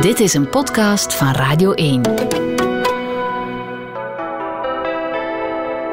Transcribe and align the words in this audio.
Dit 0.00 0.20
is 0.20 0.34
een 0.34 0.48
podcast 0.48 1.14
van 1.14 1.32
Radio 1.32 1.72
1. 1.72 2.02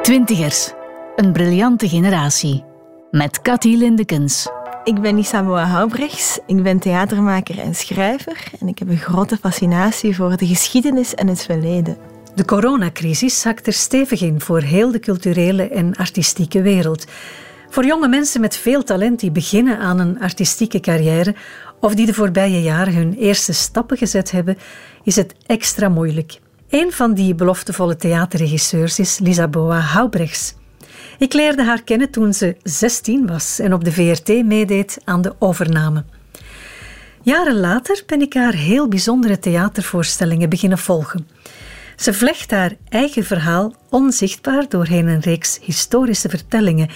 Twintigers, 0.02 0.72
een 1.16 1.32
briljante 1.32 1.88
generatie. 1.88 2.64
Met 3.10 3.42
Cathy 3.42 3.76
Lindekens. 3.76 4.48
Ik 4.84 5.00
ben 5.00 5.18
Isaboa 5.18 5.66
Houbrechts. 5.66 6.38
Ik 6.46 6.62
ben 6.62 6.78
theatermaker 6.78 7.58
en 7.58 7.74
schrijver. 7.74 8.44
En 8.60 8.68
ik 8.68 8.78
heb 8.78 8.88
een 8.88 8.96
grote 8.96 9.36
fascinatie 9.36 10.16
voor 10.16 10.36
de 10.36 10.46
geschiedenis 10.46 11.14
en 11.14 11.28
het 11.28 11.42
verleden. 11.42 11.96
De 12.34 12.44
coronacrisis 12.44 13.40
zakt 13.40 13.66
er 13.66 13.72
stevig 13.72 14.22
in 14.22 14.40
voor 14.40 14.60
heel 14.60 14.92
de 14.92 15.00
culturele 15.00 15.68
en 15.68 15.96
artistieke 15.96 16.62
wereld. 16.62 17.04
Voor 17.72 17.86
jonge 17.86 18.08
mensen 18.08 18.40
met 18.40 18.56
veel 18.56 18.82
talent 18.82 19.20
die 19.20 19.30
beginnen 19.30 19.78
aan 19.78 19.98
een 19.98 20.20
artistieke 20.20 20.80
carrière 20.80 21.34
of 21.80 21.94
die 21.94 22.06
de 22.06 22.14
voorbije 22.14 22.62
jaren 22.62 22.94
hun 22.94 23.14
eerste 23.14 23.52
stappen 23.52 23.96
gezet 23.96 24.30
hebben, 24.30 24.58
is 25.04 25.16
het 25.16 25.34
extra 25.46 25.88
moeilijk. 25.88 26.40
Een 26.68 26.92
van 26.92 27.14
die 27.14 27.34
beloftevolle 27.34 27.96
theaterregisseurs 27.96 28.98
is 28.98 29.18
Lisaboa 29.18 29.80
Houbrechts. 29.80 30.54
Ik 31.18 31.32
leerde 31.32 31.64
haar 31.64 31.82
kennen 31.82 32.10
toen 32.10 32.34
ze 32.34 32.56
16 32.62 33.26
was 33.26 33.58
en 33.58 33.72
op 33.74 33.84
de 33.84 33.92
VRT 33.92 34.44
meedeed 34.44 34.98
aan 35.04 35.22
de 35.22 35.34
overname. 35.38 36.04
Jaren 37.22 37.60
later 37.60 38.02
ben 38.06 38.20
ik 38.20 38.34
haar 38.34 38.54
heel 38.54 38.88
bijzondere 38.88 39.38
theatervoorstellingen 39.38 40.48
beginnen 40.48 40.78
volgen. 40.78 41.28
Ze 41.96 42.14
vlecht 42.14 42.50
haar 42.50 42.72
eigen 42.88 43.24
verhaal 43.24 43.74
onzichtbaar 43.90 44.68
doorheen 44.68 45.06
een 45.06 45.20
reeks 45.20 45.58
historische 45.62 46.28
vertellingen 46.28 46.88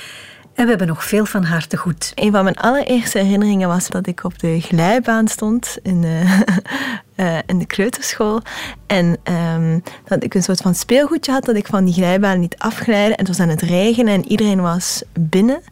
en 0.54 0.62
we 0.64 0.68
hebben 0.68 0.86
nog 0.86 1.04
veel 1.04 1.24
van 1.24 1.44
haar 1.44 1.66
te 1.66 1.76
goed. 1.76 2.12
Een 2.14 2.32
van 2.32 2.44
mijn 2.44 2.56
allereerste 2.56 3.18
herinneringen 3.18 3.68
was 3.68 3.88
dat 3.88 4.06
ik 4.06 4.24
op 4.24 4.38
de 4.38 4.60
glijbaan 4.60 5.28
stond 5.28 5.78
in 5.82 6.00
de, 6.00 6.42
uh, 7.16 7.38
in 7.46 7.58
de 7.58 7.66
kleuterschool. 7.66 8.40
En 8.86 9.18
um, 9.54 9.82
dat 10.04 10.24
ik 10.24 10.34
een 10.34 10.42
soort 10.42 10.60
van 10.60 10.74
speelgoedje 10.74 11.32
had 11.32 11.44
dat 11.44 11.56
ik 11.56 11.66
van 11.66 11.84
die 11.84 11.94
glijbaan 11.94 12.40
niet 12.40 12.58
afglijden. 12.58 13.16
En 13.16 13.24
het 13.24 13.28
was 13.28 13.40
aan 13.40 13.48
het 13.48 13.62
regenen 13.62 14.14
en 14.14 14.28
iedereen 14.28 14.60
was 14.60 15.02
binnen 15.12 15.62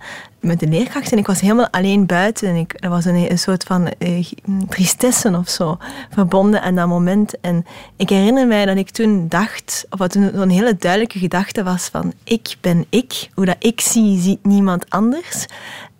met 0.41 0.61
de 0.61 0.66
leerkracht 0.66 1.12
en 1.12 1.19
ik 1.19 1.27
was 1.27 1.41
helemaal 1.41 1.70
alleen 1.70 2.06
buiten. 2.06 2.48
En 2.48 2.55
ik, 2.55 2.75
er 2.81 2.89
was 2.89 3.05
een, 3.05 3.31
een 3.31 3.39
soort 3.39 3.64
van 3.64 3.92
uh, 3.98 4.25
tristesse 4.69 5.36
of 5.39 5.48
zo 5.48 5.77
verbonden 6.11 6.62
aan 6.62 6.75
dat 6.75 6.89
moment. 6.89 7.41
En 7.41 7.66
ik 7.97 8.09
herinner 8.09 8.47
mij 8.47 8.66
dat 8.66 8.77
ik 8.77 8.91
toen 8.91 9.28
dacht, 9.28 9.86
of 9.91 9.98
wat 9.98 10.14
een, 10.14 10.41
een 10.41 10.50
hele 10.50 10.77
duidelijke 10.77 11.19
gedachte 11.19 11.62
was 11.62 11.88
van 11.88 12.12
ik 12.25 12.56
ben 12.61 12.86
ik. 12.88 13.28
Hoe 13.34 13.44
dat 13.44 13.56
ik 13.59 13.81
zie, 13.81 14.20
ziet 14.20 14.44
niemand 14.44 14.91
anders. 14.91 15.47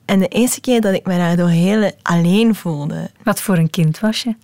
En 0.05 0.19
de 0.19 0.28
eerste 0.28 0.61
keer 0.61 0.81
dat 0.81 0.94
ik 0.94 1.06
me 1.06 1.16
daardoor 1.16 1.48
heel 1.48 1.92
alleen 2.03 2.55
voelde. 2.55 3.11
Wat 3.22 3.41
voor 3.41 3.56
een 3.56 3.70
kind 3.70 4.00
was 4.00 4.22
je? 4.22 4.34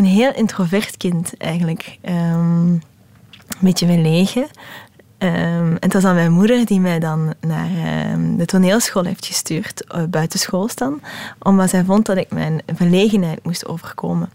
Een 0.00 0.06
heel 0.06 0.34
introvert 0.34 0.96
kind 0.96 1.36
eigenlijk. 1.36 1.98
Um, 2.02 2.70
een 2.70 2.82
beetje 3.60 3.86
verlegen. 3.86 4.42
Um, 4.42 4.48
en 5.18 5.76
het 5.80 5.92
was 5.92 6.02
dan 6.02 6.14
mijn 6.14 6.32
moeder 6.32 6.66
die 6.66 6.80
mij 6.80 6.98
dan 6.98 7.34
naar 7.40 7.70
um, 8.12 8.36
de 8.36 8.44
toneelschool 8.44 9.04
heeft 9.04 9.26
gestuurd, 9.26 9.84
uh, 9.96 10.02
buitenschool 10.04 10.68
dan, 10.74 11.00
omdat 11.38 11.70
zij 11.70 11.84
vond 11.84 12.06
dat 12.06 12.16
ik 12.16 12.30
mijn 12.30 12.62
verlegenheid 12.74 13.44
moest 13.44 13.66
overkomen. 13.66 14.30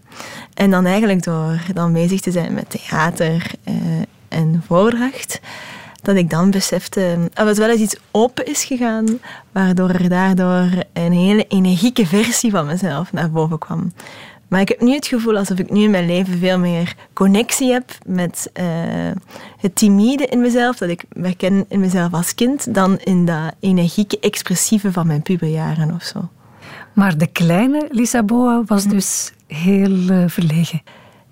En 0.54 0.70
dan 0.70 0.86
eigenlijk 0.86 1.22
door 1.22 1.60
dan 1.74 1.92
bezig 1.92 2.20
te 2.20 2.30
zijn 2.30 2.54
met 2.54 2.70
theater 2.70 3.50
uh, 3.64 3.74
en 4.28 4.62
voordracht, 4.66 5.40
dat 6.02 6.16
ik 6.16 6.30
dan 6.30 6.50
besefte 6.50 7.30
dat 7.32 7.46
het 7.46 7.58
wel 7.58 7.70
eens 7.70 7.80
iets 7.80 7.96
open 8.10 8.46
is 8.46 8.64
gegaan, 8.64 9.18
waardoor 9.52 9.90
er 9.90 10.08
daardoor 10.08 10.84
een 10.92 11.12
hele 11.12 11.46
energieke 11.48 12.06
versie 12.06 12.50
van 12.50 12.66
mezelf 12.66 13.12
naar 13.12 13.30
boven 13.30 13.58
kwam. 13.58 13.92
Maar 14.48 14.60
ik 14.60 14.68
heb 14.68 14.80
nu 14.80 14.92
het 14.94 15.06
gevoel 15.06 15.36
alsof 15.36 15.58
ik 15.58 15.70
nu 15.70 15.82
in 15.82 15.90
mijn 15.90 16.06
leven 16.06 16.38
veel 16.38 16.58
meer 16.58 16.94
connectie 17.12 17.72
heb 17.72 17.90
met 18.06 18.50
uh, 18.60 18.64
het 19.56 19.76
timide 19.76 20.26
in 20.26 20.40
mezelf, 20.40 20.76
dat 20.76 20.88
ik 20.88 21.04
herken 21.20 21.64
in 21.68 21.80
mezelf 21.80 22.12
als 22.12 22.34
kind, 22.34 22.74
dan 22.74 22.98
in 22.98 23.24
dat 23.24 23.54
energieke, 23.60 24.18
expressieve 24.20 24.92
van 24.92 25.06
mijn 25.06 25.22
puberjaren 25.22 25.94
of 25.94 26.02
zo. 26.02 26.28
Maar 26.92 27.18
de 27.18 27.26
kleine 27.26 27.88
Lisaboa 27.90 28.62
was 28.66 28.84
dus 28.84 29.32
heel 29.46 29.90
uh, 29.90 30.24
verlegen. 30.26 30.82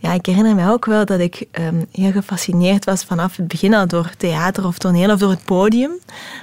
Ja, 0.04 0.12
ik 0.12 0.26
herinner 0.26 0.54
me 0.54 0.70
ook 0.70 0.84
wel 0.84 1.04
dat 1.04 1.20
ik 1.20 1.46
um, 1.60 1.86
heel 1.92 2.12
gefascineerd 2.12 2.84
was 2.84 3.04
vanaf 3.04 3.36
het 3.36 3.48
begin 3.48 3.74
al 3.74 3.86
door 3.86 4.10
theater 4.16 4.66
of 4.66 4.78
toneel 4.78 5.10
of 5.10 5.18
door 5.18 5.30
het 5.30 5.44
podium. 5.44 5.90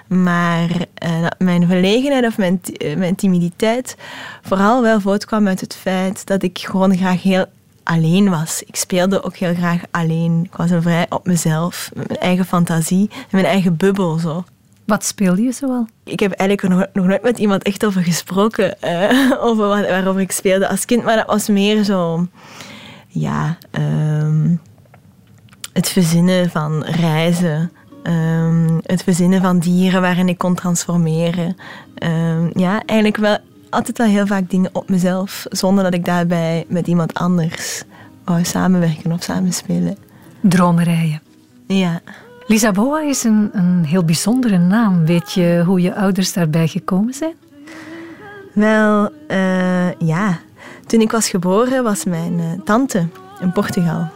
Maar 0.08 0.70
uh, 0.70 1.28
mijn 1.38 1.68
verlegenheid 1.68 2.26
of 2.26 2.38
mijn, 2.38 2.62
uh, 2.78 2.96
mijn 2.96 3.16
timiditeit 3.16 3.98
vooral 4.42 4.82
wel 4.82 5.02
voortkwam 5.02 5.48
uit 5.48 5.62
het 5.62 5.76
feit 5.76 6.26
dat 6.26 6.44
ik 6.44 6.58
gewoon 6.60 6.98
graag 6.98 7.22
heel 7.22 7.46
alleen 7.84 8.30
was. 8.30 8.64
Ik 8.66 8.76
speelde 8.76 9.24
ook 9.24 9.36
heel 9.36 9.54
graag 9.54 9.82
alleen. 9.92 10.44
Ik 10.44 10.56
was 10.56 10.70
een 10.70 10.82
vrij 10.82 11.06
op 11.10 11.26
mezelf, 11.26 11.92
met 11.94 12.08
mijn 12.08 12.20
eigen 12.20 12.46
fantasie 12.46 13.10
en 13.12 13.28
mijn 13.32 13.46
eigen 13.46 13.78
bubbel 13.78 14.18
zo. 14.18 14.44
Wat 14.86 15.06
speelde 15.06 15.42
je 15.42 15.52
zoal? 15.52 15.88
Ik 16.04 16.20
heb 16.20 16.32
eigenlijk 16.32 16.76
nog, 16.76 16.88
nog 16.94 17.06
nooit 17.06 17.24
met 17.24 17.40
iemand 17.40 17.64
echt 17.64 17.86
over 17.86 18.04
gesproken, 18.04 18.76
uh, 18.84 19.32
over 19.48 19.68
wat, 19.68 19.88
waarover 19.88 20.22
ik 20.22 20.32
speelde 20.32 20.68
als 20.68 20.86
kind, 20.86 21.04
maar 21.04 21.16
dat 21.16 21.28
was 21.28 21.48
meer 21.48 21.84
zo 21.84 22.28
ja, 23.12 23.58
um, 23.72 24.62
het 25.74 25.90
verzinnen 25.90 26.50
van 26.50 26.84
reizen. 26.84 27.72
Um, 28.04 28.80
het 28.84 29.04
verzinnen 29.04 29.42
van 29.42 29.60
dieren 29.60 30.02
waarin 30.02 30.30
ik 30.30 30.38
kon 30.38 30.56
transformeren. 30.56 31.56
Um, 32.04 32.52
ja, 32.54 32.82
eigenlijk 32.86 33.18
wel 33.18 33.38
altijd 33.70 33.98
wel 33.98 34.08
heel 34.08 34.28
vaak 34.28 34.50
dingen 34.50 34.70
op 34.74 34.90
mezelf, 34.90 35.46
zonder 35.50 35.84
dat 35.84 35.94
ik 35.94 36.06
daarbij 36.06 36.66
met 36.68 36.88
iemand 36.88 37.14
anders 37.14 37.84
wou 38.26 38.44
samenwerken 38.44 39.12
of 39.12 39.24
samenspelen. 39.24 39.98
Dromerijen. 40.42 41.22
Ja. 41.68 42.02
Lisaboa 42.48 43.02
is 43.02 43.24
een, 43.24 43.50
een 43.54 43.86
heel 43.86 44.04
bijzondere 44.04 44.58
naam. 44.58 45.06
Weet 45.06 45.32
je 45.34 45.64
hoe 45.66 45.82
je 45.82 45.96
ouders 45.96 46.34
daarbij 46.34 46.68
gekomen 46.68 47.14
zijn? 47.14 47.34
Wel, 48.54 49.10
uh, 49.28 49.92
ja. 50.00 50.40
Toen 50.92 51.02
ik 51.02 51.12
was 51.12 51.30
geboren 51.30 51.84
was 51.84 52.04
mijn 52.04 52.40
uh, 52.40 52.46
tante 52.64 53.08
in 53.40 53.52
Portugal. 53.52 54.08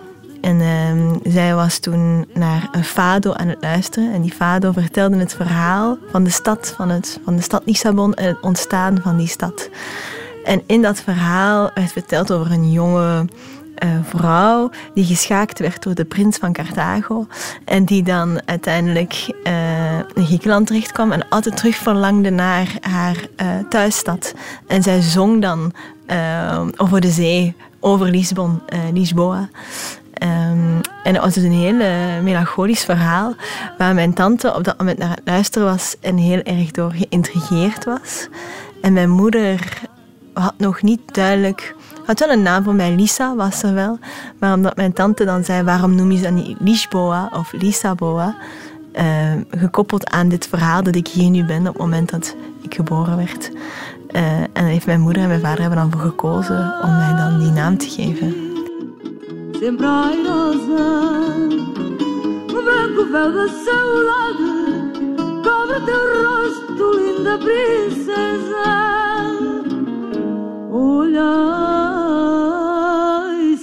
En 0.42 0.60
uh, 0.60 1.16
zij 1.34 1.56
was 1.56 1.80
toen 1.80 2.26
naar 2.34 2.70
een 2.72 2.84
fado 2.84 3.34
aan 3.34 3.48
het 3.48 3.58
luisteren. 3.62 4.14
En 4.14 4.22
die 4.22 4.34
fado 4.34 4.72
vertelde 4.72 5.18
het 5.18 5.34
verhaal 5.34 5.98
van 6.12 6.24
de 6.24 6.30
stad, 6.30 6.74
van, 6.78 6.90
het, 6.90 7.20
van 7.24 7.36
de 7.36 7.42
stad 7.42 7.62
Lissabon 7.66 8.14
en 8.14 8.28
het 8.28 8.42
ontstaan 8.42 9.00
van 9.02 9.18
die 9.18 9.28
stad. 9.28 9.70
En 10.44 10.62
in 10.66 10.82
dat 10.82 11.02
verhaal 11.02 11.72
werd 11.74 11.92
verteld 11.92 12.32
over 12.32 12.52
een 12.52 12.72
jonge 12.72 13.26
uh, 13.84 13.90
vrouw 14.04 14.70
die 14.94 15.06
geschaakt 15.06 15.60
werd 15.60 15.84
door 15.84 15.96
de 15.96 16.06
prins 16.06 16.38
van 16.38 16.54
Carthago. 16.54 17.28
En 17.66 17.86
die 17.86 18.04
dan 18.04 18.42
uiteindelijk 18.46 19.34
uh, 19.44 19.98
in 19.98 20.26
Griekenland 20.26 20.68
terechtkwam 20.68 21.12
en 21.12 21.30
altijd 21.30 21.58
terug 21.58 21.76
verlangde 21.76 22.30
naar 22.30 22.78
haar 22.82 23.28
uh, 23.42 23.48
thuisstad. 23.70 24.34
En 24.68 24.84
zij 24.84 25.02
zong 25.02 25.42
dan 25.42 25.74
over 26.78 27.02
de 27.02 27.12
zee, 27.12 27.56
over 27.80 28.08
Lisbon, 28.08 28.62
Lisboa. 28.94 29.50
Um, 30.24 30.82
en 31.04 31.14
het 31.14 31.18
was 31.18 31.34
dus 31.34 31.44
een 31.44 31.52
heel 31.52 31.76
melancholisch 32.22 32.84
verhaal 32.84 33.36
waar 33.78 33.94
mijn 33.94 34.14
tante 34.14 34.56
op 34.56 34.64
dat 34.64 34.78
moment 34.78 34.98
naar 34.98 35.10
het 35.10 35.22
luisteren 35.26 35.68
was 35.68 35.96
en 36.02 36.18
heel 36.18 36.42
erg 36.42 36.72
door 36.72 36.92
geïntrigeerd 36.92 37.86
was. 37.86 38.28
En 38.82 38.94
mijn 38.94 39.10
moeder 39.10 39.82
had 40.34 40.54
nog 40.58 40.82
niet 40.82 41.14
duidelijk 41.14 41.76
had 42.06 42.20
wel 42.20 42.30
een 42.30 42.42
naam 42.42 42.64
voor 42.64 42.76
mij, 42.76 42.96
Lisa 42.96 43.36
was 43.36 43.64
er 43.64 43.74
wel. 43.74 44.00
Maar 44.40 44.54
omdat 44.54 44.76
mijn 44.76 44.94
tante 44.94 45.26
dan 45.26 45.44
zei, 45.44 45.64
waarom 45.64 45.96
noem 45.96 46.12
je 46.12 46.18
ze 46.18 46.30
niet 46.30 46.58
Lisboa 46.60 47.30
of 47.34 47.52
Lisaboa? 47.52 48.36
Uh, 48.94 49.04
gekoppeld 49.50 50.10
aan 50.10 50.30
dit 50.30 50.48
verhaal 50.48 50.84
dat 50.84 50.96
ik 50.96 51.08
hier 51.08 51.30
nu 51.30 51.46
ben 51.46 51.60
op 51.60 51.66
het 51.66 51.78
moment 51.78 52.10
dat 52.10 52.36
ik 52.62 52.76
geboren 52.76 53.18
werd. 53.18 53.52
Uh, 54.12 54.22
en 54.54 54.66
heeft 54.66 54.86
mijn 54.86 55.02
moeder 55.02 55.22
en 55.22 55.28
mijn 55.28 55.42
vader 55.42 55.60
hebben 55.60 55.80
dan 55.80 55.92
voor 55.92 56.02
gekozen 56.02 56.74
om 56.84 56.96
mij 56.96 57.16
dan 57.16 57.40
die 57.40 57.52
naam 57.52 57.78
te 57.78 57.90
geven. 57.90 58.36
Cobre 65.44 65.84
teu 65.86 66.24
rosto, 66.24 66.92
linda 66.98 67.38
princesa. 67.38 68.84
Olhai, 70.76 71.08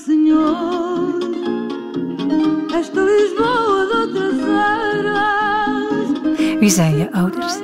Senhor, 0.04 1.20
esta 2.78 3.00
Lisboa 3.04 3.84
de 3.90 3.94
outras 4.00 4.38
eras. 4.96 6.08
Wie 6.60 6.70
zijn 6.70 6.96
je 6.96 7.12
ouders? 7.12 7.54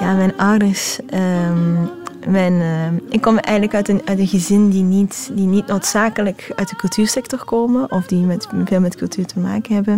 Ja, 0.00 0.14
mijn 0.14 0.36
ouders. 0.36 0.98
Um, 1.14 1.90
mijn, 2.26 2.52
uh, 2.52 2.86
ik 3.08 3.20
kom 3.20 3.38
eigenlijk 3.38 3.74
uit 3.74 3.88
een, 3.88 4.02
uit 4.04 4.18
een 4.18 4.26
gezin 4.26 4.70
die 4.70 4.82
niet, 4.82 5.30
die 5.32 5.46
niet 5.46 5.66
noodzakelijk 5.66 6.52
uit 6.56 6.68
de 6.68 6.76
cultuursector 6.76 7.44
komen 7.44 7.90
of 7.90 8.06
die 8.06 8.24
met, 8.24 8.48
veel 8.64 8.80
met 8.80 8.96
cultuur 8.96 9.26
te 9.26 9.38
maken 9.38 9.74
hebben. 9.74 9.94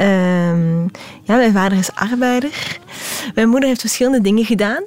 Um, 0.00 0.90
ja, 1.22 1.36
mijn 1.36 1.52
vader 1.52 1.78
is 1.78 1.94
arbeider. 1.94 2.78
Mijn 3.34 3.48
moeder 3.48 3.68
heeft 3.68 3.80
verschillende 3.80 4.20
dingen 4.20 4.44
gedaan. 4.44 4.82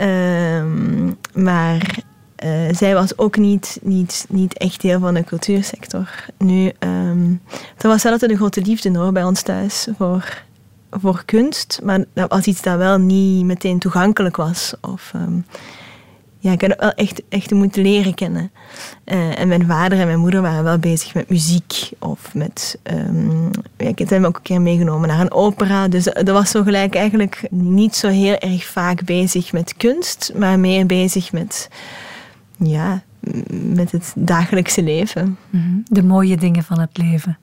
Um, 0.00 1.18
maar 1.34 2.06
uh, 2.44 2.50
zij 2.70 2.94
was 2.94 3.18
ook 3.18 3.36
niet, 3.36 3.78
niet, 3.82 4.26
niet 4.28 4.58
echt 4.58 4.80
deel 4.80 5.00
van 5.00 5.14
de 5.14 5.24
cultuursector. 5.24 6.08
Nu, 6.38 6.72
um, 6.78 7.40
er 7.76 7.88
was 7.88 8.04
altijd 8.04 8.30
een 8.30 8.36
grote 8.36 8.62
liefde 8.62 8.98
hoor, 8.98 9.12
bij 9.12 9.24
ons 9.24 9.42
thuis 9.42 9.88
voor, 9.96 10.42
voor 10.90 11.22
kunst, 11.24 11.80
maar 11.82 12.04
dat 12.14 12.30
was 12.30 12.44
iets 12.44 12.62
dat 12.62 12.76
wel 12.76 12.98
niet 12.98 13.44
meteen 13.44 13.78
toegankelijk 13.78 14.36
was. 14.36 14.74
Of, 14.80 15.12
um, 15.14 15.44
ja, 16.38 16.52
ik 16.52 16.60
heb 16.60 16.70
het 16.70 16.80
wel 16.80 16.92
echt, 16.92 17.22
echt 17.28 17.50
moeten 17.50 17.82
leren 17.82 18.14
kennen. 18.14 18.50
Uh, 19.04 19.38
en 19.38 19.48
mijn 19.48 19.66
vader 19.66 19.98
en 19.98 20.06
mijn 20.06 20.18
moeder 20.18 20.42
waren 20.42 20.64
wel 20.64 20.78
bezig 20.78 21.14
met 21.14 21.28
muziek 21.28 21.90
of 21.98 22.34
met. 22.34 22.78
Um, 22.82 23.50
ja, 23.76 23.88
ik 23.88 23.98
heb 23.98 24.08
hem 24.08 24.24
ook 24.24 24.36
een 24.36 24.42
keer 24.42 24.60
meegenomen 24.60 25.08
naar 25.08 25.20
een 25.20 25.32
opera. 25.32 25.88
Dus 25.88 26.04
dat 26.04 26.28
was 26.28 26.50
zo 26.50 26.62
gelijk 26.62 26.94
eigenlijk 26.94 27.46
niet 27.50 27.96
zo 27.96 28.08
heel 28.08 28.36
erg 28.38 28.64
vaak 28.64 29.04
bezig 29.04 29.52
met 29.52 29.74
kunst, 29.76 30.32
maar 30.36 30.58
meer 30.58 30.86
bezig 30.86 31.32
met. 31.32 31.68
Ja, 32.58 33.02
met 33.50 33.92
het 33.92 34.12
dagelijkse 34.16 34.82
leven. 34.82 35.38
Mhm. 35.50 35.78
De 35.84 36.02
mooie 36.02 36.36
dingen 36.36 36.62
van 36.62 36.80
het 36.80 36.98
leven. 36.98 37.38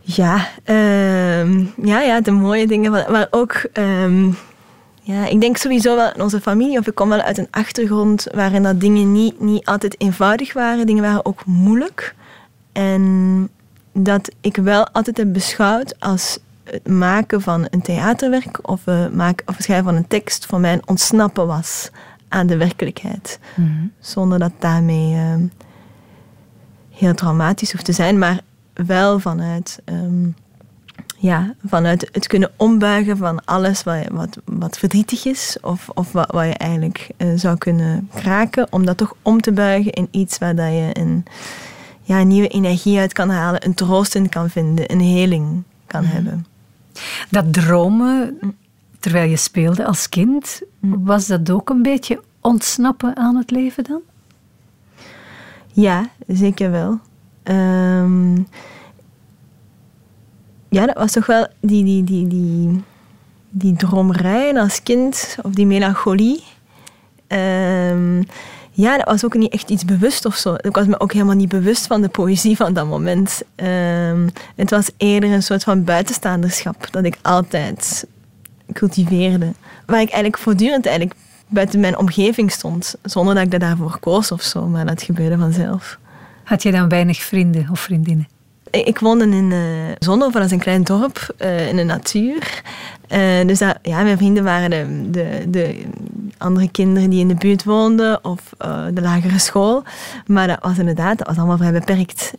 Ja, 0.00 0.48
um, 0.64 1.72
ja, 1.82 2.00
ja, 2.00 2.20
de 2.20 2.30
mooie 2.30 2.66
dingen. 2.66 2.92
Van, 2.92 3.12
maar 3.12 3.26
ook. 3.30 3.68
Um, 3.72 4.36
ja, 5.06 5.26
ik 5.26 5.40
denk 5.40 5.56
sowieso 5.56 5.96
wel 5.96 6.12
in 6.14 6.22
onze 6.22 6.40
familie, 6.40 6.78
of 6.78 6.86
ik 6.86 6.94
kom 6.94 7.08
wel 7.08 7.20
uit 7.20 7.38
een 7.38 7.48
achtergrond 7.50 8.26
waarin 8.34 8.62
dat 8.62 8.80
dingen 8.80 9.12
niet, 9.12 9.40
niet 9.40 9.64
altijd 9.64 10.00
eenvoudig 10.00 10.52
waren. 10.52 10.86
Dingen 10.86 11.02
waren 11.02 11.26
ook 11.26 11.44
moeilijk. 11.44 12.14
En 12.72 13.48
dat 13.92 14.30
ik 14.40 14.56
wel 14.56 14.88
altijd 14.88 15.16
heb 15.16 15.32
beschouwd 15.32 16.00
als 16.00 16.38
het 16.64 16.88
maken 16.88 17.40
van 17.40 17.66
een 17.70 17.82
theaterwerk 17.82 18.68
of, 18.68 18.86
uh, 18.86 19.08
maken, 19.08 19.48
of 19.48 19.54
het 19.54 19.64
schrijven 19.64 19.86
van 19.86 19.94
een 19.94 20.08
tekst 20.08 20.46
voor 20.46 20.60
mij 20.60 20.72
een 20.72 20.88
ontsnappen 20.88 21.46
was 21.46 21.90
aan 22.34 22.46
de 22.46 22.56
werkelijkheid. 22.56 23.38
Mhm. 23.54 23.86
Zonder 24.00 24.38
dat 24.38 24.52
daarmee 24.58 25.14
uh, 25.14 25.34
heel 26.90 27.14
traumatisch 27.14 27.72
hoeft 27.72 27.84
te 27.84 27.92
zijn, 27.92 28.18
maar 28.18 28.40
wel 28.72 29.20
vanuit 29.20 29.82
um, 29.84 30.34
ja, 31.16 31.54
vanuit 31.66 32.08
het 32.12 32.26
kunnen 32.26 32.50
ombuigen 32.56 33.16
van 33.16 33.44
alles 33.44 33.82
wat, 33.82 34.06
wat, 34.12 34.38
wat 34.44 34.78
verdrietig 34.78 35.24
is 35.24 35.56
of, 35.60 35.88
of 35.88 36.12
wat, 36.12 36.30
wat 36.30 36.44
je 36.44 36.54
eigenlijk 36.54 37.10
uh, 37.16 37.28
zou 37.34 37.58
kunnen 37.58 38.10
kraken, 38.14 38.66
om 38.70 38.84
dat 38.84 38.96
toch 38.96 39.14
om 39.22 39.40
te 39.40 39.52
buigen 39.52 39.92
in 39.92 40.08
iets 40.10 40.38
waar 40.38 40.54
dat 40.54 40.72
je 40.72 40.90
een 40.92 41.24
ja, 42.02 42.22
nieuwe 42.22 42.48
energie 42.48 42.98
uit 42.98 43.12
kan 43.12 43.30
halen, 43.30 43.64
een 43.64 43.74
troost 43.74 44.14
in 44.14 44.28
kan 44.28 44.50
vinden, 44.50 44.92
een 44.92 45.00
heling 45.00 45.62
kan 45.86 46.02
mm. 46.02 46.10
hebben. 46.10 46.46
Dat 47.30 47.52
dromen 47.52 48.38
terwijl 49.04 49.30
je 49.30 49.36
speelde 49.36 49.84
als 49.84 50.08
kind, 50.08 50.62
mm. 50.80 51.04
was 51.04 51.26
dat 51.26 51.50
ook 51.50 51.70
een 51.70 51.82
beetje 51.82 52.20
ontsnappen 52.40 53.16
aan 53.16 53.36
het 53.36 53.50
leven 53.50 53.84
dan? 53.84 54.00
Ja, 55.72 56.08
zeker 56.26 56.70
wel. 56.70 56.98
Um, 57.44 58.46
ja, 60.68 60.86
dat 60.86 60.96
was 60.96 61.12
toch 61.12 61.26
wel 61.26 61.46
die, 61.60 61.84
die, 61.84 62.04
die, 62.04 62.26
die, 62.26 62.82
die 63.50 63.76
dromerij 63.76 64.60
als 64.60 64.82
kind, 64.82 65.36
of 65.42 65.52
die 65.52 65.66
melancholie. 65.66 66.42
Um, 67.28 68.24
ja, 68.70 68.96
dat 68.96 69.06
was 69.06 69.24
ook 69.24 69.34
niet 69.34 69.52
echt 69.52 69.70
iets 69.70 69.84
bewust 69.84 70.24
of 70.24 70.36
zo. 70.36 70.54
Ik 70.54 70.74
was 70.74 70.86
me 70.86 71.00
ook 71.00 71.12
helemaal 71.12 71.34
niet 71.34 71.48
bewust 71.48 71.86
van 71.86 72.02
de 72.02 72.08
poëzie 72.08 72.56
van 72.56 72.72
dat 72.72 72.86
moment. 72.86 73.42
Um, 73.56 74.30
het 74.56 74.70
was 74.70 74.90
eerder 74.96 75.32
een 75.32 75.42
soort 75.42 75.64
van 75.64 75.84
buitenstaanderschap 75.84 76.88
dat 76.90 77.04
ik 77.04 77.18
altijd 77.22 78.06
cultiveerde. 78.72 79.52
Waar 79.86 80.00
ik 80.00 80.10
eigenlijk 80.10 80.38
voortdurend 80.38 80.86
eigenlijk 80.86 81.16
buiten 81.48 81.80
mijn 81.80 81.98
omgeving 81.98 82.50
stond, 82.50 82.94
zonder 83.02 83.34
dat 83.34 83.44
ik 83.44 83.60
daarvoor 83.60 83.98
koos 84.00 84.32
of 84.32 84.42
zo, 84.42 84.66
maar 84.66 84.86
dat 84.86 85.02
gebeurde 85.02 85.38
vanzelf. 85.38 85.98
Had 86.44 86.62
je 86.62 86.70
dan 86.70 86.88
weinig 86.88 87.22
vrienden 87.22 87.68
of 87.70 87.80
vriendinnen? 87.80 88.28
Ik 88.70 88.98
woonde 88.98 89.24
in 89.24 89.50
uh, 89.50 89.60
Zonhoven, 89.98 90.32
dat 90.32 90.44
is 90.44 90.50
een 90.50 90.58
klein 90.58 90.82
dorp 90.82 91.34
uh, 91.38 91.68
in 91.68 91.76
de 91.76 91.84
natuur. 91.84 92.62
Uh, 93.08 93.46
dus 93.46 93.58
dat, 93.58 93.78
ja, 93.82 94.02
mijn 94.02 94.16
vrienden 94.16 94.44
waren 94.44 94.70
de, 94.70 95.10
de, 95.10 95.44
de, 95.50 95.84
andere 96.38 96.70
kinderen 96.70 97.10
die 97.10 97.20
in 97.20 97.28
de 97.28 97.34
buurt 97.34 97.64
woonden 97.64 98.24
of 98.24 98.40
de 98.94 99.00
lagere 99.00 99.38
school. 99.38 99.82
Maar 100.26 100.46
dat 100.46 100.58
was 100.60 100.78
inderdaad, 100.78 101.18
dat 101.18 101.26
was 101.26 101.36
allemaal 101.36 101.56
vrij 101.56 101.72
beperkt. 101.72 102.32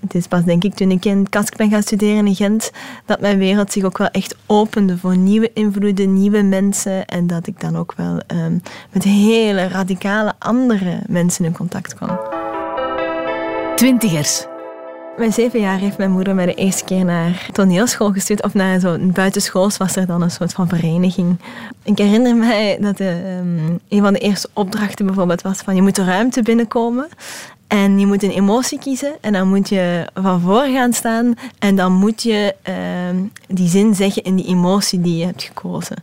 Ehm, 0.00 0.06
het 0.06 0.14
is 0.14 0.26
pas 0.26 0.44
denk 0.44 0.64
ik 0.64 0.74
toen 0.74 0.90
ik 0.90 1.04
in 1.04 1.28
Kask 1.28 1.56
ben 1.56 1.70
gaan 1.70 1.82
studeren 1.82 2.26
in 2.26 2.34
Gent, 2.34 2.70
dat 3.04 3.20
mijn 3.20 3.38
wereld 3.38 3.72
zich 3.72 3.84
ook 3.84 3.98
wel 3.98 4.08
echt 4.08 4.36
opende 4.46 4.98
voor 4.98 5.16
nieuwe 5.16 5.50
invloeden, 5.54 6.12
nieuwe 6.12 6.42
mensen. 6.42 7.06
En 7.06 7.26
dat 7.26 7.46
ik 7.46 7.60
dan 7.60 7.76
ook 7.76 7.94
wel 7.96 8.20
um, 8.26 8.62
met 8.92 9.04
hele 9.04 9.68
radicale 9.68 10.32
andere 10.38 11.00
mensen 11.06 11.44
in 11.44 11.52
contact 11.52 11.94
kwam. 11.94 12.18
Twintigers. 13.76 14.46
Mijn 15.16 15.32
zeven 15.32 15.60
jaar 15.60 15.78
heeft 15.78 15.98
mijn 15.98 16.10
moeder 16.10 16.34
mij 16.34 16.46
de 16.46 16.54
eerste 16.54 16.84
keer 16.84 17.04
naar 17.04 17.48
toneelschool 17.52 18.12
gestuurd. 18.12 18.42
Of 18.42 18.54
naar 18.54 18.80
zo'n 18.80 19.12
buitenschools 19.12 19.76
was 19.76 19.96
er 19.96 20.06
dan 20.06 20.22
een 20.22 20.30
soort 20.30 20.52
van 20.52 20.68
vereniging. 20.68 21.38
Ik 21.82 21.98
herinner 21.98 22.36
mij 22.36 22.78
dat 22.80 22.96
de, 22.96 23.38
um, 23.40 23.80
een 23.88 24.02
van 24.02 24.12
de 24.12 24.18
eerste 24.18 24.48
opdrachten 24.52 25.06
bijvoorbeeld 25.06 25.42
was 25.42 25.58
van 25.58 25.74
je 25.74 25.82
moet 25.82 25.96
de 25.96 26.04
ruimte 26.04 26.42
binnenkomen. 26.42 27.08
En 27.70 27.98
je 27.98 28.06
moet 28.06 28.22
een 28.22 28.30
emotie 28.30 28.78
kiezen 28.78 29.12
en 29.20 29.32
dan 29.32 29.48
moet 29.48 29.68
je 29.68 30.06
van 30.14 30.40
voor 30.40 30.64
gaan 30.64 30.92
staan 30.92 31.34
en 31.58 31.76
dan 31.76 31.92
moet 31.92 32.22
je 32.22 32.54
uh, 32.68 33.22
die 33.46 33.68
zin 33.68 33.94
zeggen 33.94 34.22
in 34.22 34.36
die 34.36 34.46
emotie 34.46 35.00
die 35.00 35.16
je 35.16 35.24
hebt 35.24 35.42
gekozen. 35.42 35.96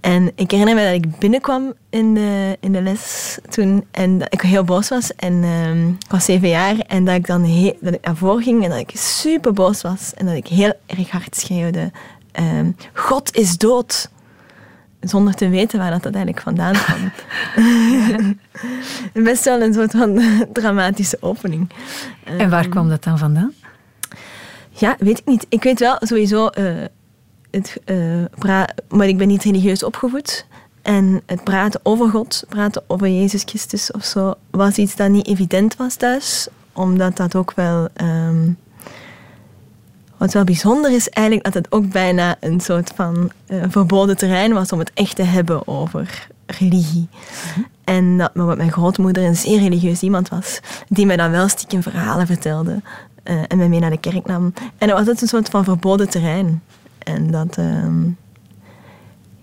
En 0.00 0.32
ik 0.34 0.50
herinner 0.50 0.74
me 0.74 0.84
dat 0.84 1.04
ik 1.04 1.18
binnenkwam 1.18 1.72
in 1.90 2.14
de, 2.14 2.56
in 2.60 2.72
de 2.72 2.82
les 2.82 3.38
toen 3.48 3.84
en 3.90 4.18
dat 4.18 4.32
ik 4.32 4.40
heel 4.40 4.64
boos 4.64 4.88
was. 4.88 5.14
En 5.14 5.32
uh, 5.32 5.86
ik 5.88 6.10
was 6.10 6.24
zeven 6.24 6.48
jaar 6.48 6.78
en 6.78 7.04
dat 7.04 7.14
ik 7.14 7.26
dan 7.26 7.72
dat 7.80 7.94
ik 7.94 8.08
ging 8.18 8.64
en 8.64 8.70
dat 8.70 8.78
ik 8.78 8.90
super 8.94 9.52
boos 9.52 9.82
was. 9.82 10.12
En 10.14 10.26
dat 10.26 10.34
ik 10.34 10.46
heel 10.46 10.72
erg 10.86 11.10
hard 11.10 11.36
schreeuwde, 11.36 11.90
uh, 12.40 12.68
God 12.92 13.36
is 13.36 13.58
dood. 13.58 14.10
Zonder 15.00 15.34
te 15.34 15.48
weten 15.48 15.78
waar 15.78 15.90
dat 15.90 16.04
uiteindelijk 16.04 16.42
vandaan 16.42 16.74
kwam. 16.74 17.12
Best 19.24 19.44
wel 19.44 19.62
een 19.62 19.74
soort 19.74 19.90
van 19.90 20.20
dramatische 20.52 21.16
opening. 21.20 21.70
En 22.24 22.50
waar 22.50 22.68
kwam 22.68 22.88
dat 22.88 23.04
dan 23.04 23.18
vandaan? 23.18 23.52
Ja, 24.70 24.96
weet 24.98 25.18
ik 25.18 25.26
niet. 25.26 25.46
Ik 25.48 25.62
weet 25.62 25.78
wel 25.78 25.96
sowieso 26.00 26.46
eh, 26.46 26.64
het, 27.50 27.80
uh, 27.86 28.24
maar 28.88 29.08
ik 29.08 29.18
ben 29.18 29.28
niet 29.28 29.44
religieus 29.44 29.82
opgevoed. 29.82 30.46
En 30.82 31.22
het 31.26 31.44
praten 31.44 31.80
over 31.82 32.08
God, 32.08 32.44
praten 32.48 32.82
over 32.86 33.08
Jezus 33.08 33.42
Christus 33.42 33.90
of 33.90 34.04
zo, 34.04 34.34
was 34.50 34.76
iets 34.76 34.96
dat 34.96 35.10
niet 35.10 35.26
evident 35.26 35.76
was 35.76 35.94
thuis. 35.94 36.48
Omdat 36.72 37.16
dat 37.16 37.34
ook 37.34 37.52
wel. 37.54 37.88
Um, 38.02 38.56
wat 40.20 40.32
wel 40.32 40.44
bijzonder 40.44 40.92
is 40.92 41.08
eigenlijk, 41.08 41.44
dat 41.44 41.54
het 41.54 41.72
ook 41.72 41.90
bijna 41.90 42.36
een 42.40 42.60
soort 42.60 42.92
van 42.94 43.30
uh, 43.48 43.64
verboden 43.68 44.16
terrein 44.16 44.52
was 44.52 44.72
om 44.72 44.78
het 44.78 44.90
echt 44.94 45.16
te 45.16 45.22
hebben 45.22 45.68
over 45.68 46.28
religie. 46.46 47.08
Mhm. 47.54 47.60
En 47.84 48.16
dat 48.16 48.34
mijn 48.34 48.72
grootmoeder 48.72 49.24
een 49.24 49.36
zeer 49.36 49.58
religieus 49.58 50.02
iemand 50.02 50.28
was, 50.28 50.60
die 50.88 51.06
mij 51.06 51.16
dan 51.16 51.30
wel 51.30 51.48
stiekem 51.48 51.82
verhalen 51.82 52.26
vertelde 52.26 52.80
uh, 53.24 53.42
en 53.48 53.58
mij 53.58 53.68
mee 53.68 53.80
naar 53.80 53.90
de 53.90 54.00
kerk 54.00 54.26
nam. 54.26 54.52
En 54.78 54.88
dat 54.88 54.98
was 54.98 55.06
het 55.06 55.22
een 55.22 55.28
soort 55.28 55.48
van 55.48 55.64
verboden 55.64 56.08
terrein. 56.08 56.62
En 56.98 57.30
dat, 57.30 57.58
uh, 57.58 58.04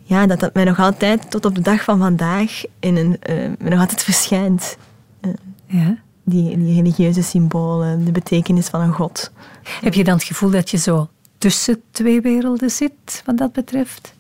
ja, 0.04 0.26
dat 0.26 0.40
dat 0.40 0.54
mij 0.54 0.64
nog 0.64 0.80
altijd 0.80 1.32
tot 1.32 1.46
op 1.46 1.56
de 1.56 1.62
dag 1.62 1.84
van 1.84 2.00
vandaag 2.00 2.64
in 2.80 2.96
een, 2.96 3.20
uh, 3.30 3.70
nog 3.70 3.80
altijd 3.80 4.04
verschijnt. 4.04 4.78
Ja? 5.66 5.98
Die, 6.30 6.58
die 6.58 6.76
religieuze 6.76 7.24
symbolen, 7.24 8.06
de 8.06 8.12
betekenis 8.12 8.68
van 8.68 8.82
een 8.82 8.94
god. 8.94 9.32
Heb 9.82 9.94
je 9.94 10.04
dan 10.04 10.14
het 10.14 10.24
gevoel 10.24 10.50
dat 10.50 10.70
je 10.70 10.78
zo 10.78 11.08
tussen 11.38 11.82
twee 11.92 12.22
werelden 12.22 12.72
zit, 12.72 13.22
wat 13.26 13.38
dat 13.38 13.52
betreft? 13.52 14.14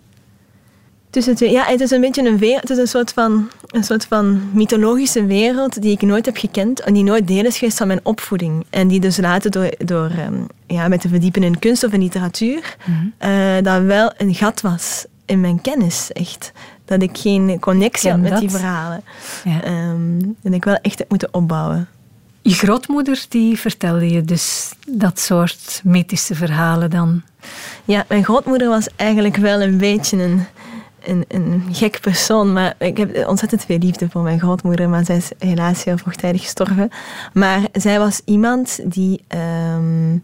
Tussen 1.09 1.35
twee, 1.35 1.51
ja, 1.51 1.63
het 1.65 1.79
is 1.79 1.91
een 1.91 2.01
beetje 2.01 2.27
een 2.27 2.37
wereld, 2.37 2.61
het 2.61 2.69
is 2.69 2.77
een 2.77 2.87
soort 2.87 3.13
van, 3.13 3.49
een 3.67 3.83
soort 3.83 4.05
van 4.05 4.49
mythologische 4.53 5.25
wereld 5.25 5.81
die 5.81 5.91
ik 5.91 6.01
nooit 6.01 6.25
heb 6.25 6.37
gekend 6.37 6.79
en 6.79 6.93
die 6.93 7.03
nooit 7.03 7.27
deel 7.27 7.45
is 7.45 7.57
geweest 7.57 7.77
van 7.77 7.87
mijn 7.87 7.99
opvoeding. 8.03 8.65
En 8.69 8.87
die 8.87 8.99
dus 8.99 9.17
later 9.17 9.51
door, 9.51 9.73
door 9.77 10.11
um, 10.27 10.47
ja, 10.67 10.87
met 10.87 11.01
te 11.01 11.09
verdiepen 11.09 11.43
in 11.43 11.59
kunst 11.59 11.83
of 11.83 11.91
in 11.93 12.01
literatuur, 12.01 12.77
mm 12.85 12.93
-hmm. 12.93 13.31
uh, 13.31 13.63
dat 13.63 13.81
wel 13.81 14.13
een 14.17 14.35
gat 14.35 14.61
was 14.61 15.05
in 15.25 15.41
mijn 15.41 15.61
kennis, 15.61 16.11
echt. 16.11 16.51
Dat 16.85 17.01
ik 17.01 17.17
geen 17.17 17.59
connectie 17.59 18.09
had 18.11 18.19
met 18.19 18.31
dat. 18.31 18.39
die 18.39 18.49
verhalen. 18.49 19.03
Ja. 19.43 19.89
Um, 19.89 20.35
en 20.43 20.53
ik 20.53 20.63
wel 20.63 20.75
echt 20.75 20.99
heb 20.99 21.09
moeten 21.09 21.33
opbouwen. 21.33 21.87
Je 22.47 22.53
grootmoeder 22.53 23.25
die 23.29 23.59
vertelde 23.59 24.09
je 24.09 24.21
dus 24.21 24.73
dat 24.87 25.19
soort 25.19 25.81
mythische 25.83 26.35
verhalen 26.35 26.89
dan? 26.89 27.21
Ja, 27.85 28.05
mijn 28.07 28.23
grootmoeder 28.23 28.69
was 28.69 28.87
eigenlijk 28.95 29.35
wel 29.35 29.61
een 29.61 29.77
beetje 29.77 30.23
een 30.23 30.45
een, 31.07 31.25
een 31.27 31.63
gek 31.71 32.01
persoon, 32.01 32.53
maar 32.53 32.75
ik 32.77 32.97
heb 32.97 33.27
ontzettend 33.27 33.65
veel 33.65 33.77
liefde 33.77 34.09
voor 34.09 34.21
mijn 34.21 34.39
grootmoeder, 34.39 34.89
maar 34.89 35.05
zij 35.05 35.15
is 35.15 35.29
helaas 35.37 35.83
heel 35.83 35.97
vroegtijdig 35.97 36.41
gestorven. 36.41 36.89
Maar 37.33 37.61
zij 37.73 37.99
was 37.99 38.21
iemand 38.25 38.79
die, 38.83 39.23
um, 39.75 40.23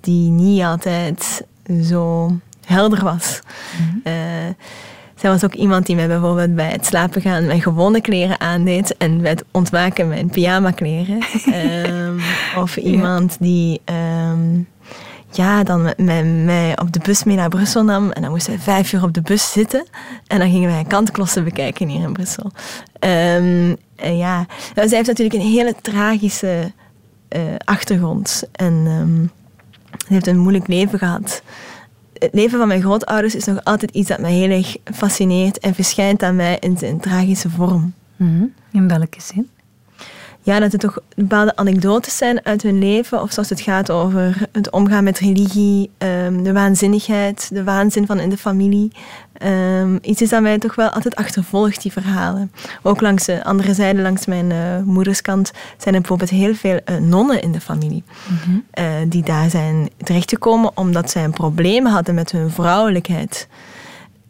die 0.00 0.30
niet 0.30 0.62
altijd 0.62 1.42
zo 1.82 2.32
helder 2.66 3.04
was. 3.04 3.40
Mm 3.78 4.02
-hmm. 4.04 4.12
uh, 4.12 4.54
zij 5.22 5.30
was 5.30 5.44
ook 5.44 5.54
iemand 5.54 5.86
die 5.86 5.96
mij 5.96 6.06
bijvoorbeeld 6.06 6.54
bij 6.54 6.70
het 6.70 6.86
slapen 6.86 7.22
gaan 7.22 7.46
mijn 7.46 7.62
gewone 7.62 8.00
kleren 8.00 8.40
aandeed 8.40 8.96
en 8.96 9.20
bij 9.20 9.30
het 9.30 9.44
ontwaken 9.50 10.08
mijn 10.08 10.30
pyjama 10.30 10.70
kleren. 10.70 11.18
Ehm, 11.52 12.18
of 12.56 12.76
iemand 12.76 13.36
die 13.40 13.80
ehm, 13.84 14.60
ja, 15.30 15.62
dan 15.62 15.82
met 15.82 15.98
mij, 15.98 16.24
mij, 16.24 16.78
op 16.78 16.92
de 16.92 17.00
bus 17.02 17.24
mee 17.24 17.36
naar 17.36 17.48
Brussel 17.48 17.84
nam. 17.84 18.10
En 18.10 18.22
dan 18.22 18.30
moest 18.30 18.46
hij 18.46 18.58
vijf 18.58 18.92
uur 18.92 19.02
op 19.02 19.14
de 19.14 19.22
bus 19.22 19.52
zitten. 19.52 19.86
En 20.26 20.38
dan 20.38 20.50
gingen 20.50 20.70
wij 20.70 20.84
kantklossen 20.88 21.44
bekijken 21.44 21.88
hier 21.88 22.02
in 22.02 22.12
Brussel. 22.12 22.44
Um, 23.00 23.76
en 23.96 24.16
ja, 24.16 24.46
nou, 24.74 24.88
zij 24.88 24.96
heeft 24.96 25.08
natuurlijk 25.08 25.42
een 25.42 25.50
hele 25.50 25.74
tragische 25.82 26.72
uh, 27.36 27.40
achtergrond. 27.64 28.42
En 28.52 29.30
ze 30.06 30.12
heeft 30.12 30.26
een 30.26 30.38
moeilijk 30.38 30.66
leven 30.66 30.98
gehad. 30.98 31.42
Het 32.22 32.34
leven 32.34 32.58
van 32.58 32.68
mijn 32.68 32.80
grootouders 32.80 33.34
is 33.34 33.44
nog 33.44 33.64
altijd 33.64 33.90
iets 33.90 34.08
dat 34.08 34.18
mij 34.18 34.32
heel 34.32 34.50
erg 34.50 34.76
fascineert 34.84 35.58
en 35.58 35.74
verschijnt 35.74 36.22
aan 36.22 36.36
mij 36.36 36.56
in 36.60 36.78
zijn 36.78 37.00
tragische 37.00 37.50
vorm. 37.50 37.94
-hmm. 38.16 38.52
In 38.72 38.88
welke 38.88 39.20
zin? 39.20 39.48
Ja, 40.42 40.60
dat 40.60 40.72
er 40.72 40.78
toch 40.78 40.98
bepaalde 41.14 41.56
anekdotes 41.56 42.16
zijn 42.16 42.44
uit 42.44 42.62
hun 42.62 42.78
leven. 42.78 43.22
Of 43.22 43.32
zoals 43.32 43.48
het 43.48 43.60
gaat 43.60 43.90
over 43.90 44.48
het 44.52 44.70
omgaan 44.70 45.04
met 45.04 45.18
religie, 45.18 45.90
um, 45.98 46.42
de 46.42 46.52
waanzinnigheid, 46.52 47.48
de 47.52 47.64
waanzin 47.64 48.06
van 48.06 48.20
in 48.20 48.30
de 48.30 48.36
familie. 48.36 48.92
Um, 49.46 49.98
iets 50.02 50.22
is 50.22 50.28
dat 50.28 50.42
mij 50.42 50.58
toch 50.58 50.74
wel 50.74 50.88
altijd 50.88 51.16
achtervolgt, 51.16 51.82
die 51.82 51.92
verhalen. 51.92 52.52
Ook 52.82 53.00
langs 53.00 53.24
de 53.24 53.44
andere 53.44 53.74
zijde, 53.74 54.02
langs 54.02 54.26
mijn 54.26 54.50
uh, 54.50 54.78
moederskant, 54.84 55.52
zijn 55.76 55.94
er 55.94 56.00
bijvoorbeeld 56.00 56.30
heel 56.30 56.54
veel 56.54 56.80
uh, 56.90 56.96
nonnen 56.96 57.42
in 57.42 57.52
de 57.52 57.60
familie. 57.60 58.04
Mm 58.28 58.38
-hmm. 58.44 58.64
uh, 58.84 58.84
die 59.06 59.22
daar 59.22 59.50
zijn 59.50 59.90
terechtgekomen 59.96 60.70
omdat 60.74 61.10
zij 61.10 61.24
een 61.24 61.30
probleem 61.30 61.86
hadden 61.86 62.14
met 62.14 62.32
hun 62.32 62.50
vrouwelijkheid. 62.50 63.48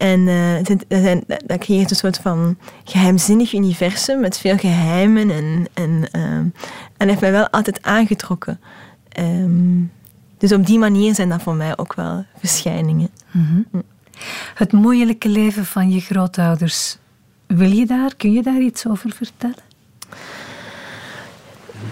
En 0.03 0.21
uh, 0.21 1.15
dat, 1.47 1.59
creëert 1.59 1.91
een 1.91 1.97
soort 1.97 2.19
van 2.19 2.59
geheimzinnig 2.85 3.53
universum 3.53 4.21
met 4.21 4.39
veel 4.39 4.57
geheimen. 4.57 5.31
En, 5.31 5.67
en, 5.75 6.09
uh, 6.13 6.23
en 6.97 7.09
heeft 7.09 7.21
mij 7.21 7.33
wel 7.33 7.49
altijd 7.49 7.83
aangetrokken. 7.83 8.61
Um, 9.19 9.93
dus 10.39 10.53
op 10.53 10.67
die 10.67 10.79
manier 10.79 11.15
zijn 11.15 11.29
dat 11.29 11.43
voor 11.43 11.55
mij 11.55 11.79
ook 11.79 11.95
wel 11.95 12.25
verschijningen. 12.39 13.09
Mm 13.31 13.67
-hmm. 13.71 13.83
Het 14.55 14.73
moeilijke 14.73 15.29
leven 15.29 15.65
van 15.65 15.91
je 15.91 16.01
grootouders. 16.01 16.97
Wil 17.47 17.71
je 17.71 17.87
daar, 17.87 18.15
kun 18.17 18.33
je 18.33 18.43
daar 18.43 18.61
iets 18.61 18.87
over 18.87 19.11
vertellen? 19.11 19.65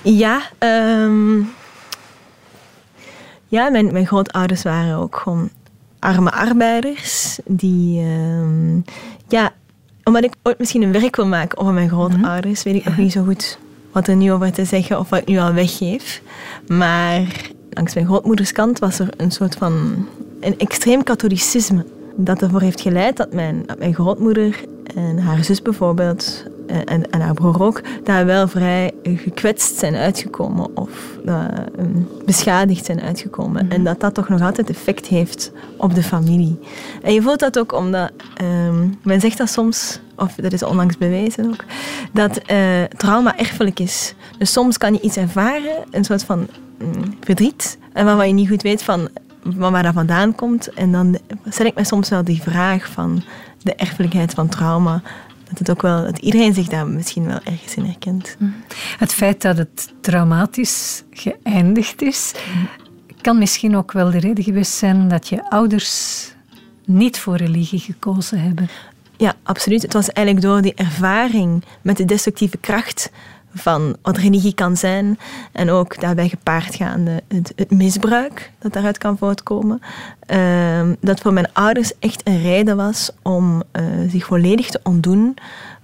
Ja, 0.03 0.43
um, 0.59 1.51
ja 3.49 3.69
mijn, 3.69 3.93
mijn 3.93 4.07
grootouders 4.07 4.63
waren 4.63 4.97
ook 4.97 5.17
gewoon 5.17 5.51
arme 6.01 6.31
arbeiders. 6.31 7.39
Die, 7.47 8.03
uh, 8.03 8.83
ja, 9.29 9.53
omdat 10.05 10.25
ik 10.25 10.35
ooit 10.43 10.59
misschien 10.59 10.83
een 10.83 10.93
werk 10.93 11.17
wil 11.17 11.27
maken 11.27 11.59
over 11.59 11.73
mijn 11.73 11.89
grootouders, 11.89 12.63
weet 12.63 12.75
ik 12.75 12.85
nog 12.85 12.97
niet 12.97 13.13
zo 13.13 13.25
goed 13.25 13.59
wat 13.93 14.09
er 14.09 14.17
nu 14.17 14.33
over 14.33 14.53
te 14.53 14.65
zeggen 14.65 14.99
of 14.99 15.09
wat 15.09 15.21
ik 15.21 15.27
nu 15.27 15.39
al 15.39 15.53
weggeef. 15.53 16.23
Maar 16.67 17.51
langs 17.71 17.95
mijn 17.95 18.07
grootmoeders 18.07 18.53
kant 18.53 18.79
was 18.79 18.99
er 18.99 19.09
een 19.17 19.31
soort 19.31 19.55
van 19.55 20.07
een 20.41 20.59
extreem 20.59 21.03
katholicisme. 21.03 21.87
Dat 22.17 22.43
ervoor 22.43 22.61
heeft 22.61 22.81
geleid 22.81 23.17
dat 23.17 23.33
mijn, 23.33 23.63
dat 23.67 23.79
mijn 23.79 23.95
grootmoeder 23.95 24.65
en 24.95 25.19
haar 25.19 25.45
zus 25.45 25.63
bijvoorbeeld 25.63 26.45
en, 26.85 27.11
en 27.11 27.21
haar 27.21 27.35
broer 27.35 27.63
ook, 27.63 27.83
daar 28.05 28.27
wel 28.27 28.49
vrij 28.49 28.93
gekwetst 29.03 29.79
zijn 29.79 29.95
uitgekomen 29.95 30.77
of 30.77 30.91
uh, 31.27 31.45
beschadigd 32.25 32.85
zijn 32.85 33.01
uitgekomen. 33.01 33.65
Mm. 33.65 33.71
En 33.71 33.85
dat 33.85 34.01
dat 34.01 34.15
toch 34.15 34.29
nog 34.29 34.41
altijd 34.41 34.71
effect 34.71 35.07
heeft 35.07 35.53
op 35.77 35.95
de 35.95 36.03
familie. 36.03 36.59
En 37.03 37.13
je 37.13 37.23
voelt 37.23 37.39
dat 37.39 37.59
ook 37.59 37.73
omdat, 37.73 38.11
um, 38.43 38.99
men 39.03 39.21
zegt 39.21 39.39
dat 39.39 39.49
soms, 39.49 40.01
of 40.17 40.35
dat 40.35 40.53
is 40.53 40.63
onlangs 40.63 40.99
bewezen 40.99 41.47
ook, 41.47 41.65
dat 42.13 42.41
uh, 42.51 42.83
trauma 42.97 43.39
erfelijk 43.39 43.81
is. 43.81 44.15
Dus 44.39 44.53
soms 44.53 44.79
kan 44.79 44.93
je 44.93 45.01
iets 45.01 45.17
ervaren, 45.17 45.85
een 45.91 46.05
soort 46.05 46.25
van 46.25 46.47
mm, 46.79 47.17
verdriet, 47.21 47.79
en 47.93 48.05
waarvan 48.05 48.27
je 48.27 48.35
niet 48.35 48.49
goed 48.49 48.63
weet 48.63 48.83
van 48.83 49.09
waar 49.57 49.83
dat 49.83 49.95
vandaan 49.95 50.35
komt. 50.35 50.75
En 50.75 50.93
dan 50.93 51.19
stel 51.49 51.67
ik 51.67 51.75
me 51.75 51.85
soms 51.85 52.09
wel 52.09 52.25
die 52.25 52.43
vraag 52.43 52.89
van 52.89 53.23
de 53.63 53.75
erfelijkheid 53.75 54.35
van 54.35 54.49
trauma 54.49 55.03
dat, 55.51 55.59
het 55.59 55.71
ook 55.71 55.83
wel, 55.83 56.05
dat 56.05 56.19
iedereen 56.19 56.55
zich 56.55 56.69
daar 56.69 56.87
misschien 56.87 57.27
wel 57.27 57.41
ergens 57.45 57.75
in 57.75 57.85
herkent. 57.85 58.37
Het 58.99 59.15
feit 59.15 59.43
dat 59.43 59.57
het 59.57 59.93
traumatisch 60.01 61.03
geëindigd 61.11 62.03
is, 62.03 62.33
kan 63.21 63.39
misschien 63.39 63.77
ook 63.77 63.93
wel 63.93 64.11
de 64.11 64.19
reden 64.19 64.45
geweest 64.45 64.73
zijn 64.73 65.09
dat 65.09 65.29
je 65.29 65.51
ouders 65.51 66.33
niet 66.85 67.19
voor 67.19 67.37
religie 67.37 67.79
gekozen 67.79 68.41
hebben. 68.41 68.69
Ja, 69.17 69.35
absoluut. 69.43 69.83
Het 69.83 69.93
was 69.93 70.09
eigenlijk 70.13 70.47
door 70.47 70.63
die 70.63 70.75
ervaring 70.75 71.65
met 71.83 71.97
de 71.97 72.05
destructieve 72.05 72.57
kracht 72.57 73.11
van 73.55 73.97
wat 74.03 74.17
religie 74.17 74.55
kan 74.55 74.77
zijn 74.77 75.19
en 75.53 75.71
ook 75.71 76.01
daarbij 76.01 76.29
gepaardgaande 76.29 77.23
het, 77.29 77.53
het 77.57 77.71
misbruik 77.71 78.53
dat 78.59 78.73
daaruit 78.73 78.99
kan 78.99 79.19
voortkomen, 79.19 79.81
uh, 80.27 80.89
dat 81.01 81.21
voor 81.21 81.33
mijn 81.33 81.53
ouders 81.53 81.93
echt 81.99 82.21
een 82.25 82.43
reden 82.43 82.77
was 82.77 83.11
om 83.23 83.63
uh, 83.73 83.83
zich 84.11 84.27
volledig 84.27 84.71
te 84.71 84.81
ontdoen 84.83 85.37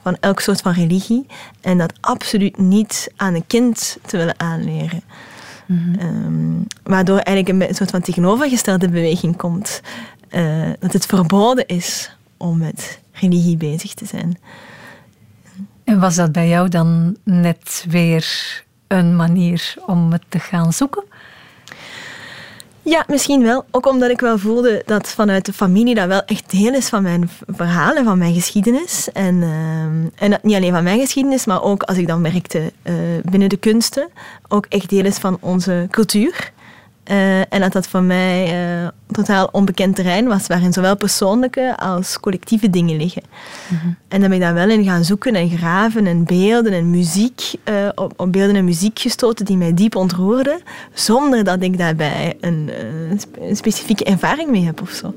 van 0.02 0.16
elk 0.20 0.40
soort 0.40 0.60
van 0.60 0.72
religie 0.72 1.26
en 1.60 1.78
dat 1.78 1.92
absoluut 2.00 2.58
niet 2.58 3.12
aan 3.16 3.34
een 3.34 3.46
kind 3.46 3.98
te 4.06 4.16
willen 4.16 4.40
aanleren. 4.40 5.02
Mm 5.66 5.78
-hmm. 5.78 6.08
um, 6.08 6.66
waardoor 6.82 7.18
eigenlijk 7.18 7.68
een, 7.68 7.74
soort 7.74 7.90
van 7.90 8.00
tegenovergestelde 8.00 8.88
beweging 8.88 9.36
komt. 9.36 9.80
Uh, 10.30 10.70
dat 10.78 10.92
het 10.92 11.06
verboden 11.06 11.66
is 11.66 12.16
om 12.36 12.58
met 12.58 13.00
religie 13.12 13.56
bezig 13.56 13.94
te 13.94 14.06
zijn. 14.06 14.38
En 15.86 16.00
was 16.00 16.14
dat 16.14 16.32
bij 16.32 16.48
jou 16.48 16.68
dan 16.68 17.16
net 17.24 17.84
weer 17.88 18.26
een 18.86 19.16
manier 19.16 19.74
om 19.86 20.12
het 20.12 20.22
te 20.28 20.38
gaan 20.38 20.72
zoeken? 20.72 21.04
Ja, 22.82 23.04
misschien 23.08 23.42
wel. 23.42 23.64
Ook 23.70 23.86
omdat 23.86 24.10
ik 24.10 24.20
wel 24.20 24.38
voelde 24.38 24.82
dat 24.86 25.08
vanuit 25.08 25.44
de 25.46 25.52
familie 25.52 25.94
dat 25.94 26.06
wel 26.06 26.22
echt 26.24 26.50
deel 26.50 26.74
is 26.74 26.88
van 26.88 27.02
mijn 27.02 27.30
verhaal 27.46 27.94
en 27.94 28.04
van 28.04 28.18
mijn 28.18 28.34
geschiedenis. 28.34 29.08
En, 29.12 29.34
uh, 29.34 30.30
en 30.32 30.40
niet 30.42 30.56
alleen 30.56 30.72
van 30.72 30.82
mijn 30.82 31.00
geschiedenis, 31.00 31.46
maar 31.46 31.62
ook 31.62 31.82
als 31.82 31.96
ik 31.96 32.06
dan 32.06 32.20
merkte 32.20 32.72
uh, 32.82 32.94
binnen 33.30 33.48
de 33.48 33.56
kunsten, 33.56 34.08
ook 34.48 34.66
echt 34.68 34.88
deel 34.90 35.04
is 35.04 35.16
van 35.16 35.38
onze 35.40 35.86
cultuur. 35.90 36.52
Uh, 37.10 37.38
en 37.38 37.60
dat 37.60 37.72
dat 37.72 37.88
voor 37.88 38.02
mij 38.02 38.66
uh, 38.82 38.88
totaal 39.10 39.48
onbekend 39.52 39.96
terrein 39.96 40.26
was, 40.26 40.46
waarin 40.46 40.72
zowel 40.72 40.96
persoonlijke 40.96 41.76
als 41.76 42.20
collectieve 42.20 42.70
dingen 42.70 42.96
liggen. 42.96 43.22
Mm 43.68 43.78
-hmm. 43.78 43.96
En 44.08 44.20
dan 44.20 44.28
ben 44.28 44.38
ik 44.38 44.44
daar 44.44 44.54
wel 44.54 44.70
in 44.70 44.84
gaan 44.84 45.04
zoeken 45.04 45.34
en 45.34 45.50
graven 45.50 46.06
en 46.06 46.24
beelden 46.24 46.72
en 46.72 46.90
muziek, 46.90 47.40
uh, 47.64 47.74
op, 47.94 48.12
op, 48.16 48.32
beelden 48.32 48.56
en 48.56 48.64
muziek 48.64 48.98
gestoten 48.98 49.44
die 49.44 49.56
mij 49.56 49.74
diep 49.74 49.96
ontroerden, 49.96 50.58
zonder 50.92 51.44
dat 51.44 51.62
ik 51.62 51.78
daarbij 51.78 52.36
een, 52.40 52.70
een 53.40 53.56
specifieke 53.56 54.04
ervaring 54.04 54.50
mee 54.50 54.64
heb 54.64 54.80
of 54.80 54.90
zo. 54.90 55.14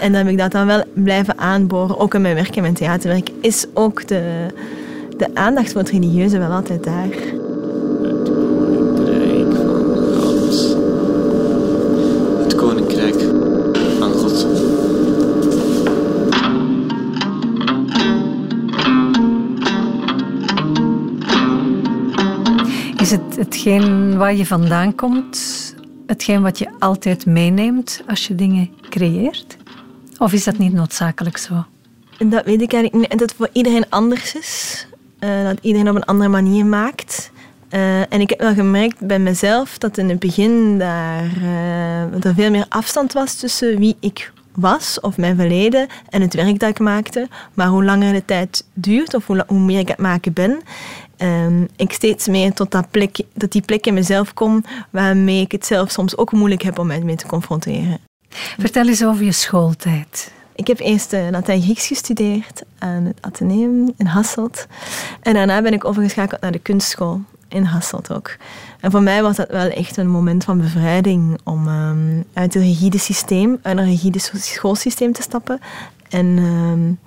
En 0.00 0.12
dan 0.12 0.20
heb 0.20 0.30
ik 0.30 0.38
dat 0.38 0.52
dan 0.52 0.66
wel 0.66 0.84
blijven 0.94 1.38
aanboren, 1.38 1.98
ook 1.98 2.14
in 2.14 2.22
mijn 2.22 2.34
werk 2.34 2.56
en 2.56 2.62
mijn 2.62 2.74
theaterwerk, 2.74 3.30
is 3.40 3.66
ook 3.74 4.06
de, 4.06 4.46
de 5.16 5.34
aandacht 5.34 5.72
voor 5.72 5.80
het 5.80 5.90
religieuze 5.90 6.38
wel 6.38 6.52
altijd 6.52 6.84
daar. 6.84 7.08
Is 23.08 23.14
het 23.14 23.36
hetgeen 23.36 24.16
waar 24.16 24.34
je 24.34 24.46
vandaan 24.46 24.94
komt, 24.94 25.74
hetgeen 26.06 26.42
wat 26.42 26.58
je 26.58 26.68
altijd 26.78 27.26
meeneemt 27.26 28.02
als 28.06 28.26
je 28.26 28.34
dingen 28.34 28.70
creëert? 28.88 29.56
Of 30.18 30.32
is 30.32 30.44
dat 30.44 30.58
niet 30.58 30.72
noodzakelijk 30.72 31.36
zo? 31.36 31.64
Dat 32.18 32.44
weet 32.44 32.60
ik 32.60 32.72
eigenlijk 32.72 32.94
niet. 32.94 33.10
Dat 33.10 33.20
het 33.20 33.34
voor 33.34 33.48
iedereen 33.52 33.84
anders 33.88 34.34
is. 34.34 34.86
Uh, 35.20 35.44
dat 35.44 35.58
iedereen 35.60 35.88
op 35.88 35.96
een 35.96 36.04
andere 36.04 36.28
manier 36.28 36.66
maakt. 36.66 37.30
Uh, 37.70 38.00
en 38.00 38.20
ik 38.20 38.30
heb 38.30 38.40
wel 38.40 38.54
gemerkt 38.54 39.06
bij 39.06 39.18
mezelf 39.18 39.78
dat 39.78 39.98
in 39.98 40.08
het 40.08 40.18
begin 40.18 40.78
daar, 40.78 41.24
uh, 41.42 42.24
er 42.24 42.34
veel 42.34 42.50
meer 42.50 42.66
afstand 42.68 43.12
was 43.12 43.34
tussen 43.34 43.78
wie 43.78 43.96
ik 44.00 44.32
was 44.54 45.00
of 45.00 45.16
mijn 45.16 45.36
verleden 45.36 45.86
en 46.08 46.20
het 46.20 46.34
werk 46.34 46.58
dat 46.58 46.68
ik 46.68 46.78
maakte. 46.78 47.28
Maar 47.54 47.66
hoe 47.66 47.84
langer 47.84 48.12
de 48.12 48.24
tijd 48.24 48.64
duurt 48.72 49.14
of 49.14 49.26
hoe, 49.26 49.44
hoe 49.46 49.60
meer 49.60 49.78
ik 49.78 49.88
het 49.88 49.98
maken 49.98 50.32
ben, 50.32 50.62
uh, 51.18 51.46
ik 51.76 51.92
steeds 51.92 52.28
meer 52.28 52.52
tot, 52.52 52.70
dat 52.70 52.90
plek, 52.90 53.20
tot 53.36 53.52
die 53.52 53.62
plek 53.62 53.86
in 53.86 53.94
mezelf 53.94 54.34
kom 54.34 54.64
waarmee 54.90 55.40
ik 55.40 55.52
het 55.52 55.66
zelf 55.66 55.90
soms 55.90 56.16
ook 56.16 56.32
moeilijk 56.32 56.62
heb 56.62 56.78
om 56.78 56.86
mij 56.86 57.00
mee 57.00 57.16
te 57.16 57.26
confronteren. 57.26 57.98
Vertel 58.58 58.86
eens 58.86 59.04
over 59.04 59.24
je 59.24 59.32
schooltijd. 59.32 60.32
Ik 60.54 60.66
heb 60.66 60.78
eerst 60.78 61.12
uh, 61.12 61.28
Latijn-Grieks 61.30 61.86
gestudeerd 61.86 62.62
aan 62.78 63.04
het 63.04 63.18
Atheneum 63.20 63.92
in 63.96 64.06
Hasselt. 64.06 64.66
En 65.22 65.34
daarna 65.34 65.62
ben 65.62 65.72
ik 65.72 65.84
overgeschakeld 65.84 66.40
naar 66.40 66.52
de 66.52 66.58
kunstschool 66.58 67.20
in 67.48 67.62
Hasselt 67.62 68.12
ook. 68.12 68.36
En 68.80 68.90
voor 68.90 69.02
mij 69.02 69.22
was 69.22 69.36
dat 69.36 69.50
wel 69.50 69.68
echt 69.68 69.96
een 69.96 70.08
moment 70.08 70.44
van 70.44 70.58
bevrijding 70.58 71.38
om 71.44 71.68
um, 71.68 72.24
uit 72.32 72.54
een 72.54 72.62
rigide 72.62 72.98
systeem, 72.98 73.58
uit 73.62 73.78
een 73.78 73.84
rigide 73.84 74.18
schoolsysteem 74.32 75.12
te 75.12 75.22
stappen. 75.22 75.60
En 76.08 76.26
um, 76.26 76.98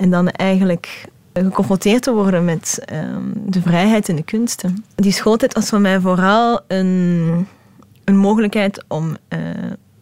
En 0.00 0.10
dan 0.10 0.28
eigenlijk 0.28 1.04
geconfronteerd 1.32 2.02
te 2.02 2.12
worden 2.12 2.44
met 2.44 2.82
ehm, 2.84 3.22
de 3.34 3.60
vrijheid 3.60 4.08
in 4.08 4.16
de 4.16 4.22
kunsten. 4.22 4.84
Die 4.94 5.12
schooltijd 5.12 5.54
was 5.54 5.68
voor 5.68 5.80
mij 5.80 6.00
vooral 6.00 6.60
een, 6.66 7.46
een 8.04 8.16
mogelijkheid 8.16 8.84
om 8.88 9.16
uh, 9.28 9.38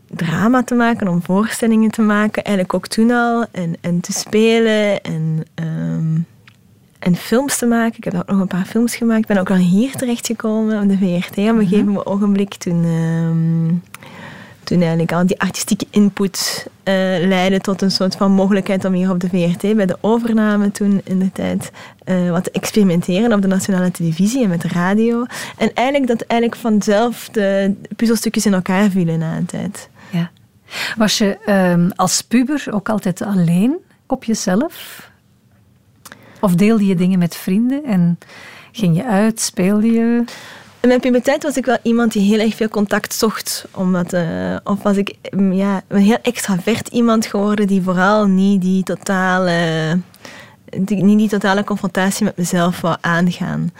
drama 0.07 0.63
te 0.63 0.75
maken, 0.75 1.09
om 1.09 1.23
voorstellingen 1.23 1.91
te 1.91 2.03
maken. 2.03 2.45
Eigenlijk 2.45 2.75
ook 2.75 2.87
toen 2.87 3.11
al. 3.11 3.47
En, 3.53 3.75
en 3.81 4.01
te 4.01 4.13
spelen 4.13 5.03
en, 5.03 5.45
um, 5.55 6.27
en 6.99 7.17
films 7.17 7.59
te 7.59 7.67
maken. 7.67 7.97
Ik 7.97 8.05
heb 8.05 8.15
ook 8.15 8.29
nog 8.29 8.41
een 8.41 8.47
paar 8.47 8.65
films 8.65 8.97
gemaakt. 8.97 9.21
Ik 9.21 9.27
ben 9.27 9.39
ook 9.39 9.51
al 9.51 9.57
hier 9.57 9.93
terechtgekomen 9.97 10.83
op 10.83 10.89
de 10.89 10.99
VRT 10.99 11.31
op 11.31 11.37
een 11.37 11.55
mhm. 11.55 11.67
gegeven 11.67 12.07
ogenblik 12.07 12.55
toen... 12.55 12.85
Um, 12.85 13.83
toen 14.69 14.81
eigenlijk 14.81 15.13
al 15.13 15.27
die 15.27 15.41
artistieke 15.41 15.87
input 15.91 16.67
uh, 16.67 16.95
leidde 17.27 17.61
tot 17.61 17.83
een 17.83 17.91
soort 17.91 18.17
van 18.17 18.33
mogelijkheid 18.33 18.85
om 18.85 18.93
hier 18.93 19.11
op 19.11 19.21
de 19.21 19.29
VRT 19.29 19.77
bij 19.77 19.87
de 19.87 19.99
overname 20.01 20.71
toen 20.71 21.01
in 21.05 21.19
de 21.19 21.33
tijd 21.33 21.71
uh, 22.05 22.31
wat 22.31 22.45
te 22.45 22.51
experimenteren 22.51 23.33
op 23.33 23.43
de 23.43 23.49
nationale 23.49 23.91
televisie 23.91 24.43
en 24.43 24.49
met 24.49 24.61
de 24.61 24.69
radio. 24.69 25.25
En 25.57 25.75
eigenlijk 25.75 26.07
dat 26.07 26.21
eigenlijk 26.21 26.61
vanzelf 26.61 27.29
de 27.29 27.75
puzzelstukjes 27.97 28.47
in 28.47 28.55
elkaar 28.55 28.91
vielen 28.91 29.19
na 29.19 29.37
een 29.37 29.47
tijd. 29.47 29.89
Ja. 30.11 30.31
Was 30.97 31.19
je 31.19 31.39
um, 31.47 31.91
als 31.97 32.23
puber 32.23 32.65
ook 32.71 32.89
altijd 32.89 33.23
alleen 33.23 33.77
op 34.07 34.25
jezelf? 34.25 35.11
Of 36.41 36.55
deelde 36.55 36.87
je 36.87 36.95
dingen 36.95 37.19
met 37.19 37.37
vrienden 37.37 37.85
en 37.85 38.19
ging 38.73 38.97
je 38.97 39.05
uit, 39.05 39.41
speelde 39.41 39.93
je? 39.93 40.25
In 40.88 40.95
mijn 40.95 41.12
puberteit 41.12 41.42
was 41.42 41.57
ik 41.57 41.64
wel 41.64 41.78
iemand 41.83 42.12
die 42.12 42.23
heel 42.23 42.45
erg 42.45 42.54
veel 42.54 42.68
contact 42.68 43.14
zocht. 43.14 43.64
Omdat, 43.75 44.12
uh, 44.12 44.57
of 44.64 44.83
was 44.83 44.97
ik 44.97 45.14
mm, 45.30 45.52
ja, 45.52 45.83
een 45.88 46.00
heel 46.00 46.18
extravert 46.23 46.88
iemand 46.88 47.26
geworden 47.26 47.66
die 47.66 47.83
vooral 47.83 48.26
niet 48.26 48.62
die 48.62 48.83
totale, 48.83 50.00
die, 50.78 51.04
niet 51.04 51.18
die 51.18 51.28
totale 51.28 51.64
confrontatie 51.64 52.25
met 52.25 52.37
mezelf 52.37 52.80
wou 52.80 52.97
aangaan. 53.00 53.73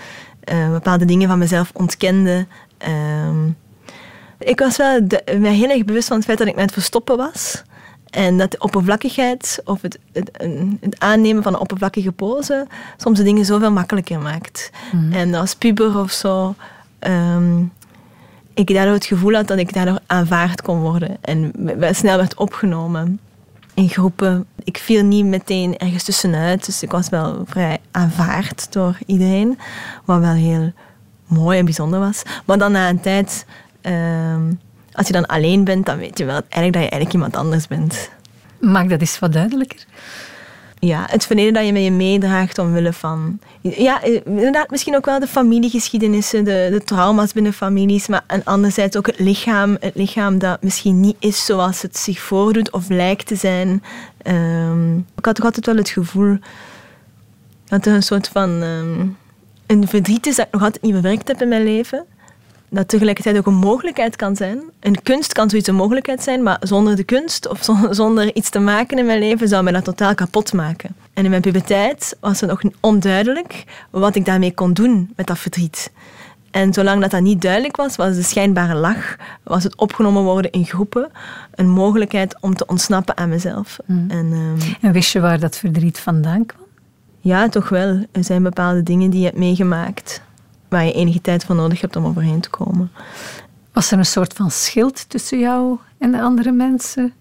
Uh, 0.52 0.70
bepaalde 0.70 1.04
dingen 1.04 1.28
van 1.28 1.38
mezelf 1.38 1.70
ontkende. 1.74 2.46
Uh, 2.88 3.44
ik 4.38 4.58
was 4.58 4.76
wel 4.76 5.00
mij 5.38 5.54
heel 5.54 5.70
erg 5.70 5.84
bewust 5.84 6.08
van 6.08 6.16
het 6.16 6.26
feit 6.26 6.38
dat 6.38 6.46
ik 6.46 6.54
mij 6.54 6.64
het 6.64 6.72
verstoppen 6.72 7.16
was. 7.16 7.62
En 8.10 8.38
dat 8.38 8.50
de 8.50 8.58
oppervlakkigheid 8.58 9.60
of 9.64 9.82
het, 9.82 9.98
het, 10.12 10.30
het, 10.80 11.00
aannemen 11.00 11.42
van 11.42 11.54
een 11.54 11.60
oppervlakkige 11.60 12.12
pose 12.12 12.66
soms 12.96 13.18
de 13.18 13.24
dingen 13.24 13.44
zoveel 13.44 13.72
makkelijker 13.72 14.18
maakt. 14.18 14.70
Mhm. 14.92 15.12
En 15.12 15.34
als 15.34 15.54
puber 15.54 15.98
of 15.98 16.12
zo 16.12 16.54
um, 17.00 17.73
ik 18.55 18.75
daardoor 18.75 18.95
het 18.95 19.07
gevoel 19.07 19.35
had 19.35 19.47
dat 19.47 19.59
ik 19.59 19.73
daardoor 19.73 19.99
aanvaard 20.07 20.62
kon 20.62 20.81
worden. 20.81 21.17
En 21.21 21.52
snel 21.90 22.17
werd 22.17 22.35
opgenomen 22.35 23.21
in 23.75 23.88
groepen. 23.88 24.47
Ik 24.64 24.78
viel 24.78 25.05
niet 25.05 25.25
meteen 25.25 25.76
ergens 25.76 26.05
tussenuit, 26.05 26.67
dus 26.67 26.83
ik 26.83 26.90
was 26.90 27.09
wel 27.09 27.43
vrij 27.47 27.78
aanvaard 27.90 28.73
door 28.73 28.99
iedereen. 29.07 29.59
Wat 30.05 30.21
wel 30.21 30.33
heel 30.33 30.73
mooi 31.26 31.59
en 31.59 31.64
bijzonder 31.64 32.00
was. 32.00 32.23
Maar 32.45 32.59
dan 32.59 32.73
na 32.73 32.88
een 32.88 33.00
tijd, 33.00 33.47
ehm, 33.81 34.52
als 34.93 35.07
je 35.07 35.12
dan 35.12 35.26
alleen 35.26 35.64
bent, 35.64 35.87
dan 35.87 35.99
weet 35.99 36.19
je 36.19 36.25
wel 36.25 36.40
eigenlijk 36.49 36.73
dat 36.73 36.83
je 36.83 36.90
eigenlijk 36.90 37.12
iemand 37.12 37.37
anders 37.37 37.67
bent. 37.67 38.11
Maak 38.61 38.88
dat 38.88 39.00
eens 39.00 39.19
wat 39.19 39.33
duidelijker 39.33 39.85
ja, 40.80 41.06
het 41.11 41.26
verleden 41.26 41.52
dat 41.52 41.66
je 41.66 41.73
met 41.73 41.82
je 41.82 41.90
meedraagt 41.90 42.58
omwille 42.58 42.92
van... 42.92 43.38
Ja, 43.61 44.02
eh, 44.02 44.20
inderdaad, 44.25 44.70
misschien 44.70 44.97
ook 44.97 45.04
wel 45.04 45.20
de 45.20 45.26
familiegeschiedenissen, 45.26 46.44
de, 46.44 46.68
de 46.70 46.85
trauma's 46.85 47.32
binnen 47.32 47.52
families, 47.52 48.06
maar 48.06 48.25
en 48.26 48.44
anderzijds 48.44 48.97
ook 48.97 49.06
het 49.06 49.18
lichaam. 49.18 49.76
Het 49.80 49.94
lichaam 49.94 50.38
dat 50.38 50.62
misschien 50.62 51.00
niet 51.00 51.16
is 51.18 51.44
zoals 51.44 51.82
het 51.82 51.97
zich 51.97 52.20
voordoet 52.20 52.70
of 52.70 52.88
lijkt 52.88 53.26
te 53.26 53.37
zijn. 53.37 53.82
Um, 54.26 55.06
ik 55.16 55.25
had 55.25 55.35
toch 55.35 55.44
altijd 55.44 55.66
wel 55.66 55.76
het 55.76 55.88
gevoel 55.88 56.38
dat 57.64 57.87
er 57.87 57.94
een 57.94 58.02
soort 58.02 58.28
van... 58.28 58.62
Um, 58.62 59.16
een 59.66 59.88
verdriet 59.88 60.26
is 60.26 60.37
dat 60.37 60.47
ik 60.47 60.52
nog 60.52 60.62
altijd 60.62 60.82
niet 60.82 60.92
bewerkt 60.92 61.28
heb 61.28 61.42
in 61.42 61.49
mijn 61.49 61.64
leven 61.64 62.06
dat 62.70 62.88
tegelijkertijd 62.88 63.37
ook 63.37 63.46
een 63.46 63.54
mogelijkheid 63.54 64.16
kan 64.16 64.36
zijn. 64.36 64.60
Een 64.80 65.02
kunst 65.02 65.32
kan 65.32 65.50
zoiets 65.50 65.69
een 65.69 65.75
mogelijkheid 65.75 66.23
zijn, 66.23 66.43
maar 66.43 66.56
zonder 66.60 66.97
de 66.97 67.04
kunst 67.04 67.49
of 67.49 67.69
zonder 67.90 68.34
iets 68.34 68.50
te 68.50 68.58
maken 68.58 68.99
in 68.99 69.06
mijn 69.06 69.19
leven 69.19 69.49
zou 69.49 69.62
mij 69.62 69.73
dat 69.73 69.84
totaal 69.84 70.14
kapot 70.14 70.52
maken. 70.52 70.95
En 71.12 71.25
in 71.25 71.30
mijn 71.30 71.43
puberteit 71.43 72.16
was 72.21 72.40
het 72.40 72.50
nog 72.50 72.62
onduidelijk 72.80 73.64
wat 73.90 74.14
ik 74.14 74.25
daarmee 74.25 74.54
kon 74.54 74.73
doen 74.73 75.12
met 75.16 75.26
dat 75.26 75.38
verdriet. 75.38 75.90
En 76.50 76.73
zolang 76.73 77.00
dat, 77.00 77.10
dat 77.10 77.21
niet 77.21 77.43
duidelijk 77.43 77.76
was, 77.76 77.97
was 77.97 78.14
de 78.14 78.23
schijnbare 78.23 78.75
lach, 78.75 79.16
was 79.43 79.64
het 79.64 79.76
opgenomen 79.76 80.23
worden 80.23 80.50
in 80.50 80.66
groepen, 80.66 81.10
een 81.54 81.69
mogelijkheid 81.69 82.36
om 82.40 82.54
te 82.54 82.66
ontsnappen 82.66 83.16
aan 83.16 83.28
mezelf. 83.28 83.78
Mm. 83.84 84.10
En, 84.10 84.32
um, 84.32 84.56
en 84.80 84.93
wist 84.93 85.12
je 85.12 85.21
waar 85.21 85.40
dat 85.40 85.56
verdriet 85.56 85.99
vandaan 85.99 86.47
kwam? 86.47 86.66
Ja, 87.21 87.49
toch 87.49 87.69
wel. 87.69 88.04
Er 88.12 88.25
zijn 88.25 88.43
bepaalde 88.43 88.82
dingen 88.82 89.10
die 89.10 89.19
je 89.21 89.26
hebt 89.26 89.38
meegemaakt 89.38 90.23
waar 90.69 90.85
je 90.85 90.93
enige 90.93 91.21
tijd 91.21 91.45
voor 91.45 91.54
nodig 91.54 91.81
hebt 91.81 91.97
om 91.97 92.04
overheen 92.04 92.41
te 92.41 92.50
komen. 92.50 92.91
Was 93.73 93.91
er 93.91 93.99
een 93.99 94.07
soort 94.07 94.33
van 94.33 94.50
schild 94.50 95.09
tussen 95.09 95.39
jou 95.39 95.78
en 95.99 96.11
de 96.11 96.21
andere 96.21 96.52
mensen? 96.52 97.13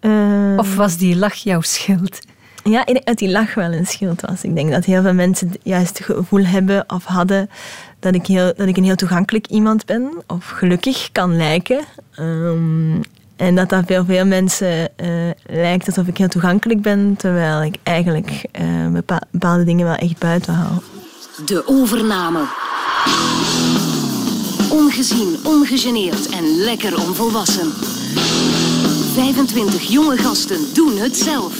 Uh, 0.00 0.58
of 0.58 0.76
was 0.76 0.96
die 0.96 1.16
lach 1.16 1.34
jouw 1.34 1.60
schild? 1.60 2.18
Ja, 2.64 2.84
dat 3.04 3.18
die 3.18 3.30
lach 3.30 3.54
wel 3.54 3.72
een 3.72 3.86
schild 3.86 4.20
was. 4.20 4.42
Ik 4.44 4.54
denk 4.54 4.70
dat 4.70 4.84
heel 4.84 5.02
veel 5.02 5.14
mensen 5.14 5.52
juist 5.62 5.98
het 5.98 6.06
gevoel 6.06 6.44
hebben 6.44 6.84
of 6.86 7.04
hadden 7.04 7.50
dat 7.98 8.14
ik, 8.14 8.26
heel, 8.26 8.52
dat 8.56 8.68
ik 8.68 8.76
een 8.76 8.84
heel 8.84 8.96
toegankelijk 8.96 9.46
iemand 9.46 9.86
ben, 9.86 10.12
of 10.26 10.48
gelukkig 10.48 11.08
kan 11.12 11.36
lijken. 11.36 11.80
Um, 12.18 13.00
en 13.36 13.54
dat 13.54 13.68
dat 13.68 13.84
veel, 13.86 14.04
veel 14.04 14.26
mensen 14.26 14.88
uh, 14.96 15.30
lijkt 15.46 15.86
alsof 15.86 16.06
ik 16.06 16.18
heel 16.18 16.28
toegankelijk 16.28 16.82
ben, 16.82 17.14
terwijl 17.16 17.62
ik 17.62 17.76
eigenlijk 17.82 18.44
uh, 18.60 19.00
bepaalde 19.30 19.64
dingen 19.64 19.86
wel 19.86 19.94
echt 19.94 20.18
buiten 20.18 20.54
hou. 20.54 20.80
De 21.46 21.62
overname. 21.66 22.38
Ongezien, 24.70 25.36
ongegeneerd 25.44 26.28
en 26.28 26.56
lekker 26.56 27.00
onvolwassen. 27.00 27.72
25 29.14 29.82
jonge 29.82 30.16
gasten 30.16 30.74
doen 30.74 30.96
het 30.96 31.16
zelf. 31.16 31.52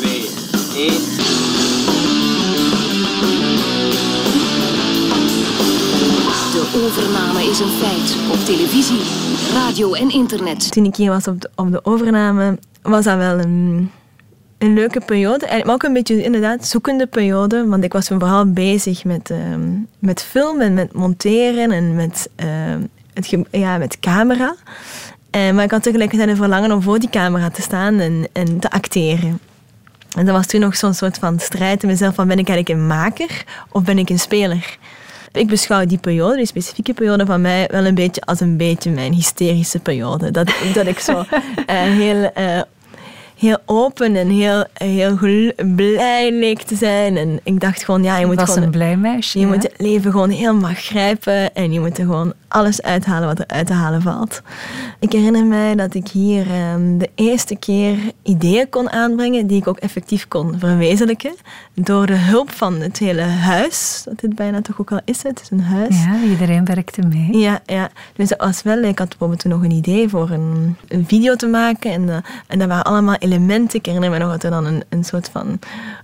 2, 0.00 0.28
1. 0.76 0.92
De 6.52 6.82
overname 6.84 7.50
is 7.50 7.58
een 7.58 7.68
feit 7.68 8.16
op 8.32 8.44
televisie, 8.44 9.00
radio 9.52 9.92
en 9.92 10.10
internet. 10.10 10.72
Toen 10.72 10.84
ik 10.84 10.96
hier 10.96 11.10
was 11.10 11.28
op 11.28 11.40
de, 11.40 11.50
op 11.54 11.72
de 11.72 11.84
overname, 11.84 12.58
was 12.82 13.04
dat 13.04 13.16
wel 13.16 13.38
een 13.38 13.90
een 14.58 14.74
leuke 14.74 15.00
periode. 15.00 15.62
Maar 15.64 15.74
ook 15.74 15.82
een 15.82 15.92
beetje 15.92 16.22
inderdaad 16.22 16.66
zoekende 16.66 17.06
periode. 17.06 17.66
Want 17.66 17.84
ik 17.84 17.92
was 17.92 18.08
vooral 18.08 18.52
bezig 18.52 19.04
met, 19.04 19.30
uh, 19.30 19.38
met 19.98 20.22
filmen 20.22 20.66
en 20.66 20.74
met 20.74 20.92
monteren 20.92 21.70
en 21.70 21.94
met, 21.94 22.28
uh, 22.44 22.46
het, 23.14 23.36
ja, 23.50 23.78
met 23.78 24.00
camera. 24.00 24.54
Uh, 25.36 25.50
maar 25.52 25.64
ik 25.64 25.70
had 25.70 25.82
tegelijkertijd 25.82 26.28
een 26.28 26.36
verlangen 26.36 26.72
om 26.72 26.82
voor 26.82 26.98
die 26.98 27.10
camera 27.10 27.50
te 27.50 27.62
staan 27.62 27.98
en, 27.98 28.28
en 28.32 28.58
te 28.58 28.70
acteren. 28.70 29.38
En 30.16 30.26
dat 30.26 30.34
was 30.34 30.46
toen 30.46 30.60
nog 30.60 30.76
zo'n 30.76 30.94
soort 30.94 31.18
van 31.18 31.38
strijd 31.38 31.82
in 31.82 31.88
mezelf 31.88 32.14
van 32.14 32.28
ben 32.28 32.38
ik 32.38 32.48
eigenlijk 32.48 32.80
een 32.80 32.86
maker 32.86 33.44
of 33.70 33.82
ben 33.82 33.98
ik 33.98 34.10
een 34.10 34.18
speler? 34.18 34.78
Ik 35.32 35.46
beschouw 35.46 35.84
die 35.84 35.98
periode, 35.98 36.36
die 36.36 36.46
specifieke 36.46 36.94
periode 36.94 37.26
van 37.26 37.40
mij, 37.40 37.68
wel 37.70 37.84
een 37.84 37.94
beetje 37.94 38.20
als 38.20 38.40
een 38.40 38.56
beetje 38.56 38.90
mijn 38.90 39.12
hysterische 39.12 39.78
periode. 39.78 40.30
Dat, 40.30 40.54
dat 40.74 40.86
ik 40.86 40.98
zo 40.98 41.12
uh, 41.12 41.26
heel 42.02 42.30
uh, 42.38 42.60
heel 43.36 43.58
open 43.64 44.16
en 44.16 44.28
heel, 44.28 44.64
heel 44.74 45.16
blij 45.74 46.32
leek 46.32 46.62
te 46.62 46.76
zijn. 46.76 47.16
En 47.16 47.40
ik 47.42 47.60
dacht 47.60 47.84
gewoon, 47.84 48.02
ja, 48.02 48.18
je 48.18 48.26
moet 48.26 48.34
was 48.34 48.48
gewoon... 48.48 48.62
een 48.62 48.70
blij 48.70 48.96
meisje. 48.96 49.38
Je 49.38 49.46
moet 49.46 49.62
het 49.62 49.74
leven 49.76 50.10
gewoon 50.10 50.30
helemaal 50.30 50.74
grijpen 50.74 51.54
en 51.54 51.72
je 51.72 51.80
moet 51.80 51.98
er 51.98 52.04
gewoon 52.04 52.32
alles 52.48 52.82
uithalen 52.82 53.28
wat 53.28 53.38
er 53.38 53.46
uit 53.46 53.66
te 53.66 53.72
halen 53.72 54.02
valt. 54.02 54.42
Ik 55.00 55.12
herinner 55.12 55.44
mij 55.44 55.74
dat 55.74 55.94
ik 55.94 56.08
hier 56.08 56.46
um, 56.72 56.98
de 56.98 57.10
eerste 57.14 57.56
keer 57.56 57.96
ideeën 58.22 58.68
kon 58.68 58.90
aanbrengen 58.90 59.46
die 59.46 59.58
ik 59.58 59.66
ook 59.66 59.78
effectief 59.78 60.28
kon 60.28 60.58
verwezenlijken. 60.58 61.34
Door 61.74 62.06
de 62.06 62.16
hulp 62.16 62.50
van 62.50 62.80
het 62.80 62.98
hele 62.98 63.20
huis, 63.20 64.02
dat 64.04 64.20
dit 64.20 64.34
bijna 64.34 64.62
toch 64.62 64.80
ook 64.80 64.92
al 64.92 65.00
is. 65.04 65.22
Het 65.22 65.40
is 65.40 65.50
een 65.50 65.62
huis. 65.62 66.04
Ja, 66.04 66.18
iedereen 66.30 66.64
werkte 66.64 67.02
mee. 67.02 67.38
Ja, 67.38 67.60
ja. 67.66 67.90
dus 68.14 68.28
dat 68.28 68.40
was 68.40 68.62
wel... 68.62 68.82
Ik 68.82 68.98
had 68.98 69.08
bijvoorbeeld 69.08 69.40
toen 69.40 69.50
nog 69.50 69.62
een 69.62 69.70
idee 69.70 70.08
voor 70.08 70.30
een, 70.30 70.76
een 70.88 71.04
video 71.06 71.34
te 71.34 71.46
maken 71.46 71.92
en, 71.92 72.02
uh, 72.02 72.16
en 72.46 72.58
dat 72.58 72.68
waren 72.68 72.84
allemaal 72.84 73.16
elementen. 73.26 73.78
Ik 73.78 73.86
herinner 73.86 74.10
me 74.10 74.18
nog 74.18 74.30
dat 74.30 74.42
er 74.42 74.50
dan 74.50 74.64
een, 74.64 74.82
een 74.88 75.04
soort 75.04 75.28
van 75.32 75.58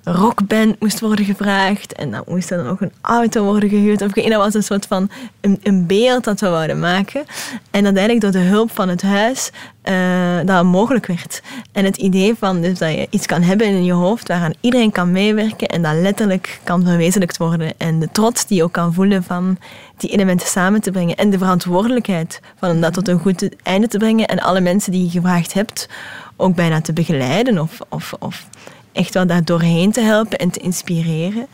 rockband 0.05 0.81
moest 0.81 1.01
worden 1.01 1.25
gevraagd. 1.25 1.93
En 1.93 2.11
dan 2.11 2.23
moest 2.27 2.51
er 2.51 2.57
dan 2.57 2.67
ook 2.67 2.81
een 2.81 2.93
auto 3.01 3.45
worden 3.45 3.69
gehuurd. 3.69 4.03
Of 4.03 4.13
dat 4.13 4.35
was 4.35 4.55
een 4.55 4.63
soort 4.63 4.87
van 4.87 5.11
een, 5.41 5.61
een 5.63 5.87
beeld 5.87 6.25
dat 6.25 6.41
we 6.41 6.49
wouden 6.49 6.79
maken. 6.79 7.25
En 7.71 7.85
dat 7.85 7.97
eigenlijk 7.97 8.21
door 8.21 8.43
de 8.43 8.49
hulp 8.49 8.71
van 8.71 8.89
het 8.89 9.03
huis 9.03 9.51
uh, 9.85 10.39
dat 10.45 10.65
mogelijk 10.65 11.07
werd. 11.07 11.43
En 11.73 11.85
het 11.85 11.97
idee 11.97 12.35
van 12.35 12.61
dus 12.61 12.79
dat 12.79 12.91
je 12.91 13.07
iets 13.11 13.27
kan 13.27 13.43
hebben 13.43 13.67
in 13.67 13.85
je 13.85 13.93
hoofd 13.93 14.29
waaraan 14.29 14.55
iedereen 14.61 14.91
kan 14.91 15.13
meewerken 15.13 15.69
en 15.69 15.83
dat 15.83 15.95
letterlijk 15.95 16.61
kan 16.65 16.85
verwezenlijkt 16.85 17.37
worden. 17.37 17.73
En 17.79 17.99
de 17.99 18.09
trots 18.13 18.47
die 18.47 18.57
je 18.57 18.63
ook 18.63 18.73
kan 18.73 18.95
voelen 18.95 19.23
van 19.23 19.59
die 20.03 20.11
elementen 20.11 20.47
samen 20.47 20.81
te 20.81 20.91
brengen. 20.91 21.17
En 21.17 21.31
de 21.31 21.39
verantwoordelijkheid 21.39 22.41
van 22.59 22.81
dat 22.81 22.93
tot 22.93 23.09
een 23.09 23.19
goed 23.19 23.49
einde 23.63 23.89
te 23.89 23.99
brengen. 23.99 24.27
En 24.27 24.41
alle 24.41 24.61
mensen 24.61 24.93
die 24.93 25.05
je 25.05 25.11
gevraagd 25.11 25.53
hebt 25.53 25.89
ook 26.37 26.55
bijna 26.55 26.81
te 26.81 26.93
begeleiden 26.93 27.59
of, 27.59 27.79
of, 27.89 28.15
of 28.19 28.47
echt 28.93 29.15
wel 29.15 29.27
daar 29.27 29.45
doorheen 29.45 29.93
te 29.93 30.01
helpen 30.01 30.39
en 30.39 30.51
te 30.51 30.61
inspireren. 30.61 31.47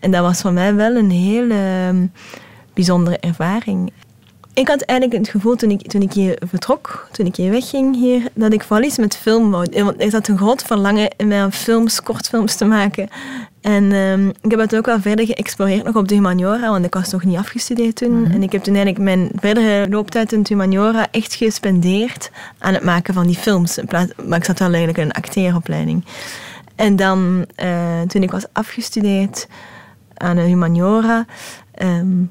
En 0.00 0.10
dat 0.10 0.22
was 0.22 0.40
voor 0.40 0.52
mij 0.52 0.74
wel 0.74 0.96
een 0.96 1.10
hele 1.10 1.54
ehm, 1.54 2.06
bijzondere 2.74 3.18
ervaring. 3.18 3.92
Ik 4.54 4.68
had 4.68 4.82
eigenlijk 4.82 5.20
het 5.20 5.28
gevoel 5.28 5.56
toen 5.56 5.70
ik, 5.70 5.90
toen 5.90 6.02
ik 6.02 6.12
hier 6.12 6.36
vertrok, 6.48 7.08
toen 7.12 7.26
ik 7.26 7.36
hier 7.36 7.50
wegging 7.50 7.96
hier, 7.96 8.22
dat 8.34 8.52
ik 8.52 8.62
vooral 8.62 8.86
iets 8.86 8.98
met 8.98 9.16
film 9.16 9.50
wou. 9.50 9.66
Want 9.84 10.02
er 10.02 10.10
zat 10.10 10.28
een 10.28 10.36
groot 10.36 10.62
verlangen 10.62 11.10
in 11.16 11.28
mij 11.28 11.44
om 11.44 11.50
films, 11.50 12.02
kortfilms 12.02 12.54
te 12.56 12.64
maken. 12.64 13.08
En 13.60 13.92
ehm, 13.92 14.28
ik 14.28 14.50
heb 14.50 14.60
het 14.60 14.76
ook 14.76 14.86
wel 14.86 15.00
verder 15.00 15.26
geëxploreerd 15.26 15.84
nog 15.84 15.96
op 15.96 16.08
de 16.08 16.14
humaniora, 16.14 16.70
want 16.70 16.84
ik 16.84 16.94
was 16.94 17.10
nog 17.10 17.24
niet 17.24 17.36
afgestudeerd 17.36 17.96
toen. 17.96 18.30
En 18.30 18.42
ik 18.42 18.52
heb 18.52 18.62
toen 18.62 18.74
eigenlijk 18.74 19.04
mijn 19.04 19.30
verdere 19.34 19.88
looptijd 19.88 20.32
in 20.32 20.42
de 20.42 20.48
humaniora 20.48 21.06
echt 21.10 21.34
gespendeerd 21.34 22.30
aan 22.58 22.74
het 22.74 22.82
maken 22.82 23.14
van 23.14 23.26
die 23.26 23.36
films. 23.36 23.78
maar 24.26 24.38
ik 24.38 24.44
zat 24.44 24.58
wel 24.58 24.68
eigenlijk 24.68 24.98
in 24.98 25.04
een 25.04 25.12
acteeropleiding. 25.12 26.04
En 26.76 26.96
dan, 26.96 27.46
uh, 27.64 28.00
toen 28.00 28.22
ik 28.22 28.30
was 28.30 28.46
afgestudeerd 28.52 29.46
aan 30.14 30.36
de 30.36 30.42
humaniora, 30.42 31.26
um, 31.82 32.30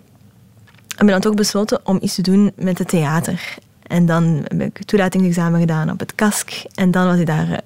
ik 1.08 1.14
dan 1.14 1.22
toch 1.22 1.34
besloten 1.34 1.80
om 1.84 1.98
iets 2.02 2.16
te 2.16 2.22
doen 2.22 2.52
met 2.56 2.78
het 2.78 2.88
theater. 2.88 3.58
En 3.88 4.06
dan 4.06 4.46
heb 4.48 4.62
ik 4.62 4.84
toelatingsexamen 4.86 5.60
gedaan 5.60 5.92
op 5.92 6.00
het 6.00 6.16
KASK. 6.16 6.52
En 6.76 6.92
dan 6.92 7.06
was 7.06 7.18
ik 7.18 7.26
daar, 7.26 7.62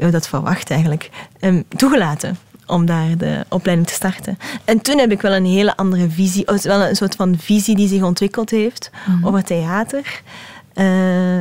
uh, 0.00 0.10
dat 0.10 0.28
verwacht 0.28 0.70
eigenlijk, 0.70 1.10
um, 1.40 1.64
toegelaten 1.76 2.38
om 2.66 2.86
daar 2.86 3.16
de 3.16 3.44
opleiding 3.48 3.88
te 3.88 3.94
starten. 3.94 4.38
En 4.64 4.80
toen 4.80 4.98
heb 4.98 5.10
ik 5.10 5.20
wel 5.20 5.32
een 5.32 5.44
hele 5.44 5.76
andere 5.76 6.10
visie, 6.10 6.44
wel 6.62 6.82
een 6.82 6.96
soort 6.96 7.14
van 7.14 7.38
visie 7.38 7.76
die 7.76 7.88
zich 7.88 8.02
ontwikkeld 8.02 8.50
heeft 8.50 8.90
mhm. 9.06 9.26
over 9.26 9.44
theater, 9.44 10.22
uh, 10.74 10.86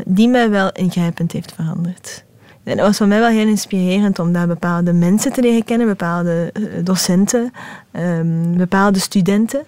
die 0.06 0.28
mij 0.28 0.50
wel 0.50 0.72
ingrijpend 0.72 1.32
heeft 1.32 1.54
veranderd. 1.56 2.24
En 2.64 2.78
dat 2.78 2.86
was 2.86 2.98
voor 2.98 3.08
mij 3.08 3.20
wel 3.20 3.30
heel 3.30 3.48
inspirerend 3.48 4.20
om 4.20 4.34
daar 4.34 4.48
bepaalde 4.48 4.94
mensen 4.94 5.34
te 5.34 5.42
leren 5.42 5.64
kennen, 5.64 5.88
bepaalde 5.88 6.50
eh, 6.54 6.64
docenten, 6.84 7.52
um, 7.92 8.58
bepaalde 8.58 9.00
studenten. 9.00 9.62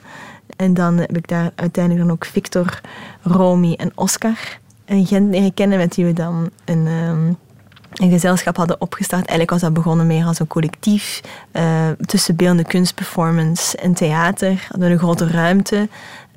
En 0.55 0.73
dan 0.73 0.97
heb 0.97 1.17
ik 1.17 1.27
daar 1.27 1.51
uiteindelijk 1.55 2.05
dan 2.05 2.15
ook 2.15 2.25
Victor, 2.25 2.81
Romy 3.21 3.73
en 3.73 3.91
Oscar 3.95 4.61
in 4.85 5.05
Gent 5.05 5.31
leren 5.31 5.53
kennen, 5.53 5.77
met 5.77 5.95
wie 5.95 6.05
we 6.05 6.13
dan 6.13 6.49
een, 6.65 6.87
ehm, 6.87 7.27
een 7.93 8.11
gezelschap 8.11 8.57
hadden 8.57 8.81
opgestart. 8.81 9.21
Eigenlijk 9.21 9.49
was 9.49 9.61
dat 9.61 9.73
begonnen 9.73 10.07
meer 10.07 10.25
als 10.25 10.39
een 10.39 10.47
collectief 10.47 11.21
uh, 11.53 11.89
tussen 12.05 12.35
beeldende 12.35 12.65
kunst, 12.65 12.95
performance 12.95 13.77
en 13.77 13.93
theater. 13.93 14.67
Hadden 14.69 14.91
een 14.91 14.97
grote 14.97 15.27
ruimte 15.27 15.87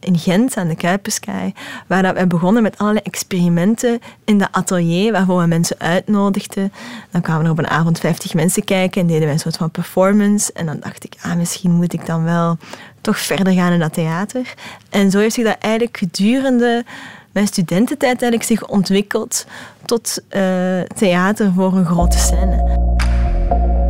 in 0.01 0.19
Gent 0.19 0.57
aan 0.57 0.69
de 0.69 0.77
Kuiperskaai, 0.77 1.53
waar 1.87 2.03
dat 2.03 2.19
we 2.19 2.27
begonnen 2.27 2.63
met 2.63 2.79
allerlei 2.79 3.05
experimenten 3.05 4.01
in 4.25 4.39
dat 4.39 4.49
atelier, 4.51 5.13
waarvoor 5.13 5.41
we 5.41 5.47
mensen 5.47 5.79
uitnodigden. 5.79 6.73
Dan 7.11 7.21
kwamen 7.21 7.45
er 7.45 7.51
op 7.51 7.59
een 7.59 7.69
avond 7.69 7.99
50 7.99 8.35
mensen 8.35 8.65
kijken 8.65 9.01
en 9.01 9.07
deden 9.07 9.23
wij 9.23 9.33
een 9.33 9.39
soort 9.39 9.57
van 9.57 9.71
performance. 9.71 10.53
En 10.53 10.67
dan 10.67 10.81
dacht 10.81 11.05
ik, 11.05 11.15
ah, 11.23 11.37
misschien 11.37 11.71
moet 11.71 11.93
ik 11.93 12.07
dan 12.07 12.25
wel 12.25 12.59
toch 13.07 13.19
verder 13.19 13.53
gaan 13.53 13.73
in 13.73 13.79
dat 13.79 13.93
theater. 13.93 14.55
En 14.91 15.11
zo 15.11 15.19
heeft 15.19 15.35
zich 15.35 15.45
dat 15.45 15.57
eigenlijk 15.59 15.97
gedurende 15.97 16.85
mijn 17.33 17.47
studententijd 17.47 18.23
eigenlijk 18.23 18.43
zich 18.43 18.67
ontwikkeld 18.67 19.47
tot 19.85 20.19
uh, 20.31 20.81
theater 20.81 21.53
voor 21.55 21.73
een 21.73 21.85
grote 21.85 22.19
scène. 22.19 22.79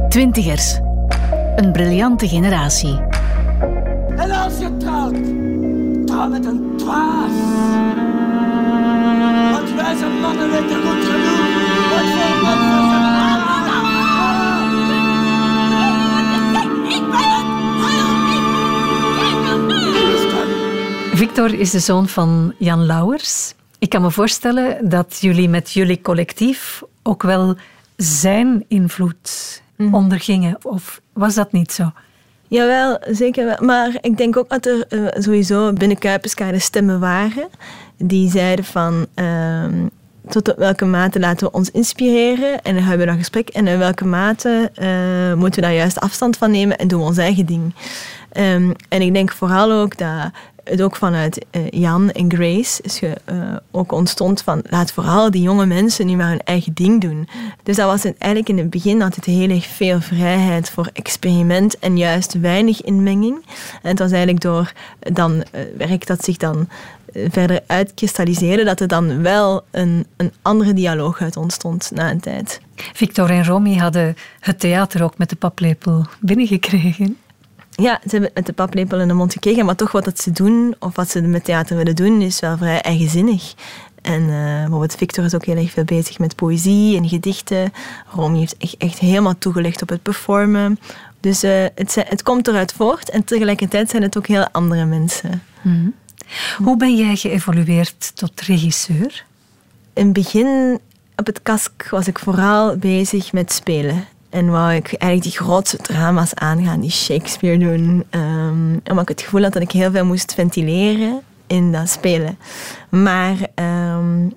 Twintigers. 0.09 0.79
Een 1.57 1.73
briljante 1.73 2.29
generatie. 2.29 3.01
En 4.17 4.31
als 4.31 4.59
je 4.59 4.77
trouwt, 4.77 5.17
trouw 6.07 6.29
met 6.29 6.45
een 6.45 6.73
dwaas. 6.77 7.37
Want 9.53 9.75
wij 9.75 9.97
zijn 9.97 10.21
mannen 10.21 10.51
weten 10.51 10.77
goed 10.77 11.05
genoeg 11.05 11.91
wat 11.91 12.05
voor 12.05 12.43
man 12.43 12.86
Victor 21.17 21.55
is 21.55 21.71
de 21.71 21.79
zoon 21.79 22.09
van 22.09 22.55
Jan 22.59 22.87
Lauwers. 22.87 23.55
Ik 23.79 23.89
kan 23.89 24.03
me 24.03 24.11
voorstellen 24.11 24.89
dat 24.89 25.19
jullie 25.21 25.49
met 25.49 25.73
jullie 25.73 26.01
collectief 26.01 26.83
ook 27.03 27.23
wel 27.23 27.57
zijn 27.97 28.65
invloed 28.69 29.63
mhm. 29.77 29.95
ondergingen. 29.95 30.59
Of 30.63 31.01
was 31.13 31.35
dat 31.35 31.53
niet 31.53 31.73
zo? 31.73 31.93
Jawel, 32.49 32.99
zeker 33.11 33.45
wel. 33.45 33.57
Maar 33.61 33.99
ik 34.01 34.17
denk 34.17 34.37
ook 34.37 34.49
dat 34.49 34.67
er 34.67 34.87
uh, 34.89 35.09
sowieso 35.15 35.73
binnen 35.73 35.99
Kuiperskade 35.99 36.59
stemmen 36.59 37.01
waren 37.01 37.49
die 37.97 38.31
zeiden 38.31 38.65
van... 38.65 39.07
Uh, 39.15 39.65
tot 40.29 40.49
op 40.49 40.59
welke 40.59 40.85
mate 40.85 41.21
laten 41.21 41.47
we 41.47 41.53
ons 41.53 41.71
inspireren 41.71 42.63
en 42.63 42.75
dan 42.75 42.83
hebben 42.83 42.99
we 42.99 43.13
dan 43.13 43.19
gesprek 43.19 43.49
en 43.49 43.67
in 43.67 43.79
welke 43.79 44.05
mate 44.05 44.71
uh, 44.79 45.39
moeten 45.39 45.61
we 45.61 45.67
daar 45.67 45.77
juist 45.77 46.01
afstand 46.01 46.37
van 46.37 46.51
nemen 46.51 46.79
en 46.79 46.89
doen 46.89 47.01
we 47.01 47.07
ons 47.07 47.17
eigen 47.17 47.47
ding. 47.47 47.75
Um, 48.33 48.75
en 48.89 49.03
ik 49.03 49.15
denk 49.15 49.33
vooral 49.33 49.73
ook 49.73 49.99
dat 49.99 50.31
het 50.71 50.83
ook 50.83 50.97
vanuit 50.97 51.45
uh, 51.51 51.71
Jan 51.71 52.11
en 52.11 52.33
Grace 52.33 52.83
is 52.83 52.99
ge, 52.99 53.17
uh, 53.31 53.57
ook 53.71 53.93
ontstond 53.93 54.43
van 54.43 54.63
laat 54.71 54.93
vooral 54.93 55.31
die 55.31 55.43
jonge 55.43 55.67
mensen 55.67 56.07
nu 56.07 56.17
maar 56.17 56.29
hun 56.29 56.43
eigen 56.45 56.75
ding 56.75 57.01
doen. 57.01 57.29
Dus 57.63 57.77
dat 57.77 57.87
was 57.87 58.03
het 58.03 58.19
eigenlijk 58.19 58.53
in 58.53 58.59
het 58.59 58.71
begin 58.71 59.03
altijd 59.03 59.25
heel 59.25 59.51
erg 59.51 59.67
veel 59.67 60.01
vrijheid 60.01 60.71
voor 60.71 60.91
experiment 60.93 61.79
en 61.79 61.97
juist 61.97 62.41
weinig 62.41 62.83
inmenging. 62.83 63.45
En 63.83 63.91
het 63.91 63.99
was 63.99 64.11
eigenlijk 64.11 64.41
door 64.41 64.73
dan 64.99 65.33
uh, 65.33 65.61
werk 65.77 66.07
dat 66.07 66.25
zich 66.25 66.37
dan 66.37 66.69
verder 67.29 67.61
uitkristalliseerde, 67.67 68.65
dat 68.65 68.81
er 68.81 68.89
dan 68.89 69.23
wel 69.23 69.65
een, 69.71 70.07
een 70.17 70.33
andere 70.43 70.73
dialoog 70.73 71.21
uit 71.21 71.37
ontstond 71.37 71.91
na 71.95 72.11
een 72.11 72.21
tijd. 72.21 72.61
Victor 72.75 73.31
en 73.31 73.45
Romy 73.45 73.77
hadden 73.77 74.17
het 74.41 74.61
theater 74.61 75.03
ook 75.03 75.19
met 75.19 75.31
de 75.31 75.37
paplepel 75.37 76.07
binnengekregen. 76.21 77.17
Ja, 77.77 78.01
ze 78.03 78.09
hebben 78.11 78.23
het 78.23 78.35
met 78.35 78.47
de 78.47 78.53
paplepel 78.53 79.01
in 79.01 79.09
de 79.09 79.15
mond 79.15 79.33
gekregen, 79.33 79.65
maar 79.65 79.77
toch 79.77 79.93
wat 79.93 80.05
dat 80.05 80.21
ze 80.21 80.31
doen, 80.31 80.75
of 80.79 80.97
wat 80.97 81.11
ze 81.11 81.21
met 81.23 81.45
theater 81.45 81.77
willen 81.77 81.97
doen, 81.97 82.21
is 82.21 82.41
wel 82.41 82.57
vrij 82.57 82.81
eigenzinnig. 82.81 83.55
En 84.03 84.23
uh, 84.23 84.61
bijvoorbeeld 84.61 84.95
Victor 84.95 85.25
is 85.25 85.35
ook 85.35 85.45
heel 85.45 85.57
erg 85.57 85.71
veel 85.71 85.85
bezig 85.85 86.19
met 86.19 86.37
poëzie 86.37 86.97
en 86.97 87.09
gedichten. 87.09 87.73
Romy 88.15 88.39
heeft 88.39 88.57
echt, 88.57 88.77
echt 88.77 88.99
helemaal 88.99 89.39
toegelegd 89.39 89.83
op 89.83 89.89
het 89.89 90.03
performen. 90.03 90.79
Dus 91.21 91.45
uh, 91.45 91.65
het, 91.75 91.95
het 92.09 92.23
komt 92.23 92.49
eruit 92.49 92.73
voort 92.73 93.11
en 93.11 93.25
tegelijkertijd 93.25 93.91
zijn 93.91 94.03
het 94.03 94.17
ook 94.17 94.27
heel 94.27 94.49
andere 94.53 94.85
mensen. 94.85 95.43
Mm. 95.63 95.95
Hoe 96.57 96.77
ben 96.77 96.97
jij 96.97 97.17
geëvolueerd 97.17 98.17
tot 98.17 98.41
regisseur? 98.41 99.25
In 99.93 100.05
het 100.05 100.13
begin 100.13 100.81
op 101.17 101.27
het 101.27 101.43
kask 101.43 101.89
was 101.91 102.07
ik 102.07 102.19
vooral 102.19 102.77
bezig 102.77 103.33
met 103.33 103.53
spelen. 103.53 104.05
En 104.37 104.51
wou 104.51 104.75
ik 104.75 104.93
eigenlijk 104.93 105.23
die 105.23 105.47
grootste 105.47 105.77
drama's 105.77 106.35
aangaan, 106.35 106.81
die 106.81 106.91
Shakespeare 106.91 107.59
doen. 107.59 108.05
Um, 108.11 108.81
omdat 108.85 109.03
ik 109.03 109.09
het 109.09 109.23
gevoel 109.23 109.43
had 109.43 109.53
dat 109.53 109.63
ik 109.63 109.71
heel 109.71 109.91
veel 109.91 110.05
moest 110.05 110.35
ventileren 110.35 111.21
in 111.47 111.73
dat 111.73 111.89
spelen. 111.89 112.39
Maar 112.91 113.37
um, 113.95 114.33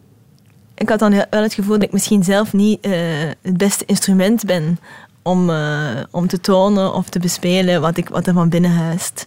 ik 0.75 0.89
had 0.89 0.99
dan 0.99 1.25
wel 1.29 1.41
het 1.41 1.53
gevoel 1.53 1.73
dat 1.73 1.83
ik 1.83 1.91
misschien 1.91 2.23
zelf 2.23 2.53
niet 2.53 2.85
uh, 2.85 2.93
het 3.41 3.57
beste 3.57 3.85
instrument 3.85 4.45
ben 4.45 4.79
om, 5.21 5.49
uh, 5.49 5.89
om 6.11 6.27
te 6.27 6.39
tonen 6.39 6.93
of 6.93 7.09
te 7.09 7.19
bespelen 7.19 7.81
wat, 7.81 7.97
ik, 7.97 8.09
wat 8.09 8.27
er 8.27 8.33
van 8.33 8.49
binnen 8.49 8.71
huist. 8.71 9.25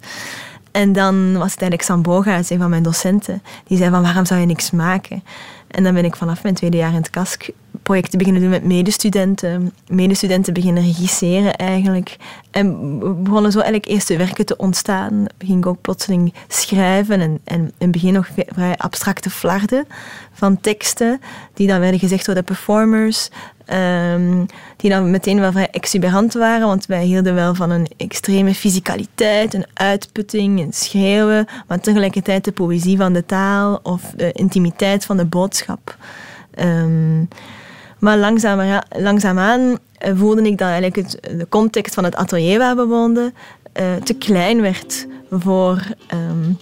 En 0.71 0.93
dan 0.93 1.33
was 1.33 1.53
het 1.53 1.61
eigenlijk 1.61 1.83
Sam 1.83 2.03
Bogaerts, 2.03 2.51
een 2.51 2.59
van 2.59 2.71
mijn 2.71 2.83
docenten, 2.83 3.43
die 3.65 3.79
zei 3.79 3.91
van 3.91 4.03
waarom 4.03 4.25
zou 4.25 4.41
je 4.41 4.47
niks 4.47 4.71
maken? 4.71 5.25
En 5.69 5.83
dan 5.83 5.95
ben 5.95 6.05
ik 6.05 6.17
vanaf 6.17 6.43
mijn 6.43 6.55
tweede 6.55 6.77
jaar 6.77 6.91
in 6.91 6.97
het 6.97 7.11
KASK 7.11 7.49
projecten 7.83 8.19
beginnen 8.19 8.43
doen 8.43 8.51
met 8.51 8.65
medestudenten. 8.65 9.73
Medestudenten 9.89 10.53
beginnen 10.53 10.83
regisseren 10.83 11.57
eigenlijk. 11.57 12.17
En 12.51 12.99
begonnen 13.23 13.53
zo 13.53 13.59
eigenlijk 13.59 13.93
eerste 13.93 14.17
werken 14.17 14.47
te 14.47 14.57
ontstaan. 14.57 15.27
Ging 15.39 15.59
ik 15.59 15.67
ook 15.67 15.81
plotseling 15.81 16.35
schrijven 16.49 17.21
en, 17.21 17.41
en 17.45 17.61
in 17.61 17.73
het 17.79 17.91
begin 17.91 18.13
nog 18.13 18.29
vrij 18.47 18.77
abstracte 18.77 19.31
flarden 19.31 19.87
van 20.33 20.61
teksten 20.61 21.21
die 21.55 21.67
dan 21.67 21.81
werden 21.81 22.01
gezegd 22.01 22.27
door 22.27 22.35
de 22.35 22.43
performers. 22.43 23.29
Um, 24.15 24.47
die 24.77 24.91
dan 24.91 25.11
meteen 25.11 25.41
wel 25.41 25.53
vrij 25.53 25.69
exuberant 25.71 26.33
waren, 26.33 26.67
want 26.67 26.87
wij 26.87 27.05
hielden 27.05 27.35
wel 27.35 27.55
van 27.55 27.71
een 27.71 27.87
extreme 27.97 28.55
fysicaliteit, 28.55 29.55
een 29.55 29.67
uitputting, 29.75 30.61
een 30.61 30.73
schreeuwen, 30.73 31.47
maar 31.67 31.81
tegelijkertijd 31.81 32.45
de 32.45 32.53
poëzie 32.53 32.97
van 32.97 33.13
de 33.13 33.27
taal 33.27 33.81
of 33.83 34.13
de 34.17 34.33
intimiteit 34.33 35.05
van 35.05 35.17
de 35.17 35.25
boodschap. 35.25 35.97
Um, 36.59 37.29
maar 38.03 38.19
langzaam, 38.19 38.81
langzaamaan 38.99 39.79
eh, 39.99 40.13
voelde 40.15 40.43
ik 40.43 40.59
dat 40.59 40.69
eigenlijk 40.69 40.97
het, 40.97 41.39
de 41.39 41.47
context 41.49 41.95
van 41.95 42.05
het 42.05 42.17
atelier 42.17 42.59
waar 42.59 42.77
we 42.77 42.87
woonden 42.87 43.35
uh, 43.81 43.95
te 43.95 44.15
klein 44.15 44.61
werd 44.61 45.07
voor 45.31 45.83
um, 46.15 46.59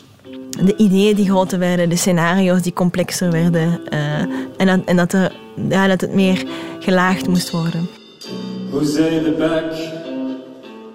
de 0.64 0.76
ideeën 0.76 1.16
die 1.16 1.30
groter 1.30 1.58
werden, 1.58 1.88
de 1.88 1.96
scenario's 1.96 2.62
die 2.62 2.72
complexer 2.72 3.30
werden. 3.30 3.80
Uh, 3.92 4.18
en, 4.56 4.66
dat, 4.66 4.84
en 4.84 4.96
dat, 4.96 5.12
er, 5.12 5.32
ja, 5.68 5.86
dat 5.86 6.00
het 6.00 6.14
meer 6.14 6.44
gelaagd 6.78 7.28
moest 7.28 7.50
worden. 7.50 7.88
Hoe 8.70 8.82
de 8.82 9.34
bek, 9.38 9.72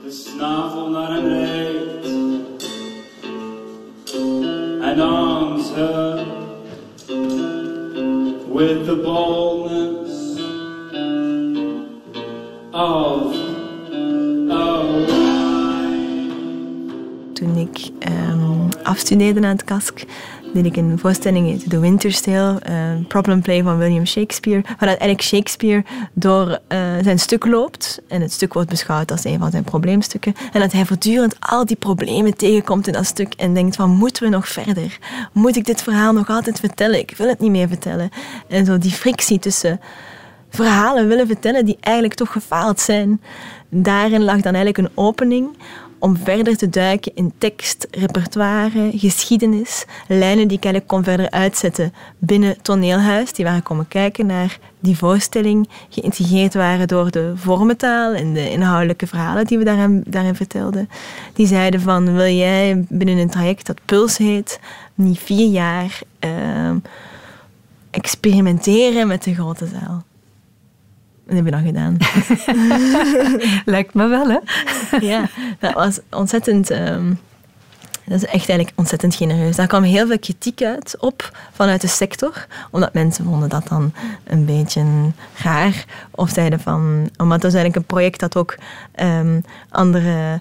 de 0.03 0.11
snavel 0.11 0.89
naar 0.89 1.09
een 1.09 1.27
reet. 1.27 2.05
En 4.81 4.99
answer 4.99 6.25
with 8.53 8.85
the 8.85 8.95
toen 17.33 17.57
ik 17.57 17.89
ehm, 17.99 18.69
afstudeerde 18.83 19.39
aan 19.39 19.47
het 19.47 19.63
KASK, 19.63 20.03
deed 20.53 20.65
ik 20.65 20.75
een 20.75 20.99
voorstelling 20.99 21.63
The 21.63 21.79
Winter's 21.79 22.21
Tale, 22.21 22.59
een 22.61 23.07
problem 23.07 23.41
play 23.41 23.63
van 23.63 23.77
William 23.77 24.05
Shakespeare, 24.05 24.61
waaruit 24.61 24.99
eigenlijk 24.99 25.21
Shakespeare 25.21 25.83
door 26.13 26.59
eh, 26.67 26.79
zijn 27.01 27.19
stuk 27.19 27.45
loopt. 27.45 28.01
En 28.07 28.21
het 28.21 28.31
stuk 28.31 28.53
wordt 28.53 28.69
beschouwd 28.69 29.11
als 29.11 29.23
een 29.23 29.39
van 29.39 29.51
zijn 29.51 29.63
probleemstukken. 29.63 30.35
En 30.51 30.59
dat 30.59 30.71
hij 30.71 30.85
voortdurend 30.85 31.35
al 31.39 31.65
die 31.65 31.77
problemen 31.77 32.37
tegenkomt 32.37 32.87
in 32.87 32.93
dat 32.93 33.05
stuk 33.05 33.33
en 33.33 33.53
denkt 33.53 33.75
van, 33.75 33.89
moeten 33.89 34.23
we 34.23 34.29
nog 34.29 34.47
verder? 34.47 34.97
Moet 35.31 35.55
ik 35.55 35.65
dit 35.65 35.81
verhaal 35.81 36.13
nog 36.13 36.29
altijd 36.29 36.59
vertellen? 36.59 36.99
Ik 36.99 37.13
wil 37.17 37.27
het 37.27 37.39
niet 37.39 37.51
meer 37.51 37.67
vertellen. 37.67 38.09
En 38.47 38.65
zo 38.65 38.77
die 38.77 38.91
frictie 38.91 39.39
tussen 39.39 39.79
verhalen 40.55 41.07
willen 41.07 41.27
vertellen 41.27 41.65
die 41.65 41.77
eigenlijk 41.79 42.15
toch 42.15 42.31
gefaald 42.31 42.79
zijn. 42.79 43.21
Daarin 43.69 44.23
lag 44.23 44.41
dan 44.41 44.53
eigenlijk 44.53 44.77
een 44.77 45.03
opening 45.03 45.47
om 45.99 46.17
verder 46.17 46.57
te 46.57 46.69
duiken 46.69 47.11
in 47.15 47.33
tekst, 47.37 47.87
repertoire, 47.91 48.91
geschiedenis, 48.95 49.85
lijnen 50.07 50.47
die 50.47 50.57
ik 50.57 50.63
eigenlijk 50.63 50.87
kon 50.87 51.03
verder 51.03 51.29
uitzetten 51.29 51.93
binnen 52.17 52.61
Toneelhuis. 52.61 53.33
Die 53.33 53.45
waren 53.45 53.63
komen 53.63 53.87
kijken 53.87 54.25
naar 54.25 54.59
die 54.79 54.97
voorstelling, 54.97 55.69
geïntegreerd 55.89 56.53
waren 56.53 56.87
door 56.87 57.11
de 57.11 57.33
vormentaal 57.35 58.13
en 58.13 58.33
de 58.33 58.51
inhoudelijke 58.51 59.07
verhalen 59.07 59.45
die 59.45 59.57
we 59.57 59.63
daarin, 59.63 60.03
daarin 60.07 60.35
vertelden. 60.35 60.89
Die 61.33 61.47
zeiden 61.47 61.81
van, 61.81 62.13
wil 62.13 62.33
jij 62.33 62.85
binnen 62.89 63.17
een 63.17 63.29
traject 63.29 63.65
dat 63.65 63.79
Puls 63.85 64.17
heet, 64.17 64.59
niet 64.95 65.19
vier 65.19 65.47
jaar 65.49 65.99
uh, 66.19 66.71
experimenteren 67.91 69.07
met 69.07 69.23
de 69.23 69.33
grote 69.33 69.67
zaal? 69.67 70.03
Dat 71.25 71.35
heb 71.35 71.45
je 71.45 71.51
dan 71.51 71.65
gedaan. 71.65 71.97
Lijkt 73.75 73.93
me 73.93 74.07
wel, 74.07 74.27
hè? 74.27 74.39
ja, 74.99 75.29
dat 75.59 75.73
was 75.73 75.99
ontzettend... 76.09 76.69
Um, 76.69 77.19
dat 78.07 78.17
is 78.17 78.25
echt 78.25 78.49
eigenlijk 78.49 78.71
ontzettend 78.75 79.15
genereus. 79.15 79.55
Daar 79.55 79.67
kwam 79.67 79.83
heel 79.83 80.07
veel 80.07 80.19
kritiek 80.19 80.61
uit 80.61 80.95
op 80.99 81.31
vanuit 81.51 81.81
de 81.81 81.87
sector, 81.87 82.47
omdat 82.71 82.93
mensen 82.93 83.25
vonden 83.25 83.49
dat 83.49 83.67
dan 83.67 83.93
een 84.23 84.45
beetje 84.45 84.83
raar. 85.35 85.85
Of 86.11 86.29
zeiden 86.29 86.59
van, 86.59 87.09
omdat 87.17 87.41
dat 87.41 87.51
is 87.51 87.57
eigenlijk 87.57 87.75
een 87.75 87.95
project 87.95 88.19
dat 88.19 88.35
ook 88.35 88.55
um, 89.01 89.43
andere, 89.69 90.39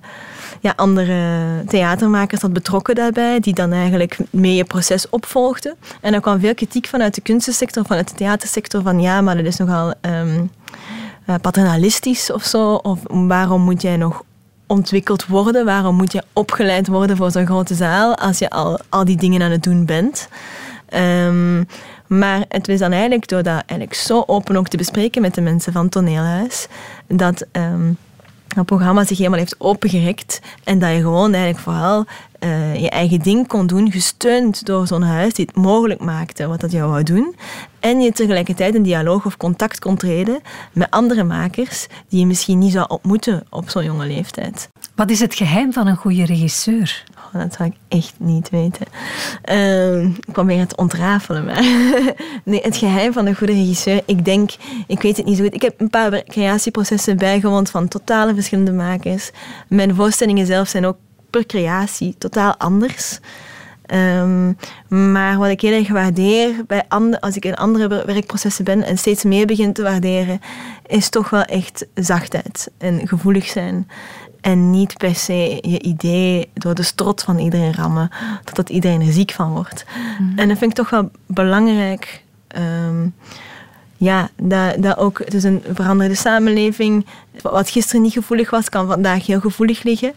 ja, 0.61 0.73
andere 0.77 1.19
theatermakers 1.67 2.41
had 2.41 2.53
betrokken 2.53 2.95
daarbij, 2.95 3.41
die 3.41 3.55
dan 3.55 3.73
eigenlijk 3.73 4.19
mee 4.31 4.55
je 4.55 4.65
proces 4.65 5.09
opvolgden. 5.09 5.75
En 6.01 6.15
er 6.15 6.21
kwam 6.21 6.41
veel 6.41 6.55
kritiek 6.55 6.87
vanuit 6.87 7.15
de 7.15 7.21
kunstensector, 7.21 7.85
vanuit 7.85 8.09
de 8.09 8.15
theatersector, 8.15 8.83
van 8.83 9.01
ja, 9.01 9.21
maar 9.21 9.37
dat 9.37 9.45
is 9.45 9.57
nogal 9.57 9.95
um, 10.01 10.51
paternalistisch 11.41 12.33
of 12.33 12.45
zo. 12.45 12.75
Of 12.75 13.01
waarom 13.09 13.63
moet 13.63 13.83
jij 13.83 13.97
nog 13.97 14.23
ontwikkeld 14.67 15.27
worden? 15.27 15.65
Waarom 15.65 15.97
moet 15.97 16.13
je 16.13 16.23
opgeleid 16.33 16.87
worden 16.87 17.17
voor 17.17 17.31
zo'n 17.31 17.47
grote 17.47 17.75
zaal 17.75 18.17
als 18.17 18.39
je 18.39 18.51
al, 18.51 18.79
al 18.89 19.05
die 19.05 19.17
dingen 19.17 19.43
aan 19.43 19.51
het 19.51 19.63
doen 19.63 19.85
bent? 19.87 20.29
Um, 20.95 21.67
maar 22.07 22.45
het 22.49 22.67
was 22.67 22.79
dan 22.79 22.93
eigenlijk 22.93 23.29
door 23.29 23.43
dat 23.43 23.63
eigenlijk 23.67 23.95
zo 23.95 24.23
open 24.27 24.57
ook 24.57 24.69
te 24.69 24.77
bespreken 24.77 25.23
met 25.23 25.35
de 25.35 25.41
mensen 25.41 25.73
van 25.73 25.89
Toneelhuis, 25.89 26.67
dat 27.07 27.47
um, 27.53 27.97
dat 28.55 28.65
programma 28.65 29.05
zich 29.05 29.19
helemaal 29.19 29.39
heeft 29.39 29.55
opengerekt 29.59 30.41
en 30.65 30.79
dat 30.79 30.91
je 30.91 31.01
gewoon 31.01 31.33
eigenlijk 31.33 31.65
vooral 31.65 32.05
uh, 32.41 32.81
je 32.81 32.91
eigen 32.91 33.21
ding 33.21 33.47
kon 33.47 33.67
doen, 33.67 33.91
gesteund 33.91 34.67
door 34.67 34.87
zo'n 34.87 35.03
huis 35.03 35.35
die 35.35 35.47
het 35.47 35.57
mogelijk 35.57 36.01
maakte 36.01 36.47
wat 36.47 36.61
dat 36.61 36.73
jou 36.73 36.91
wou 36.91 37.03
doen. 37.03 37.35
En 37.85 38.01
je 38.01 38.13
tegelijkertijd 38.13 38.75
in 38.75 38.83
dialoog 38.83 39.27
of 39.27 39.37
contact 39.37 39.79
kon 39.79 39.97
treden 39.97 40.41
met 40.73 40.91
andere 40.91 41.23
makers 41.23 41.87
die 42.09 42.21
je 42.21 42.27
misschien 42.27 42.59
niet 42.59 42.73
zou 42.73 42.87
ontmoeten 42.89 43.47
op 43.51 43.71
zo'n 43.71 43.85
jonge 43.85 44.07
leeftijd. 44.07 44.69
Wat 44.95 45.11
is 45.11 45.21
het 45.21 45.35
geheim 45.35 45.73
van 45.73 45.87
een 45.87 45.97
goede 45.97 46.25
regisseur? 46.25 47.05
Oh, 47.17 47.41
dat 47.41 47.55
zou 47.55 47.69
ik 47.69 47.77
echt 47.89 48.15
niet 48.17 48.51
weten. 48.51 48.87
Uh, 49.51 50.05
ik 50.05 50.33
kwam 50.33 50.47
weer 50.47 50.59
het 50.59 50.77
ontrafelen. 50.77 51.45
Maar 51.45 51.63
nee, 52.45 52.61
het 52.63 52.77
geheim 52.77 53.13
van 53.13 53.27
een 53.27 53.37
goede 53.37 53.53
regisseur, 53.53 54.03
ik 54.07 54.25
denk, 54.25 54.51
ik 54.87 55.03
weet 55.03 55.17
het 55.17 55.27
niet 55.27 55.37
zo 55.37 55.43
goed. 55.43 55.55
Ik 55.55 55.63
heb 55.63 55.81
een 55.81 55.91
paar 55.91 56.23
creatieprocessen 56.23 57.17
bijgewoond 57.17 57.71
van 57.71 57.89
totale 57.89 58.35
verschillende 58.35 58.73
makers. 58.73 59.31
Mijn 59.69 59.95
voorstellingen 59.95 60.47
zelf 60.47 60.69
zijn 60.69 60.87
ook 60.87 60.97
per 61.31 61.47
creatie 61.47 62.15
totaal 62.19 62.57
anders. 62.57 63.21
Um, 63.93 64.57
maar 64.89 65.39
wat 65.39 65.49
ik 65.49 65.61
heel 65.61 65.79
erg 65.79 65.89
waardeer 65.89 66.51
bij 66.67 66.83
andere, 66.89 67.21
als 67.21 67.37
ik 67.37 67.45
in 67.45 67.55
andere 67.55 68.05
werkprocessen 68.05 68.65
ben 68.65 68.83
en 68.83 68.99
steeds 68.99 69.25
meer 69.25 69.47
begin 69.47 69.73
te 69.73 69.83
waarderen, 69.83 70.41
is 70.87 71.09
toch 71.09 71.31
wel 71.31 71.43
echt 71.43 71.87
zachtheid 71.95 72.71
en 72.79 73.09
gevoelig 73.09 73.47
zijn. 73.47 73.89
En 74.41 74.71
niet 74.71 74.97
per 74.97 75.15
se 75.15 75.59
je 75.61 75.83
idee 75.83 76.51
door 76.55 76.75
de 76.75 76.83
strot 76.83 77.23
van 77.23 77.39
iedereen 77.39 77.75
rammen, 77.75 78.11
totdat 78.45 78.69
iedereen 78.71 79.01
er 79.01 79.13
ziek 79.13 79.31
van 79.31 79.53
wordt. 79.53 79.85
Mhm. 80.19 80.39
En 80.39 80.49
dat 80.49 80.59
vind 80.59 80.71
ik 80.71 80.77
toch 80.77 80.91
wel 80.91 81.11
belangrijk. 81.27 82.23
Um, 82.87 83.15
ja, 83.97 84.29
dat, 84.37 84.83
dat 84.83 84.97
ook, 84.97 85.19
het 85.19 85.35
is 85.35 85.45
een 85.45 85.63
veranderde 85.73 86.15
samenleving. 86.15 87.07
Wat 87.43 87.71
gisteren 87.71 88.03
niet 88.03 88.13
gevoelig 88.13 88.51
was, 88.51 88.69
kan 88.69 88.87
vandaag 88.87 89.27
heel 89.27 89.41
gevoelig 89.41 89.83
liggen. 89.83 90.13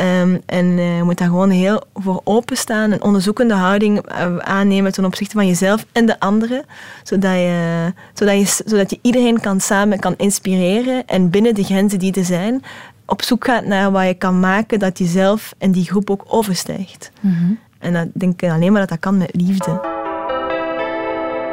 Um, 0.00 0.40
en 0.46 0.66
uh, 0.66 0.96
je 0.96 1.02
moet 1.02 1.18
daar 1.18 1.28
gewoon 1.28 1.50
heel 1.50 1.82
voor 1.94 2.20
openstaan, 2.24 2.90
een 2.90 3.02
onderzoekende 3.02 3.54
houding 3.54 4.10
uh, 4.12 4.36
aannemen 4.36 4.92
ten 4.92 5.04
opzichte 5.04 5.34
van 5.34 5.46
jezelf 5.46 5.86
en 5.92 6.06
de 6.06 6.20
anderen, 6.20 6.64
zodat 7.02 7.32
je, 7.32 7.92
zodat 8.12 8.34
je, 8.34 8.62
zodat 8.66 8.90
je 8.90 8.98
iedereen 9.02 9.40
kan 9.40 9.60
samen 9.60 9.98
kan 9.98 10.14
inspireren 10.16 11.06
en 11.06 11.30
binnen 11.30 11.54
de 11.54 11.64
grenzen 11.64 11.98
die 11.98 12.14
er 12.14 12.24
zijn, 12.24 12.62
op 13.06 13.22
zoek 13.22 13.44
gaat 13.44 13.64
naar 13.64 13.90
wat 13.90 14.06
je 14.06 14.14
kan 14.14 14.40
maken 14.40 14.78
dat 14.78 14.98
jezelf 14.98 15.54
en 15.58 15.72
die 15.72 15.84
groep 15.84 16.10
ook 16.10 16.24
overstijgt. 16.26 17.10
Mm 17.20 17.34
-hmm. 17.34 17.58
En 17.78 17.92
dat 17.92 18.08
denk 18.12 18.42
ik 18.42 18.50
alleen 18.50 18.72
maar 18.72 18.80
dat 18.80 18.90
dat 18.90 18.98
kan 18.98 19.16
met 19.16 19.34
liefde. 19.34 19.80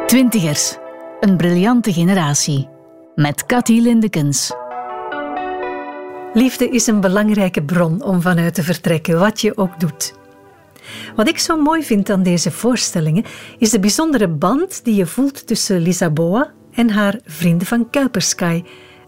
Twintigers, 0.06 0.78
een 1.20 1.38
briljante 1.38 1.94
generatie. 1.94 2.68
Met 3.16 3.46
Cathy 3.46 3.80
Lindekens. 3.80 4.52
Liefde 6.36 6.70
is 6.70 6.88
een 6.88 7.02
belangrijke 7.02 7.64
bron 7.64 8.04
om 8.04 8.22
vanuit 8.22 8.54
te 8.54 8.64
vertrekken, 8.64 9.20
wat 9.20 9.42
je 9.42 9.58
ook 9.58 9.80
doet. 9.80 10.14
Wat 11.16 11.28
ik 11.28 11.40
zo 11.40 11.62
mooi 11.62 11.84
vind 11.84 12.10
aan 12.10 12.24
deze 12.24 12.52
voorstellingen 12.52 13.24
is 13.58 13.70
de 13.70 13.80
bijzondere 13.80 14.28
band 14.28 14.84
die 14.84 14.96
je 14.96 15.06
voelt 15.06 15.48
tussen 15.48 15.82
Lisaboa 15.82 16.52
en 16.72 16.90
haar 16.90 17.20
vrienden 17.26 17.68
van 17.68 17.90
Kuipersky. 17.90 18.64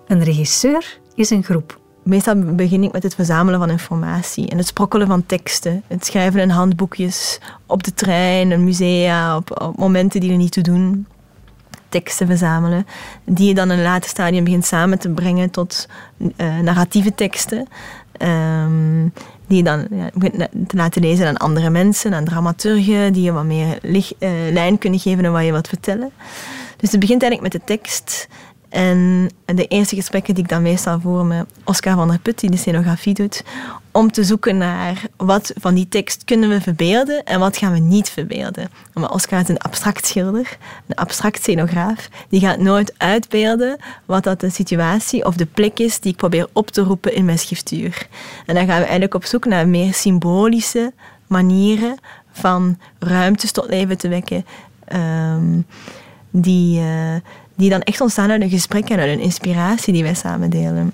Een 0.07 0.23
regisseur 0.23 0.99
is 1.15 1.29
een 1.29 1.43
groep. 1.43 1.79
Meestal 2.03 2.35
begin 2.55 2.83
ik 2.83 2.91
met 2.91 3.03
het 3.03 3.15
verzamelen 3.15 3.59
van 3.59 3.69
informatie 3.69 4.49
en 4.49 4.57
het 4.57 4.67
sprokkelen 4.67 5.07
van 5.07 5.25
teksten. 5.25 5.83
Het 5.87 6.05
schrijven 6.05 6.39
in 6.39 6.49
handboekjes, 6.49 7.39
op 7.65 7.83
de 7.83 7.93
trein, 7.93 8.51
in 8.51 8.63
musea, 8.63 9.35
op, 9.35 9.61
op 9.61 9.77
momenten 9.77 10.19
die 10.19 10.31
er 10.31 10.37
niet 10.37 10.51
toe 10.51 10.63
doen 10.63 11.07
teksten 11.89 12.27
verzamelen, 12.27 12.87
die 13.23 13.47
je 13.47 13.53
dan 13.53 13.71
in 13.71 13.77
een 13.77 13.83
later 13.83 14.09
stadium 14.09 14.43
begint 14.43 14.65
samen 14.65 14.99
te 14.99 15.09
brengen 15.09 15.49
tot 15.49 15.87
uh, 16.17 16.59
narratieve 16.59 17.15
teksten. 17.15 17.67
Um, 18.21 19.13
die 19.47 19.57
je 19.57 19.63
dan 19.63 19.87
ja, 19.91 20.09
begint 20.13 20.47
te 20.67 20.75
laten 20.75 21.01
lezen 21.01 21.27
aan 21.27 21.37
andere 21.37 21.69
mensen, 21.69 22.13
aan 22.13 22.25
dramaturgen, 22.25 23.13
die 23.13 23.23
je 23.23 23.31
wat 23.31 23.43
meer 23.43 23.77
licht, 23.81 24.13
uh, 24.19 24.29
lijn 24.51 24.77
kunnen 24.77 24.99
geven 24.99 25.25
en 25.25 25.31
wat 25.31 25.43
je 25.43 25.51
wilt 25.51 25.67
vertellen. 25.67 26.11
Dus 26.77 26.91
het 26.91 26.99
begint 26.99 27.21
eigenlijk 27.21 27.53
met 27.53 27.61
de 27.61 27.73
tekst. 27.73 28.27
En 28.77 29.29
de 29.45 29.67
eerste 29.67 29.95
gesprekken 29.95 30.33
die 30.33 30.43
ik 30.43 30.49
dan 30.49 30.61
meestal 30.61 30.99
voer 30.99 31.25
met 31.25 31.45
Oscar 31.63 31.95
van 31.95 32.07
der 32.07 32.19
Put, 32.19 32.39
die 32.39 32.49
de 32.49 32.57
scenografie 32.57 33.13
doet, 33.13 33.43
om 33.91 34.11
te 34.11 34.23
zoeken 34.23 34.57
naar 34.57 35.01
wat 35.15 35.53
van 35.55 35.73
die 35.73 35.87
tekst 35.87 36.23
kunnen 36.25 36.49
we 36.49 36.61
verbeelden 36.61 37.23
en 37.23 37.39
wat 37.39 37.57
gaan 37.57 37.73
we 37.73 37.79
niet 37.79 38.09
verbeelden. 38.09 38.69
Maar 38.93 39.11
Oscar 39.11 39.39
is 39.39 39.47
een 39.47 39.57
abstract 39.57 40.05
schilder, 40.05 40.57
een 40.87 40.95
abstract 40.95 41.41
scenograaf. 41.41 42.09
Die 42.29 42.39
gaat 42.39 42.59
nooit 42.59 42.93
uitbeelden 42.97 43.77
wat 44.05 44.23
dat 44.23 44.39
de 44.39 44.49
situatie 44.49 45.25
of 45.25 45.35
de 45.35 45.45
plek 45.45 45.79
is 45.79 45.99
die 45.99 46.11
ik 46.11 46.17
probeer 46.17 46.47
op 46.53 46.69
te 46.69 46.81
roepen 46.81 47.13
in 47.13 47.25
mijn 47.25 47.39
schriftuur. 47.39 48.07
En 48.45 48.55
dan 48.55 48.65
gaan 48.65 48.77
we 48.77 48.83
eigenlijk 48.83 49.13
op 49.13 49.25
zoek 49.25 49.45
naar 49.45 49.67
meer 49.67 49.93
symbolische 49.93 50.93
manieren 51.27 51.97
van 52.31 52.77
ruimtes 52.99 53.51
tot 53.51 53.69
leven 53.69 53.97
te 53.97 54.07
wekken. 54.07 54.45
Um, 54.93 55.65
die, 56.31 56.79
uh, 56.79 57.15
die 57.57 57.69
dan 57.69 57.81
echt 57.81 58.01
ontstaan 58.01 58.31
uit 58.31 58.41
een 58.41 58.49
gesprek 58.49 58.89
en 58.89 58.99
uit 58.99 59.09
een 59.09 59.19
inspiratie 59.19 59.93
die 59.93 60.03
wij 60.03 60.13
samen 60.13 60.49
delen. 60.49 60.93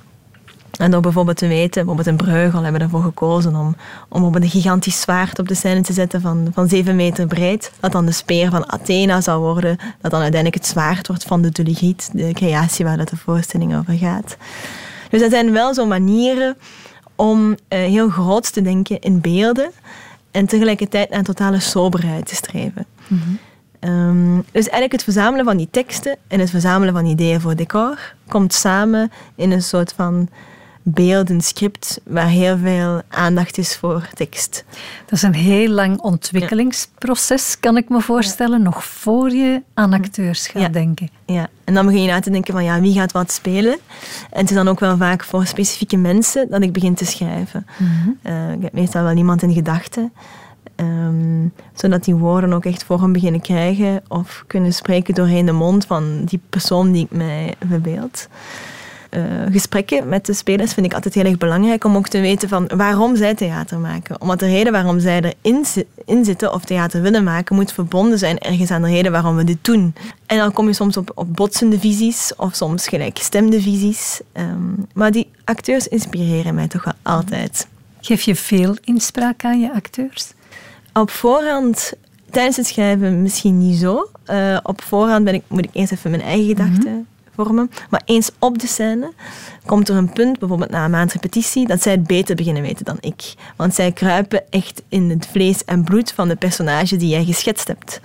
En 0.77 0.91
door 0.91 1.01
bijvoorbeeld 1.01 1.37
te 1.37 1.47
weten, 1.47 1.85
bijvoorbeeld 1.85 2.07
in 2.07 2.15
Bruegel 2.15 2.61
hebben 2.61 2.81
we 2.81 2.85
ervoor 2.85 3.01
gekozen 3.01 3.55
om, 3.55 3.75
om 4.09 4.23
op 4.23 4.35
een 4.35 4.49
gigantisch 4.49 5.01
zwaard 5.01 5.39
op 5.39 5.47
de 5.47 5.55
scène 5.55 5.81
te 5.81 5.93
zetten 5.93 6.21
van, 6.21 6.47
van 6.53 6.67
7 6.67 6.95
meter 6.95 7.27
breed. 7.27 7.71
Dat 7.79 7.91
dan 7.91 8.05
de 8.05 8.11
speer 8.11 8.49
van 8.49 8.71
Athena 8.71 9.21
zou 9.21 9.41
worden. 9.41 9.77
Dat 10.01 10.11
dan 10.11 10.21
uiteindelijk 10.21 10.61
het 10.63 10.71
zwaard 10.71 11.07
wordt 11.07 11.23
van 11.23 11.41
de 11.41 11.49
Duligriet, 11.49 12.09
de 12.13 12.33
creatie 12.33 12.85
waar 12.85 12.97
dat 12.97 13.09
de 13.09 13.17
voorstelling 13.17 13.77
over 13.77 13.93
gaat. 13.93 14.37
Dus 15.09 15.21
dat 15.21 15.31
zijn 15.31 15.51
wel 15.51 15.73
zo 15.73 15.85
manieren 15.85 16.57
om 17.15 17.49
uh, 17.49 17.55
heel 17.67 18.09
groot 18.09 18.53
te 18.53 18.61
denken 18.61 18.99
in 18.99 19.21
beelden 19.21 19.71
en 20.31 20.45
tegelijkertijd 20.45 21.09
naar 21.09 21.19
een 21.19 21.25
totale 21.25 21.59
soberheid 21.59 22.27
te 22.27 22.35
streven. 22.35 22.85
-hmm. 23.07 23.39
Um, 23.85 24.35
dus 24.35 24.63
eigenlijk 24.63 24.91
het 24.91 25.03
verzamelen 25.03 25.45
van 25.45 25.57
die 25.57 25.67
teksten 25.71 26.17
en 26.27 26.39
het 26.39 26.49
verzamelen 26.49 26.93
van 26.93 27.05
ideeën 27.05 27.41
voor 27.41 27.55
decor 27.55 28.13
komt 28.27 28.53
samen 28.53 29.11
in 29.35 29.51
een 29.51 29.61
soort 29.61 29.93
van 29.95 30.29
beeldend 30.85 31.43
script 31.43 32.01
waar 32.05 32.27
heel 32.27 32.57
veel 32.57 33.01
aandacht 33.09 33.57
is 33.57 33.75
voor 33.77 34.07
tekst. 34.13 34.63
Dat 35.05 35.11
is 35.11 35.21
een 35.21 35.33
heel 35.33 35.69
lang 35.69 35.99
ontwikkelingsproces, 35.99 37.59
kan 37.59 37.77
ik 37.77 37.89
me 37.89 38.01
voorstellen, 38.01 38.61
nog 38.61 38.83
voor 38.85 39.29
je 39.29 39.61
aan 39.73 39.93
acteurs 39.93 40.47
gaat 40.47 40.61
Ja. 40.61 40.67
denken. 40.69 41.09
Ja, 41.25 41.47
en 41.63 41.73
dan 41.73 41.85
begin 41.85 42.01
je 42.01 42.07
na 42.07 42.19
te 42.19 42.29
denken 42.29 42.53
van 42.53 42.63
ja, 42.63 42.81
wie 42.81 42.93
gaat 42.93 43.11
wat 43.11 43.31
spelen? 43.31 43.73
En 44.29 44.39
het 44.39 44.49
is 44.49 44.55
dan 44.55 44.67
ook 44.67 44.79
wel 44.79 44.97
vaak 44.97 45.23
voor 45.23 45.45
specifieke 45.45 45.97
mensen 45.97 46.49
dat 46.49 46.61
ik 46.61 46.73
begin 46.73 46.93
te 46.93 47.05
schrijven. 47.05 47.65
Eh, 48.21 48.51
ik 48.51 48.61
heb 48.61 48.73
meestal 48.73 49.03
wel 49.03 49.15
iemand 49.15 49.41
in 49.41 49.53
gedachten. 49.53 50.13
Ehm, 50.83 51.47
zodat 51.73 52.03
die 52.03 52.15
woorden 52.15 52.53
ook 52.53 52.65
echt 52.65 52.83
vorm 52.83 53.13
beginnen 53.13 53.41
krijgen 53.41 54.03
of 54.07 54.43
kunnen 54.47 54.73
spreken 54.73 55.13
doorheen 55.13 55.45
de 55.45 55.51
mond 55.51 55.85
van 55.85 56.21
die 56.25 56.39
persoon 56.49 56.91
die 56.91 57.03
ik 57.03 57.17
mij 57.17 57.53
verbeeld. 57.67 58.27
Eh, 59.13 59.21
gesprekken 59.51 60.09
met 60.09 60.25
de 60.25 60.33
spelers 60.33 60.73
vind 60.73 60.85
ik 60.85 60.93
altijd 60.93 61.13
heel 61.13 61.25
erg 61.25 61.37
belangrijk 61.37 61.83
om 61.83 61.95
ook 61.95 62.07
te 62.07 62.19
weten 62.19 62.49
van 62.49 62.69
waarom 62.75 63.15
zij 63.15 63.35
theater 63.35 63.79
maken. 63.79 64.21
Omdat 64.21 64.39
de 64.39 64.45
reden 64.45 64.71
waarom 64.71 64.99
zij 64.99 65.21
erin 65.21 65.65
in 66.05 66.25
zitten 66.25 66.53
of 66.53 66.65
theater 66.65 67.01
willen 67.01 67.23
maken 67.23 67.55
moet 67.55 67.71
verbonden 67.71 68.19
zijn 68.19 68.39
ergens 68.39 68.71
aan 68.71 68.81
de 68.81 68.87
reden 68.87 69.11
waarom 69.11 69.35
we 69.35 69.43
dit 69.43 69.57
doen. 69.61 69.95
En 70.25 70.37
dan 70.37 70.51
kom 70.51 70.67
je 70.67 70.73
soms 70.73 70.97
op, 70.97 71.11
op 71.15 71.35
botsende 71.35 71.79
visies 71.79 72.35
of 72.37 72.55
soms 72.55 72.87
gelijkgestemde 72.87 73.61
visies. 73.61 74.21
Ehm, 74.31 74.73
maar 74.93 75.11
die 75.11 75.29
acteurs 75.43 75.87
inspireren 75.87 76.55
mij 76.55 76.67
toch 76.67 76.83
wel 76.83 76.93
altijd. 77.01 77.67
Geef 78.01 78.21
je 78.21 78.35
veel 78.35 78.75
inspraak 78.83 79.45
aan 79.45 79.59
je 79.59 79.73
acteurs? 79.73 80.33
Op 80.93 81.09
voorhand, 81.09 81.93
tijdens 82.29 82.57
het 82.57 82.67
schrijven 82.67 83.21
misschien 83.21 83.57
niet 83.57 83.77
zo. 83.77 84.09
Eh, 84.25 84.57
op 84.63 84.81
voorhand 84.81 85.25
ben 85.25 85.33
ik, 85.33 85.43
moet 85.47 85.65
ik 85.65 85.69
eerst 85.73 85.91
even 85.91 86.11
mijn 86.11 86.23
eigen 86.23 86.47
gedachten 86.47 87.07
vormen. 87.35 87.71
Maar 87.89 88.01
eens 88.05 88.31
op 88.39 88.59
de 88.59 88.67
scène 88.67 89.11
komt 89.65 89.89
er 89.89 89.95
een 89.95 90.13
punt, 90.13 90.39
bijvoorbeeld 90.39 90.69
na 90.69 90.85
een 90.85 90.91
maand 90.91 91.13
repetitie, 91.13 91.67
dat 91.67 91.81
zij 91.81 91.91
het 91.91 92.07
beter 92.07 92.35
beginnen 92.35 92.61
weten 92.61 92.85
dan 92.85 92.97
ik. 92.99 93.33
Want 93.55 93.73
zij 93.73 93.91
kruipen 93.91 94.51
echt 94.51 94.81
in 94.89 95.09
het 95.09 95.27
vlees 95.31 95.65
en 95.65 95.83
bloed 95.83 96.11
van 96.11 96.27
de 96.27 96.35
personage 96.35 96.95
die 96.95 97.09
jij 97.09 97.25
geschetst 97.25 97.67
hebt. 97.67 98.01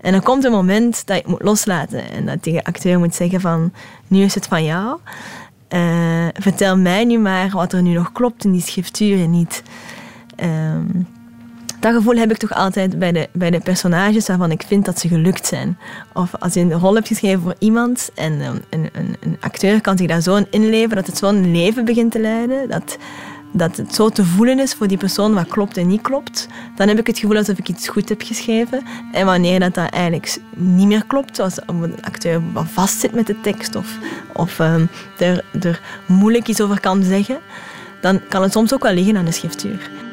En 0.00 0.12
dan 0.12 0.22
komt 0.22 0.44
een 0.44 0.52
moment 0.52 1.06
dat 1.06 1.16
je 1.16 1.22
het 1.22 1.30
moet 1.30 1.42
loslaten 1.42 2.10
en 2.10 2.26
dat 2.26 2.42
tegen 2.42 2.58
de 2.58 2.68
acteur 2.68 2.98
moet 2.98 3.14
zeggen 3.14 3.40
van, 3.40 3.72
nu 4.08 4.22
is 4.22 4.34
het 4.34 4.46
van 4.46 4.64
jou. 4.64 4.98
Eh, 5.68 6.26
vertel 6.32 6.76
mij 6.76 7.04
nu 7.04 7.18
maar 7.18 7.50
wat 7.50 7.72
er 7.72 7.82
nu 7.82 7.92
nog 7.92 8.12
klopt 8.12 8.44
in 8.44 8.52
die 8.52 8.60
schrifturen 8.60 9.30
niet. 9.30 9.62
Ehm, 10.36 10.86
dat 11.84 11.94
gevoel 11.94 12.16
heb 12.16 12.30
ik 12.30 12.36
toch 12.36 12.54
altijd 12.54 12.98
bij 12.98 13.12
de, 13.12 13.28
bij 13.32 13.50
de 13.50 13.60
personages 13.60 14.26
waarvan 14.26 14.50
ik 14.50 14.62
vind 14.66 14.84
dat 14.84 14.98
ze 14.98 15.08
gelukt 15.08 15.46
zijn. 15.46 15.78
Of 16.12 16.34
als 16.38 16.54
je 16.54 16.60
een 16.60 16.72
rol 16.72 16.94
hebt 16.94 17.08
geschreven 17.08 17.40
voor 17.40 17.54
iemand 17.58 18.10
en 18.14 18.32
um, 18.32 18.60
een, 18.70 18.88
een, 18.92 19.16
een 19.20 19.36
acteur 19.40 19.80
kan 19.80 19.98
zich 19.98 20.06
daar 20.06 20.20
zo 20.20 20.36
in 20.36 20.46
inleven 20.50 20.96
dat 20.96 21.06
het 21.06 21.16
zo'n 21.16 21.52
leven 21.52 21.84
begint 21.84 22.12
te 22.12 22.20
leiden, 22.20 22.68
dat, 22.68 22.98
dat 23.52 23.76
het 23.76 23.94
zo 23.94 24.08
te 24.08 24.24
voelen 24.24 24.58
is 24.58 24.74
voor 24.74 24.86
die 24.86 24.96
persoon 24.96 25.34
wat 25.34 25.46
klopt 25.46 25.76
en 25.76 25.86
niet 25.86 26.00
klopt, 26.00 26.48
dan 26.76 26.88
heb 26.88 26.98
ik 26.98 27.06
het 27.06 27.18
gevoel 27.18 27.36
alsof 27.36 27.58
ik 27.58 27.68
iets 27.68 27.88
goed 27.88 28.08
heb 28.08 28.22
geschreven. 28.22 28.82
En 29.12 29.26
wanneer 29.26 29.60
dat, 29.60 29.74
dat 29.74 29.90
eigenlijk 29.90 30.38
niet 30.56 30.86
meer 30.86 31.04
klopt, 31.06 31.36
zoals 31.36 31.58
een 31.66 32.02
acteur 32.02 32.42
wat 32.52 32.66
vastzit 32.72 33.14
met 33.14 33.26
de 33.26 33.40
tekst 33.40 33.74
of, 33.74 33.98
of 34.32 34.58
um, 34.58 34.88
er, 35.18 35.44
er 35.60 35.80
moeilijk 36.06 36.48
iets 36.48 36.60
over 36.60 36.80
kan 36.80 37.02
zeggen, 37.02 37.38
dan 38.00 38.20
kan 38.28 38.42
het 38.42 38.52
soms 38.52 38.74
ook 38.74 38.82
wel 38.82 38.94
liggen 38.94 39.16
aan 39.16 39.24
de 39.24 39.32
schriftuur. 39.32 40.03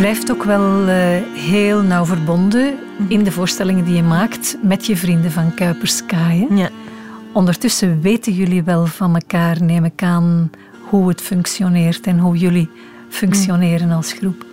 Blijft 0.00 0.30
ook 0.30 0.44
wel 0.44 0.88
uh, 0.88 0.94
heel 1.34 1.82
nauw 1.82 2.04
verbonden 2.04 2.78
in 3.08 3.22
de 3.22 3.32
voorstellingen 3.32 3.84
die 3.84 3.94
je 3.94 4.02
maakt 4.02 4.56
met 4.62 4.86
je 4.86 4.96
vrienden 4.96 5.30
van 5.30 5.54
Kuiperskaaien. 5.54 6.56
Ja. 6.56 6.68
Ondertussen 7.32 8.00
weten 8.00 8.32
jullie 8.32 8.62
wel 8.62 8.86
van 8.86 9.14
elkaar, 9.14 9.62
neem 9.62 9.84
ik 9.84 10.02
aan, 10.02 10.50
hoe 10.88 11.08
het 11.08 11.20
functioneert 11.20 12.06
en 12.06 12.18
hoe 12.18 12.36
jullie 12.36 12.70
functioneren 13.08 13.90
als 13.90 14.12
groep. 14.12 14.44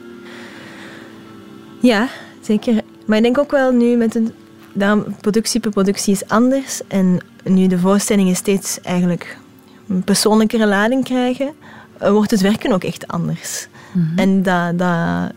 Ja, 1.81 2.07
zeker. 2.41 2.81
Maar 3.05 3.17
ik 3.17 3.23
denk 3.23 3.37
ook 3.37 3.51
wel 3.51 3.71
nu 3.71 3.95
met 3.95 4.15
een 4.15 4.31
daarom, 4.73 5.05
productie 5.21 5.59
per 5.59 5.71
productie 5.71 6.13
is 6.13 6.27
anders. 6.27 6.81
En 6.87 7.19
nu 7.43 7.67
de 7.67 7.79
voorstellingen 7.79 8.35
steeds 8.35 8.81
eigenlijk 8.81 9.37
een 9.89 10.03
persoonlijkere 10.03 10.67
lading 10.67 11.03
krijgen, 11.03 11.53
wordt 11.99 12.31
het 12.31 12.41
werken 12.41 12.71
ook 12.71 12.83
echt 12.83 13.07
anders. 13.07 13.67
Mm-hmm. 13.91 14.17
En 14.17 14.43
dat, 14.43 14.77
dat 14.77 15.31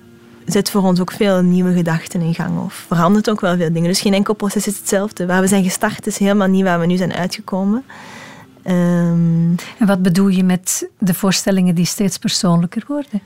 zet 0.46 0.70
voor 0.70 0.82
ons 0.82 1.00
ook 1.00 1.12
veel 1.12 1.42
nieuwe 1.42 1.72
gedachten 1.72 2.20
in 2.20 2.34
gang. 2.34 2.58
Of 2.58 2.84
verandert 2.86 3.30
ook 3.30 3.40
wel 3.40 3.56
veel 3.56 3.72
dingen. 3.72 3.88
Dus 3.88 4.00
geen 4.00 4.14
enkel 4.14 4.34
proces 4.34 4.66
is 4.66 4.78
hetzelfde. 4.78 5.26
Waar 5.26 5.40
we 5.40 5.46
zijn 5.46 5.64
gestart 5.64 6.06
is 6.06 6.18
helemaal 6.18 6.48
niet 6.48 6.64
waar 6.64 6.80
we 6.80 6.86
nu 6.86 6.96
zijn 6.96 7.12
uitgekomen. 7.12 7.84
Um, 8.64 9.54
en 9.78 9.86
wat 9.86 10.02
bedoel 10.02 10.28
je 10.28 10.44
met 10.44 10.88
de 10.98 11.14
voorstellingen 11.14 11.74
die 11.74 11.84
steeds 11.84 12.18
persoonlijker 12.18 12.84
worden? 12.86 13.20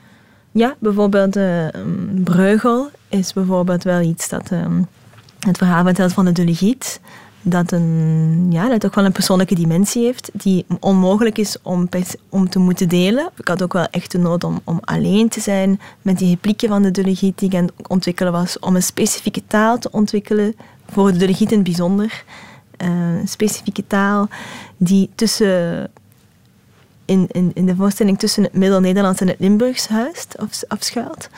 Ja, 0.52 0.76
bijvoorbeeld 0.78 1.36
uh, 1.36 1.66
Breugel 2.14 2.90
is 3.08 3.32
bijvoorbeeld 3.32 3.82
wel 3.82 4.00
iets 4.00 4.28
dat 4.28 4.50
um, 4.50 4.86
het 5.38 5.58
verhaal 5.58 5.84
vertelt 5.84 6.12
van 6.12 6.24
de 6.24 6.32
Delegiet. 6.32 7.00
Dat, 7.46 7.72
een, 7.72 8.46
ja, 8.50 8.68
dat 8.68 8.86
ook 8.86 8.94
wel 8.94 9.04
een 9.04 9.12
persoonlijke 9.12 9.54
dimensie 9.54 10.04
heeft 10.04 10.30
die 10.32 10.66
onmogelijk 10.80 11.38
is 11.38 11.56
om, 11.62 11.88
om 12.28 12.48
te 12.48 12.58
moeten 12.58 12.88
delen. 12.88 13.30
Ik 13.36 13.48
had 13.48 13.62
ook 13.62 13.72
wel 13.72 13.86
echt 13.90 14.10
de 14.10 14.18
nood 14.18 14.44
om, 14.44 14.60
om 14.64 14.78
alleen 14.80 15.28
te 15.28 15.40
zijn 15.40 15.80
met 16.02 16.18
die 16.18 16.28
replieken 16.28 16.68
van 16.68 16.82
de 16.82 16.90
Delegiet 16.90 17.38
die 17.38 17.48
ik 17.48 17.56
aan 17.56 17.64
het 17.76 17.88
ontwikkelen 17.88 18.32
was. 18.32 18.58
Om 18.58 18.74
een 18.74 18.82
specifieke 18.82 19.42
taal 19.46 19.78
te 19.78 19.90
ontwikkelen, 19.90 20.54
voor 20.88 21.12
de 21.12 21.18
Delegiet 21.18 21.50
in 21.50 21.58
het 21.58 21.66
bijzonder. 21.66 22.24
Uh, 22.82 22.88
een 23.20 23.28
specifieke 23.28 23.86
taal 23.86 24.28
die 24.76 25.10
tussen 25.14 25.90
in, 27.04 27.26
in, 27.30 27.50
in 27.54 27.66
de 27.66 27.76
voorstelling 27.76 28.18
tussen 28.18 28.42
het 28.42 28.52
Middel-Nederlands 28.52 29.20
en 29.20 29.28
het 29.28 29.40
Limburgs 29.40 29.88
huist 29.88 30.34
of 30.38 30.62
afschuilt. 30.68 31.28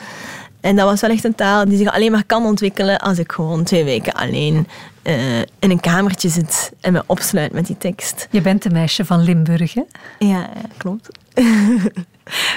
En 0.61 0.75
dat 0.75 0.85
was 0.85 1.01
wel 1.01 1.09
echt 1.09 1.23
een 1.23 1.35
taal 1.35 1.65
die 1.65 1.77
zich 1.77 1.91
alleen 1.91 2.11
maar 2.11 2.25
kan 2.25 2.45
ontwikkelen 2.45 2.99
als 2.99 3.19
ik 3.19 3.31
gewoon 3.31 3.63
twee 3.63 3.83
weken 3.83 4.13
alleen 4.13 4.67
uh, 5.03 5.39
in 5.39 5.71
een 5.71 5.79
kamertje 5.79 6.29
zit 6.29 6.71
en 6.81 6.93
me 6.93 7.03
opsluit 7.05 7.51
met 7.51 7.67
die 7.67 7.77
tekst. 7.77 8.27
Je 8.31 8.41
bent 8.41 8.65
een 8.65 8.71
meisje 8.71 9.05
van 9.05 9.23
Limburg, 9.23 9.73
hè? 9.73 9.83
Ja, 10.19 10.49
klopt. 10.77 11.09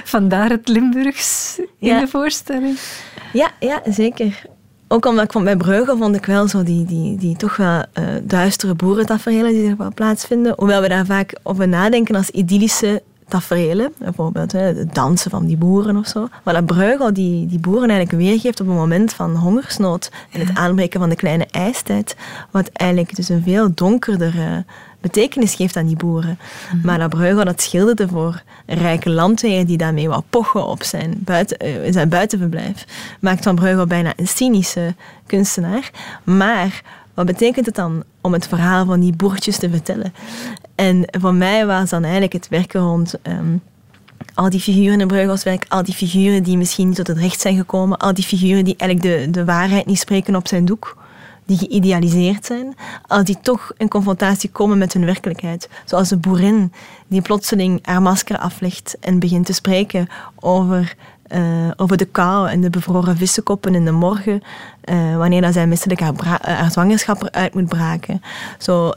Vandaar 0.05 0.51
het 0.51 0.69
Limburgs 0.69 1.59
in 1.59 1.89
ja. 1.89 2.01
de 2.01 2.09
voorstelling. 2.09 2.79
Ja, 3.33 3.51
ja, 3.61 3.83
zeker. 3.85 4.43
Ook 4.89 5.07
omdat 5.07 5.25
ik 5.25 5.33
vond 5.33 5.45
bij 5.45 5.57
Breugel 5.57 5.97
vond 5.97 6.17
ik 6.17 6.27
wel 6.27 6.49
zo 6.49 6.63
die, 6.63 6.85
die, 6.85 7.17
die 7.17 7.37
toch 7.37 7.57
wel 7.57 7.85
uh, 7.99 8.05
duistere 8.23 8.75
boerentaferelen 8.75 9.53
die 9.53 9.67
zich 9.67 9.77
wel 9.77 9.93
plaatsvinden. 9.95 10.55
Hoewel 10.57 10.81
we 10.81 10.89
daar 10.89 11.07
vaak 11.07 11.39
over 11.43 11.69
nadenken 11.69 12.15
als 12.15 12.31
idyllische 12.31 13.03
taferelen. 13.31 13.93
Bijvoorbeeld 13.99 14.53
hè, 14.53 14.61
het 14.61 14.95
dansen 14.95 15.31
van 15.31 15.47
die 15.47 15.57
boeren 15.57 15.97
of 15.97 16.07
zo. 16.07 16.29
Maar 16.43 16.55
dat 16.55 16.67
Breugel 16.67 17.13
die, 17.13 17.47
die 17.47 17.59
boeren 17.59 17.91
eigenlijk 17.91 18.23
weergeeft 18.23 18.61
op 18.61 18.67
een 18.67 18.75
moment 18.75 19.13
van 19.13 19.37
hongersnood 19.37 20.11
en 20.31 20.41
het 20.41 20.57
aanbreken 20.57 21.01
van 21.01 21.09
de 21.09 21.17
kleine 21.17 21.47
ijstijd. 21.51 22.17
Wat 22.51 22.71
eigenlijk 22.73 23.17
dus 23.17 23.29
een 23.29 23.43
veel 23.43 23.75
donkerdere 23.75 24.65
betekenis 25.01 25.55
geeft 25.55 25.77
aan 25.77 25.87
die 25.87 25.97
boeren. 25.97 26.39
Mm-hmm. 26.39 26.81
Maar 26.87 26.99
dat 26.99 27.11
Breugel 27.11 27.45
dat 27.45 27.63
schilderde 27.63 28.09
voor 28.09 28.43
rijke 28.67 29.11
landwegen 29.11 29.67
die 29.67 29.77
daarmee 29.77 30.09
wat 30.09 30.25
pochen 30.31 30.67
op 30.67 30.83
zijn, 30.83 31.15
buiten, 31.19 31.67
uh, 31.67 31.93
zijn 31.93 32.09
buitenverblijf. 32.09 32.85
Maakt 33.21 33.45
van 33.45 33.55
Breugel 33.55 33.87
bijna 33.87 34.13
een 34.17 34.29
cynische 34.29 34.95
kunstenaar. 35.27 35.91
Maar 36.25 36.83
wat 37.15 37.27
betekent 37.27 37.67
het 37.67 37.75
dan 37.75 38.03
om 38.21 38.33
het 38.33 38.49
verhaal 38.49 38.85
van 38.85 39.01
die 39.01 39.17
boertjes 39.17 39.59
te 39.59 39.71
vertellen? 39.71 40.15
En 40.81 41.05
voor 41.21 41.35
mij 41.35 41.67
was 41.67 41.91
dan 41.91 42.03
eigenlijk 42.03 42.33
het 42.33 42.49
werken 42.49 42.81
rond 42.81 43.15
um, 43.23 43.63
al 44.35 44.51
die 44.51 44.61
figuren 44.61 45.01
in 45.01 45.07
Breugelswerk, 45.07 45.65
al 45.69 45.83
die 45.83 45.95
figuren 45.95 46.43
die 46.43 46.57
misschien 46.57 46.87
niet 46.87 46.97
tot 46.97 47.07
het 47.07 47.19
recht 47.19 47.41
zijn 47.41 47.57
gekomen, 47.57 47.99
al 47.99 48.15
die 48.15 48.25
figuren 48.25 48.65
die 48.65 48.75
eigenlijk 48.77 49.25
de, 49.25 49.31
de 49.31 49.45
waarheid 49.45 49.87
niet 49.87 49.99
spreken 49.99 50.37
op 50.37 50.49
zijn 50.49 50.65
doek, 50.65 50.97
die 51.47 51.59
geïdealiseerd 51.59 52.47
zijn, 52.47 52.75
als 53.07 53.25
die 53.25 53.39
toch 53.43 53.73
in 53.77 53.89
confrontatie 53.89 54.51
komen 54.51 54.79
met 54.79 54.93
hun 54.93 55.05
werkelijkheid. 55.05 55.69
Zoals 55.85 56.09
de 56.09 56.17
boerin 56.17 56.73
die 57.09 57.23
plotseling 57.23 57.79
haar 57.87 58.03
masker 58.03 58.39
aflegt 58.39 58.97
en 59.01 59.19
begint 59.19 59.47
te 59.47 59.53
spreken 59.53 60.09
over 60.39 60.95
uh, 61.35 61.71
over 61.77 61.97
de 61.97 62.05
kou 62.05 62.49
en 62.49 62.61
de 62.61 62.71
bevroren 62.71 63.17
vissenkoppen 63.17 63.75
in 63.75 63.85
de 63.85 63.91
morgen, 63.91 64.43
uh, 64.85 65.17
wanneer 65.17 65.41
dat 65.41 65.53
zij 65.53 65.67
misselijk 65.67 66.01
haar, 66.01 66.15
haar, 66.43 66.71
zwangerschap 66.71 67.23
eruit 67.23 67.55
moet 67.55 67.69
braken. 67.69 68.23
Zo, 68.59 68.93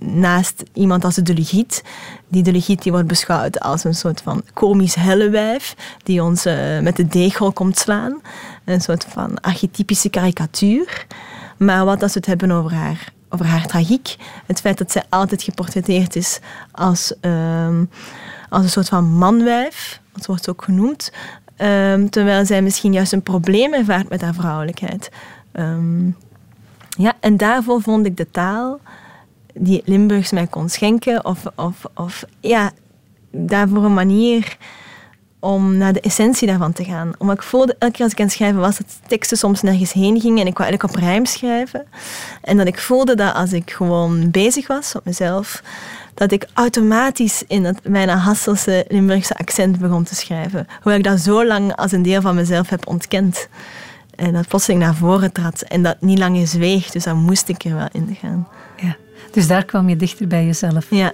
naast 0.00 0.62
iemand 0.72 1.04
als 1.04 1.14
de 1.14 1.22
Delegiet, 1.22 1.84
die 2.28 2.42
Delegiet 2.42 2.82
die 2.82 2.92
wordt 2.92 3.06
beschouwd 3.06 3.60
als 3.60 3.84
een 3.84 3.94
soort 3.94 4.20
van 4.22 4.42
komisch 4.54 4.94
hellewijf, 4.94 5.74
die 6.02 6.22
ons 6.22 6.44
met 6.80 6.96
de 6.96 7.06
degel 7.06 7.52
komt 7.52 7.78
slaan. 7.78 8.20
Een 8.64 8.80
soort 8.80 9.06
van 9.08 9.40
archetypische 9.40 10.08
karikatuur. 10.08 11.06
Maar 11.58 11.84
wat 11.84 12.02
als 12.02 12.12
we 12.12 12.18
het 12.18 12.28
hebben 12.28 12.50
over 12.50 12.74
haar 12.74 13.12
over 13.32 13.46
haar 13.46 13.66
tragiek. 13.66 14.16
Het 14.46 14.60
feit 14.60 14.78
dat 14.78 14.92
zij 14.92 15.02
altijd 15.08 15.42
geportretteerd 15.42 16.16
is 16.16 16.40
als, 16.70 17.14
ehm, 17.20 17.84
als 18.48 18.62
een 18.62 18.70
soort 18.70 18.88
van 18.88 19.04
manwijf, 19.04 20.00
dat 20.12 20.26
wordt 20.26 20.48
ook 20.48 20.62
genoemd. 20.62 21.12
Ehm, 21.62 22.08
terwijl 22.08 22.46
zij 22.46 22.62
misschien 22.62 22.92
juist 22.92 23.12
een 23.12 23.22
probleem 23.22 23.74
ervaart 23.74 24.08
met 24.08 24.20
haar 24.20 24.34
vrouwelijkheid. 24.34 25.10
Ehm, 25.52 26.06
ja, 26.88 27.12
en 27.20 27.36
daarvoor 27.36 27.82
vond 27.82 28.06
ik 28.06 28.16
de 28.16 28.30
taal 28.30 28.80
die 29.54 29.82
Limburgs 29.84 30.32
mij 30.32 30.46
kon 30.46 30.68
schenken, 30.68 31.24
of, 31.24 31.44
of, 31.54 31.84
of 31.94 32.24
ja, 32.40 32.70
daarvoor 33.30 33.84
een 33.84 33.94
manier 33.94 34.56
om 35.38 35.76
naar 35.76 35.92
de 35.92 36.00
essentie 36.00 36.46
daarvan 36.46 36.72
te 36.72 36.84
gaan. 36.84 37.12
Omdat 37.18 37.36
ik 37.36 37.42
voelde, 37.42 37.76
elke 37.78 37.94
keer 37.94 38.04
als 38.04 38.12
ik 38.12 38.18
aan 38.18 38.26
het 38.26 38.34
schrijven 38.34 38.60
was, 38.60 38.76
dat 38.78 39.00
teksten 39.06 39.36
soms 39.36 39.62
nergens 39.62 39.92
heen 39.92 40.20
gingen 40.20 40.40
en 40.40 40.46
ik 40.46 40.58
wou 40.58 40.68
eigenlijk 40.68 40.96
op 40.96 41.04
rijm 41.04 41.26
schrijven. 41.26 41.86
En 42.40 42.56
dat 42.56 42.66
ik 42.66 42.78
voelde 42.78 43.14
dat 43.14 43.34
als 43.34 43.52
ik 43.52 43.70
gewoon 43.70 44.30
bezig 44.30 44.66
was 44.66 44.96
op 44.96 45.04
mezelf, 45.04 45.62
dat 46.14 46.32
ik 46.32 46.46
automatisch 46.52 47.42
in 47.46 47.62
dat 47.62 47.82
bijna 47.82 48.16
Hasselse 48.16 48.84
Limburgse 48.88 49.34
accent 49.34 49.78
begon 49.78 50.02
te 50.04 50.14
schrijven. 50.14 50.66
Hoewel 50.74 50.98
ik 50.98 51.04
dat 51.04 51.20
zo 51.20 51.46
lang 51.46 51.76
als 51.76 51.92
een 51.92 52.02
deel 52.02 52.20
van 52.20 52.34
mezelf 52.34 52.68
heb 52.68 52.86
ontkend. 52.86 53.48
En 54.14 54.32
dat 54.32 54.48
plotseling 54.48 54.82
naar 54.82 54.94
voren 54.94 55.32
trad 55.32 55.62
en 55.62 55.82
dat 55.82 55.96
niet 56.00 56.18
langer 56.18 56.46
zweeg, 56.46 56.90
dus 56.90 57.04
dan 57.04 57.16
moest 57.16 57.48
ik 57.48 57.64
er 57.64 57.74
wel 57.74 57.88
in 57.92 58.16
gaan. 58.20 58.48
Ja, 58.76 58.96
dus 59.30 59.46
daar 59.46 59.64
kwam 59.64 59.88
je 59.88 59.96
dichter 59.96 60.26
bij 60.26 60.44
jezelf. 60.44 60.86
Ja, 60.90 61.12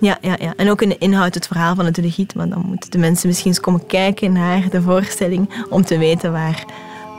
ja, 0.00 0.18
ja, 0.20 0.36
ja. 0.38 0.52
En 0.56 0.70
ook 0.70 0.82
in 0.82 0.88
de 0.88 0.98
inhoud, 0.98 1.34
het 1.34 1.46
verhaal 1.46 1.74
van 1.74 1.84
het 1.84 1.96
Legiet. 1.96 2.34
Maar 2.34 2.48
dan 2.48 2.64
moeten 2.66 2.90
de 2.90 2.98
mensen 2.98 3.28
misschien 3.28 3.50
eens 3.50 3.60
komen 3.60 3.86
kijken 3.86 4.32
naar 4.32 4.70
de 4.70 4.82
voorstelling 4.82 5.66
om 5.70 5.84
te 5.84 5.98
weten 5.98 6.32
waar, 6.32 6.64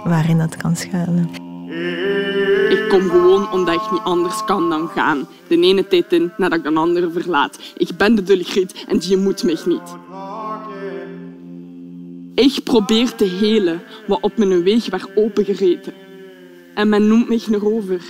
waarin 0.03 0.37
dat 0.37 0.57
kan 0.57 0.75
schuilen. 0.75 1.29
Ik 2.85 2.91
kom 2.91 3.09
gewoon 3.09 3.51
omdat 3.51 3.75
ik 3.75 3.91
niet 3.91 4.01
anders 4.03 4.43
kan 4.43 4.69
dan 4.69 4.87
gaan. 4.87 5.27
De 5.47 5.59
ene 5.59 5.87
tijd 5.87 6.13
in 6.13 6.31
nadat 6.37 6.57
ik 6.57 6.63
de 6.63 6.79
andere 6.79 7.11
verlaat. 7.11 7.59
Ik 7.77 7.89
ben 7.97 8.15
de 8.15 8.23
Dulgriet 8.23 8.85
en 8.87 8.97
die 8.97 9.17
moet 9.17 9.43
mij 9.43 9.57
niet. 9.65 9.95
Ik 12.35 12.63
probeer 12.63 13.15
te 13.15 13.23
helen 13.25 13.81
wat 14.07 14.21
op 14.21 14.37
mijn 14.37 14.63
weg 14.63 14.85
werd 14.85 15.07
opengereten. 15.15 15.93
En 16.73 16.89
men 16.89 17.07
noemt 17.07 17.27
mij 17.27 17.41
een 17.47 17.59
rover. 17.59 18.01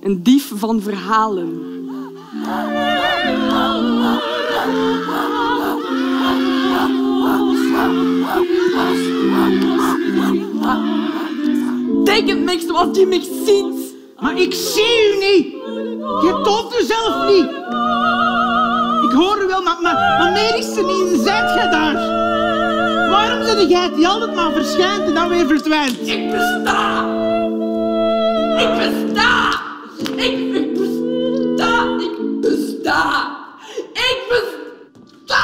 Een 0.00 0.22
dief 0.22 0.52
van 0.54 0.80
verhalen. 0.82 1.72
Denk 12.04 12.28
het 12.28 12.44
niks 12.44 12.66
zoals 12.66 12.98
je 12.98 13.06
me 13.06 13.20
ziet. 13.46 13.94
Maar 14.20 14.36
ik 14.36 14.54
zie 14.54 15.12
u 15.12 15.18
niet. 15.18 15.52
Je 16.24 16.40
toont 16.44 16.80
u 16.80 16.84
zelf 16.84 17.26
niet. 17.26 17.50
Ik 19.04 19.12
hoor 19.16 19.42
u 19.42 19.46
wel, 19.46 19.62
maar, 19.62 19.78
maar, 19.82 19.94
maar 20.18 20.32
meer 20.32 20.56
is 20.56 20.76
er 20.76 20.84
niet. 20.84 21.20
Zet 21.24 21.54
je 21.54 21.68
daar? 21.70 21.94
Waarom 23.10 23.44
zit 23.46 23.70
jij 23.70 23.90
die 23.94 24.08
altijd 24.08 24.34
maar 24.34 24.52
verschijnt 24.52 25.02
en 25.04 25.14
dan 25.14 25.28
weer 25.28 25.46
verdwijnt? 25.46 26.08
Ik 26.08 26.30
besta. 26.30 27.04
Ik 28.58 28.76
besta. 28.76 29.60
Ik, 30.16 30.54
ik 30.54 30.74
besta. 30.74 31.96
Ik 31.98 32.40
besta. 32.40 33.30
Ik 33.92 34.18
besta. 34.28 35.42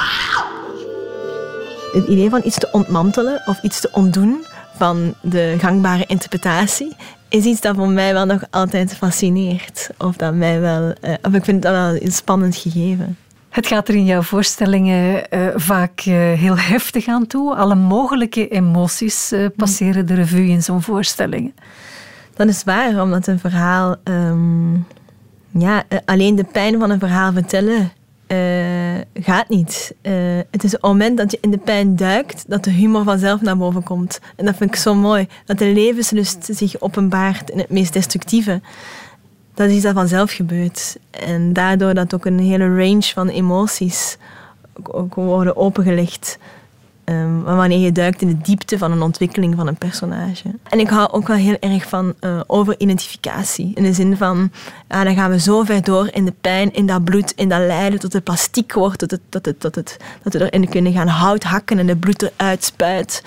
Het 1.92 2.09
idee 2.09 2.30
van 2.30 2.40
iets 2.44 2.59
te 2.59 2.68
ontmantelen 2.72 3.42
of 3.46 3.62
iets 3.62 3.80
te 3.80 3.88
ontdoen 3.92 4.44
van 4.80 5.14
de 5.22 5.56
gangbare 5.58 6.04
interpretatie 6.06 6.96
is 7.28 7.44
iets 7.44 7.60
dat 7.60 7.76
voor 7.76 7.88
mij 7.88 8.12
wel 8.12 8.26
nog 8.26 8.42
altijd 8.50 8.96
fascineert. 8.96 9.90
Of, 9.98 10.16
dat 10.16 10.34
mij 10.34 10.60
wel, 10.60 10.92
eh, 11.00 11.14
of 11.22 11.32
ik 11.32 11.44
vind 11.44 11.62
dat 11.62 11.72
wel 11.72 12.02
een 12.02 12.12
spannend 12.12 12.56
gegeven. 12.56 13.16
Het 13.48 13.66
gaat 13.66 13.88
er 13.88 13.94
in 13.94 14.04
jouw 14.04 14.22
voorstellingen 14.22 15.22
uh, 15.30 15.46
vaak 15.54 16.04
uh, 16.06 16.14
heel 16.32 16.58
heftig 16.58 17.08
aan 17.08 17.26
toe. 17.26 17.56
Alle 17.56 17.74
mogelijke 17.74 18.48
emoties 18.48 19.32
uh, 19.32 19.46
passeren 19.56 20.06
de 20.06 20.14
revue 20.14 20.48
in 20.48 20.62
zo'n 20.62 20.82
voorstellingen. 20.82 21.54
Dat 22.34 22.48
is 22.48 22.64
waar, 22.64 23.02
omdat 23.02 23.26
een 23.26 23.38
verhaal... 23.38 23.96
Um, 24.04 24.86
ja, 25.50 25.82
alleen 26.04 26.34
de 26.34 26.44
pijn 26.44 26.78
van 26.78 26.90
een 26.90 26.98
verhaal 26.98 27.32
vertellen 27.32 27.92
gaat 29.24 29.48
niet. 29.48 29.94
het 30.50 30.64
is 30.64 30.74
op 30.74 30.82
het 30.82 30.90
moment 30.90 31.16
dat 31.16 31.30
je 31.30 31.38
in 31.40 31.50
de 31.50 31.58
pijn 31.58 31.96
duikt, 31.96 32.44
dat 32.46 32.64
de 32.64 32.70
humor 32.70 33.04
vanzelf 33.04 33.40
naar 33.40 33.56
boven 33.56 33.82
komt. 33.82 34.20
En 34.36 34.44
dat 34.44 34.56
vind 34.56 34.70
ik 34.70 34.80
zo 34.80 34.94
mooi. 34.94 35.28
Dat 35.44 35.58
de 35.58 35.72
levenslust 35.72 36.48
zich 36.50 36.80
openbaart 36.80 37.50
in 37.50 37.58
het 37.58 37.70
meest 37.70 37.92
destructieve 37.92 38.60
dat 39.60 39.70
is 39.70 39.82
dat 39.82 39.94
vanzelf 39.94 40.32
gebeurt. 40.32 40.96
En 41.10 41.52
daardoor 41.52 41.94
dat 41.94 42.14
ook 42.14 42.24
een 42.24 42.38
hele 42.38 42.76
range 42.76 43.02
van 43.02 43.28
emoties 43.28 44.16
ook 44.82 45.14
worden 45.14 45.56
opengelegd. 45.56 46.38
Um, 47.05 47.42
wanneer 47.42 47.78
je 47.78 47.92
duikt 47.92 48.22
in 48.22 48.28
de 48.28 48.38
diepte 48.38 48.78
van 48.78 48.92
een 48.92 49.03
ontwikkeling 49.03 49.57
van 49.57 49.66
een 49.66 49.78
personage. 49.78 50.55
En 50.68 50.80
ik 50.80 50.88
hou 50.88 51.11
ook 51.11 51.26
wel 51.26 51.36
heel 51.36 51.57
erg 51.61 51.88
van 51.88 52.14
uh, 52.20 52.40
overidentificatie. 52.46 53.72
In 53.74 53.82
de 53.82 53.92
zin 53.92 54.16
van, 54.16 54.51
ja, 54.88 55.05
dan 55.05 55.14
gaan 55.14 55.30
we 55.30 55.40
zo 55.40 55.64
ver 55.64 55.82
door 55.82 56.09
in 56.12 56.24
de 56.24 56.34
pijn, 56.40 56.72
in 56.72 56.86
dat 56.86 57.05
bloed, 57.05 57.32
in 57.36 57.48
dat 57.48 57.61
lijden, 57.61 57.98
tot 57.98 58.12
het 58.12 58.24
plastiek 58.24 58.72
wordt, 58.72 58.98
tot, 58.98 59.11
het, 59.11 59.20
tot, 59.28 59.46
het, 59.46 59.61
tot 59.61 59.74
het, 59.74 59.96
dat 60.22 60.32
we 60.32 60.51
erin 60.51 60.68
kunnen 60.68 60.92
gaan 60.92 61.09
hout 61.09 61.42
hakken 61.42 61.78
en 61.78 61.88
het 61.88 62.01
bloed 62.01 62.22
eruit 62.22 62.64
spuit. 62.64 63.22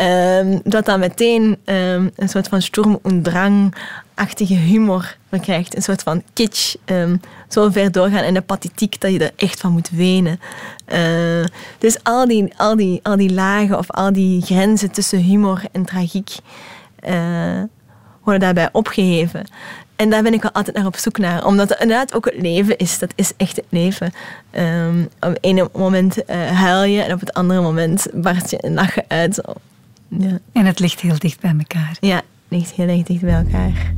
Um, 0.00 0.60
dat 0.64 0.84
dan 0.84 1.00
meteen 1.00 1.58
um, 1.64 2.10
een 2.16 2.28
soort 2.28 2.48
van 2.48 2.62
sturm 2.62 2.98
en 3.02 3.22
drang 3.22 3.74
achtige 4.18 4.54
humor 4.54 5.16
krijgt. 5.40 5.76
Een 5.76 5.82
soort 5.82 6.02
van 6.02 6.22
kitsch. 6.32 6.74
Um, 6.84 7.20
zo 7.48 7.70
ver 7.70 7.92
doorgaan 7.92 8.24
in 8.24 8.34
de 8.34 8.40
pathetiek 8.40 9.00
dat 9.00 9.12
je 9.12 9.18
er 9.18 9.32
echt 9.36 9.60
van 9.60 9.72
moet 9.72 9.90
wenen. 9.90 10.40
Uh, 10.92 11.44
dus 11.78 11.98
al 12.02 12.28
die, 12.28 12.52
al, 12.56 12.76
die, 12.76 13.00
al 13.02 13.16
die 13.16 13.32
lagen 13.32 13.78
of 13.78 13.90
al 13.90 14.12
die 14.12 14.42
grenzen 14.42 14.90
tussen 14.90 15.18
humor 15.18 15.62
en 15.72 15.84
tragiek 15.84 16.36
uh, 17.08 17.62
worden 18.22 18.40
daarbij 18.40 18.68
opgeheven. 18.72 19.46
En 19.96 20.10
daar 20.10 20.22
ben 20.22 20.34
ik 20.34 20.42
wel 20.42 20.52
altijd 20.52 20.76
naar 20.76 20.86
op 20.86 20.96
zoek 20.96 21.18
naar. 21.18 21.46
Omdat 21.46 21.68
het 21.68 21.80
inderdaad 21.80 22.14
ook 22.14 22.24
het 22.24 22.40
leven 22.40 22.76
is. 22.76 22.98
Dat 22.98 23.12
is 23.14 23.32
echt 23.36 23.56
het 23.56 23.64
leven. 23.68 24.12
Um, 24.52 25.02
op 25.20 25.28
het 25.28 25.38
ene 25.40 25.68
moment 25.72 26.18
uh, 26.18 26.50
huil 26.60 26.82
je 26.82 27.02
en 27.02 27.12
op 27.12 27.20
het 27.20 27.34
andere 27.34 27.60
moment 27.60 28.06
barst 28.14 28.50
je 28.50 28.64
een 28.64 28.74
lachen 28.74 29.04
uit. 29.08 29.42
Ja. 30.08 30.38
En 30.52 30.66
het 30.66 30.78
ligt 30.78 31.00
heel 31.00 31.18
dicht 31.18 31.40
bij 31.40 31.54
elkaar. 31.58 31.96
Ja, 32.00 32.22
ligt 32.48 32.70
heel 32.70 32.88
erg 32.88 33.02
dicht 33.02 33.20
bij 33.20 33.44
elkaar. 33.44 33.96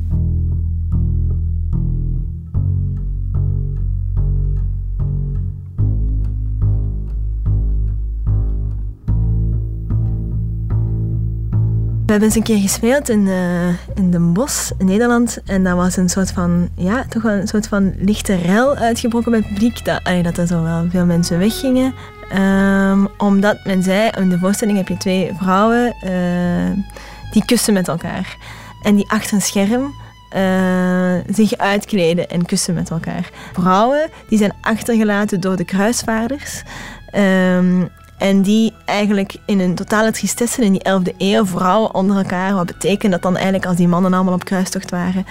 We 12.07 12.16
hebben 12.16 12.34
eens 12.34 12.48
een 12.48 12.55
keer 12.55 12.68
gespeeld 12.68 13.09
in, 13.09 13.26
uh, 13.26 13.68
in 13.94 14.11
Den 14.11 14.32
Bosch, 14.32 14.70
in 14.78 14.86
Nederland. 14.86 15.42
En 15.44 15.64
dat 15.64 15.76
was 15.76 15.96
een 15.96 16.09
soort 16.09 16.32
van, 16.32 16.68
ja, 16.74 17.05
toch 17.09 17.22
wel 17.22 17.32
een 17.32 17.48
soort 17.48 17.68
van 17.68 17.94
lichte 17.98 18.34
rel 18.34 18.76
uitgebroken 18.76 19.30
bij 19.30 19.40
het 19.40 19.48
publiek. 19.48 19.84
Dat, 19.84 20.05
allee, 20.05 20.22
dat 20.22 20.38
er 20.38 20.46
zo 20.46 20.62
wel 20.62 20.86
veel 20.88 21.07
mensen 21.07 21.38
weggingen. 21.38 21.94
Um, 22.38 23.09
omdat 23.18 23.64
men 23.64 23.82
zei, 23.82 24.11
in 24.18 24.28
de 24.28 24.38
voorstelling 24.38 24.78
heb 24.78 24.88
je 24.88 24.96
twee 24.96 25.30
vrouwen 25.34 25.94
uh, 26.05 26.84
die 27.31 27.45
kussen 27.45 27.74
met 27.74 27.89
elkaar. 27.89 28.37
En 28.83 28.95
die 28.95 29.11
achter 29.11 29.35
een 29.35 29.43
scherm 29.43 29.95
uh, 30.37 31.35
zich 31.35 31.57
uitkleden 31.57 32.28
en 32.28 32.45
kussen 32.45 32.74
met 32.74 32.91
elkaar. 32.91 33.31
Vrouwen 33.53 34.11
die 34.28 34.39
zijn 34.39 34.55
achtergelaten 34.61 35.41
door 35.41 35.57
de 35.57 35.64
kruisvaarders. 35.64 36.62
Um, 37.14 37.91
en 38.20 38.43
die 38.43 38.72
eigenlijk 38.85 39.37
in 39.47 39.61
een 39.61 39.74
totale 39.74 40.11
tristesse 40.11 40.64
in 40.64 40.72
die 40.72 40.89
11e 40.89 41.16
eeuw, 41.18 41.47
vrouwen 41.47 41.95
onder 41.95 42.16
elkaar, 42.16 42.55
wat 42.55 42.66
betekent 42.66 43.12
dat 43.12 43.22
dan 43.22 43.35
eigenlijk 43.35 43.66
als 43.66 43.76
die 43.76 43.89
mannen 43.89 44.14
allemaal 44.14 44.35
op 44.35 44.45
kruistocht 44.45 44.91
waren, 44.91 45.26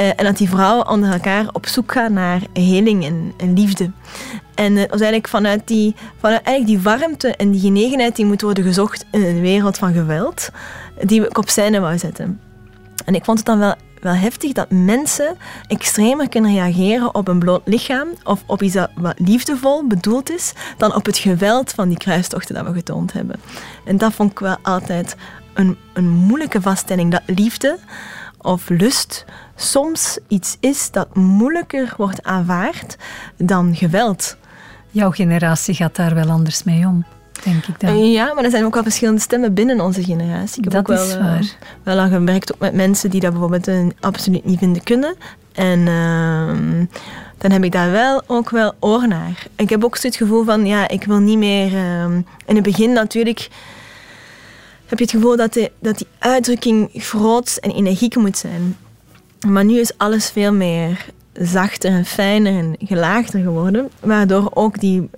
uh, 0.00 0.06
en 0.06 0.24
dat 0.24 0.36
die 0.36 0.48
vrouwen 0.48 0.88
onder 0.88 1.12
elkaar 1.12 1.48
op 1.52 1.66
zoek 1.66 1.92
gaan 1.92 2.12
naar 2.12 2.40
heling 2.52 3.04
en, 3.36 3.54
liefde. 3.54 3.90
En 4.54 4.74
was 4.74 4.88
eigenlijk 4.90 5.28
vanuit 5.28 5.62
die, 5.64 5.94
vanuit 6.18 6.42
eigenlijk 6.42 6.82
die 6.82 6.92
warmte 6.92 7.36
en 7.36 7.50
die 7.50 7.60
genegenheid 7.60 8.16
die 8.16 8.24
moet 8.24 8.42
worden 8.42 8.64
gezocht 8.64 9.04
in 9.10 9.22
een 9.22 9.40
wereld 9.40 9.78
van 9.78 9.92
geweld, 9.92 10.50
die 11.00 11.26
ik 11.26 11.38
op 11.38 11.48
scène 11.48 11.80
wou 11.80 11.98
zetten. 11.98 12.40
En 13.04 13.14
ik 13.14 13.24
vond 13.24 13.38
het 13.38 13.46
dan 13.46 13.58
wel 13.58 13.74
wel 14.00 14.14
heftig 14.14 14.52
dat 14.52 14.70
mensen 14.70 15.36
extremer 15.66 16.28
kunnen 16.28 16.52
reageren 16.52 17.14
op 17.14 17.28
een 17.28 17.38
bloot 17.38 17.62
lichaam 17.64 18.08
of 18.24 18.42
op 18.46 18.62
iets 18.62 18.76
wat 18.94 19.18
liefdevol 19.18 19.86
bedoeld 19.86 20.30
is, 20.30 20.52
dan 20.76 20.94
op 20.94 21.06
het 21.06 21.18
geweld 21.18 21.70
van 21.72 21.88
die 21.88 21.98
kruistochten 21.98 22.54
dat 22.54 22.66
we 22.66 22.72
getoond 22.72 23.12
hebben. 23.12 23.40
En 23.84 23.96
dat 23.96 24.12
vond 24.12 24.30
ik 24.30 24.38
wel 24.38 24.56
altijd 24.62 25.16
een, 25.54 25.76
een 25.92 26.08
moeilijke 26.08 26.60
vaststelling, 26.60 27.10
dat 27.10 27.22
liefde 27.26 27.78
of 28.38 28.68
lust 28.68 29.24
soms 29.56 30.18
iets 30.28 30.56
is 30.60 30.90
dat 30.90 31.14
moeilijker 31.14 31.94
wordt 31.96 32.22
aanvaard 32.22 32.96
dan 33.36 33.76
geweld. 33.76 34.36
Jouw 34.90 35.10
generatie 35.10 35.74
gaat 35.74 35.96
daar 35.96 36.14
wel 36.14 36.28
anders 36.28 36.62
mee 36.62 36.86
om. 36.86 37.04
Denk 37.44 37.66
ik 37.66 37.80
dan. 37.80 38.10
Ja, 38.10 38.34
maar 38.34 38.44
er 38.44 38.50
zijn 38.50 38.64
ook 38.64 38.74
wel 38.74 38.82
verschillende 38.82 39.20
stemmen 39.20 39.54
binnen 39.54 39.80
onze 39.80 40.04
generatie. 40.04 40.58
Ik 40.58 40.64
heb 40.64 40.72
Dat 40.72 40.80
ook 40.80 40.96
wel, 40.96 41.06
is 41.06 41.14
eh, 41.14 41.20
waar. 41.20 41.56
wel 41.82 41.98
al 41.98 42.08
gewerkt 42.08 42.54
ook 42.54 42.60
met 42.60 42.74
mensen 42.74 43.10
die 43.10 43.20
dat 43.20 43.30
bijvoorbeeld 43.30 43.94
absoluut 44.00 44.44
niet 44.44 44.58
vinden 44.58 44.82
kunnen. 44.82 45.14
En 45.52 45.88
ehm, 45.88 46.84
dan 47.38 47.50
heb 47.50 47.64
ik 47.64 47.72
daar 47.72 47.90
wel 47.90 48.22
ook 48.26 48.50
wel 48.50 48.74
oor 48.80 49.08
naar. 49.08 49.46
Ik 49.56 49.70
heb 49.70 49.84
ook 49.84 49.96
zo 49.96 50.06
het 50.06 50.16
gevoel 50.16 50.44
van, 50.44 50.66
ja, 50.66 50.88
ik 50.88 51.04
wil 51.04 51.18
niet 51.18 51.38
meer... 51.38 51.74
ehm, 51.74 52.20
in 52.46 52.54
het 52.54 52.62
begin 52.62 52.92
natuurlijk 52.92 53.48
heb 54.86 54.98
je 54.98 55.04
het 55.04 55.14
gevoel 55.14 55.36
dat, 55.36 55.52
de, 55.52 55.70
dat 55.80 55.98
die 55.98 56.06
uitdrukking 56.18 56.90
groot 56.92 57.56
en 57.60 57.70
energiek 57.70 58.16
moet 58.16 58.38
zijn. 58.38 58.76
Maar 59.46 59.64
nu 59.64 59.78
is 59.78 59.92
alles 59.98 60.30
veel 60.30 60.52
meer 60.52 61.06
zachter 61.32 61.90
en 61.90 62.04
fijner 62.04 62.58
en 62.58 62.76
gelaagder 62.78 63.40
geworden, 63.42 63.90
waardoor 64.00 64.50
ook 64.54 64.80
die, 64.80 65.10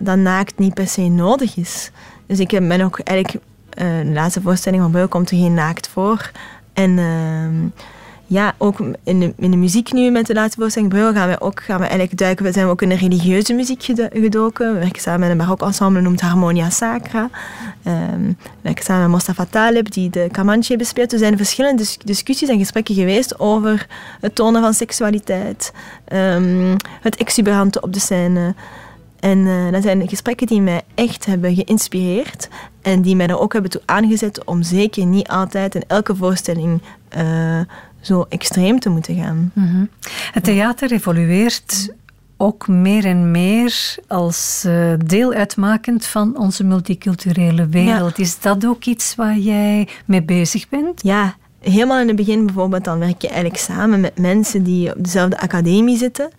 dat, 0.00 0.16
naakt 0.16 0.58
niet 0.58 0.74
per 0.74 0.88
se 0.88 1.00
nodig 1.02 1.56
is. 1.56 1.90
Dus 2.26 2.40
ik 2.40 2.48
ben 2.48 2.80
ook 2.80 2.98
eigenlijk, 2.98 3.44
eh, 3.70 3.86
de 3.98 4.12
laatste 4.12 4.40
voorstelling 4.40 4.82
van 4.82 4.92
Beul 4.92 5.08
komt 5.08 5.30
er 5.30 5.36
geen 5.36 5.54
naakt 5.54 5.88
voor. 5.88 6.30
En 6.72 6.98
ehm, 6.98 7.84
ja, 8.32 8.54
ook 8.58 8.78
in 9.04 9.20
de, 9.20 9.32
in 9.36 9.50
de 9.50 9.56
muziek 9.56 9.92
nu 9.92 10.10
met 10.10 10.26
de 10.26 10.34
laatste 10.34 10.60
voorstelling 10.60 10.90
Beul 10.92 11.12
gaan 11.12 11.28
we 11.28 11.40
ook 11.40 11.62
gaan 11.62 11.76
we 11.80 11.86
eigenlijk 11.86 12.18
duiken. 12.18 12.44
We 12.44 12.52
zijn 12.52 12.66
ook 12.66 12.82
in 12.82 12.88
de 12.88 12.94
religieuze 12.94 13.52
muziek 13.54 13.82
gedo- 13.82 14.08
gedoken. 14.12 14.72
We 14.72 14.78
werken 14.78 15.02
samen 15.02 15.20
met 15.20 15.30
een 15.30 15.36
barok 15.36 15.62
ensemble 15.62 16.00
noemt 16.00 16.20
Harmonia 16.20 16.70
Sacra. 16.70 17.30
Ehm, 17.82 18.26
we 18.26 18.34
werken 18.60 18.84
samen 18.84 19.02
met 19.02 19.10
Mostafa 19.10 19.46
Taleb, 19.50 19.92
die 19.92 20.10
de 20.10 20.28
Comanche 20.32 20.76
bespeelt. 20.76 21.12
Er 21.12 21.18
zijn 21.18 21.36
verschillende 21.36 21.82
dis- 21.82 21.98
discussies 22.04 22.48
en 22.48 22.58
gesprekken 22.58 22.94
geweest 22.94 23.40
over 23.40 23.86
het 24.20 24.34
tonen 24.34 24.62
van 24.62 24.74
seksualiteit, 24.74 25.72
ehm, 26.04 26.76
het 27.00 27.16
exuberante 27.16 27.80
op 27.80 27.92
de 27.92 28.00
scène. 28.00 28.54
En 29.20 29.46
eh, 29.46 29.72
dat 29.72 29.82
zijn 29.82 30.08
gesprekken 30.08 30.46
die 30.46 30.60
mij 30.60 30.82
echt 30.94 31.26
hebben 31.26 31.54
geïnspireerd 31.54 32.48
en 32.82 33.02
die 33.02 33.16
mij 33.16 33.26
er 33.26 33.38
ook 33.38 33.52
hebben 33.52 33.70
toe 33.70 33.82
aangezet 33.84 34.44
om 34.44 34.62
zeker 34.62 35.06
niet 35.06 35.28
altijd 35.28 35.74
in 35.74 35.84
elke 35.86 36.16
voorstelling 36.16 36.82
eh, 37.08 37.60
zo 38.02 38.26
extreem 38.28 38.80
te 38.80 38.88
moeten 38.88 39.16
gaan. 39.16 39.50
Mhm. 39.54 39.84
Het 40.32 40.44
theater 40.44 40.92
evolueert 40.92 41.94
ook 42.36 42.68
meer 42.68 43.04
en 43.04 43.30
meer 43.30 43.94
als 44.08 44.64
eh, 44.66 44.92
deel 45.04 45.32
uitmakend 45.32 46.06
van 46.06 46.38
onze 46.38 46.64
multiculturele 46.64 47.66
wereld. 47.66 48.18
Is 48.18 48.40
dat 48.40 48.66
ook 48.66 48.84
iets 48.84 49.14
waar 49.14 49.36
jij 49.36 49.88
mee 50.04 50.22
bezig 50.22 50.68
bent? 50.68 51.02
Ja, 51.02 51.36
helemaal 51.62 52.00
in 52.00 52.06
het 52.06 52.16
begin 52.16 52.46
bijvoorbeeld, 52.46 52.84
dan 52.84 52.98
werk 52.98 53.22
je 53.22 53.28
eigenlijk 53.28 53.60
samen 53.60 54.00
met 54.00 54.18
mensen 54.18 54.62
die 54.62 54.96
op 54.96 55.04
dezelfde 55.04 55.38
academie 55.38 55.96
zitten. 55.96 56.30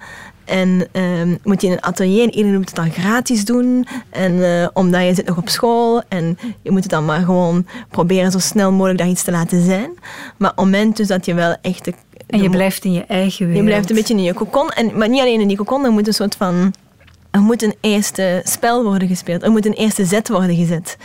En 0.46 0.88
ehm, 0.92 1.36
moet 1.44 1.62
je 1.62 1.68
in 1.68 1.74
een 1.74 1.82
atelier 1.82 2.24
en 2.24 2.36
iedereen 2.36 2.58
moet 2.58 2.70
het 2.70 2.76
dan 2.76 2.92
gratis 2.92 3.46
doen. 3.46 3.88
En 4.10 4.44
eh, 4.44 4.68
omdat 4.74 5.06
je 5.06 5.14
zit 5.14 5.26
nog 5.26 5.38
op 5.38 5.50
school 5.50 6.02
en 6.08 6.38
je 6.62 6.72
moet 6.72 6.82
het 6.82 6.92
dan 6.92 7.06
maar 7.06 7.22
gewoon 7.22 7.66
proberen 7.90 8.32
zo 8.32 8.40
snel 8.40 8.72
mogelijk 8.72 9.00
daar 9.00 9.08
iets 9.08 9.24
te 9.24 9.32
laten 9.32 9.66
zijn. 9.66 9.90
Maar 10.38 10.50
op 10.50 10.56
het 10.56 10.66
moment 10.66 10.98
dus 10.98 11.08
dat 11.08 11.26
je 11.26 11.34
wel 11.34 11.56
echt... 11.62 11.86
De, 11.86 11.94
En 12.28 12.42
je 12.42 12.50
blijft 12.50 12.86
in 12.86 12.94
je 12.94 13.06
eigen 13.06 13.46
wereld. 13.46 13.64
je 13.64 13.70
blijft 13.70 13.90
een 13.90 13.96
beetje 13.96 14.14
in 14.14 14.24
je 14.24 14.34
cocon. 14.34 14.70
En, 14.70 14.98
maar 14.98 15.10
niet 15.10 15.22
alleen 15.22 15.42
in 15.42 15.48
die 15.48 15.58
cocon, 15.58 15.86
er 15.86 15.92
moet 15.92 16.08
een 16.08 16.14
soort 16.14 16.36
van... 16.36 16.74
Er 17.32 17.42
moet 17.42 17.64
een 17.64 17.76
eerste 17.82 18.42
spel 18.44 18.84
worden 18.84 19.08
gespeeld. 19.08 19.44
Er 19.44 19.52
moet 19.52 19.66
een 19.66 19.74
eerste 19.74 20.06
zet 20.06 20.30
worden 20.30 20.56
gezet. 20.56 20.98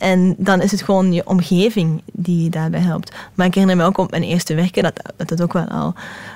En 0.00 0.34
dan 0.38 0.60
is 0.60 0.70
het 0.70 0.82
gewoon 0.82 1.12
je 1.12 1.26
omgeving 1.26 2.02
die 2.12 2.42
je 2.42 2.50
daarbij 2.50 2.80
helpt. 2.80 3.12
Maar 3.34 3.46
ik 3.46 3.54
herinner 3.54 3.76
me 3.76 3.84
ook 3.84 3.98
op 3.98 4.10
mijn 4.10 4.22
eerste 4.22 4.54
werken 4.54 4.82
dat, 4.82 5.12
dat 5.16 5.30
het 5.30 5.42
ook 5.42 5.52
wel 5.52 5.68
al 5.68 5.94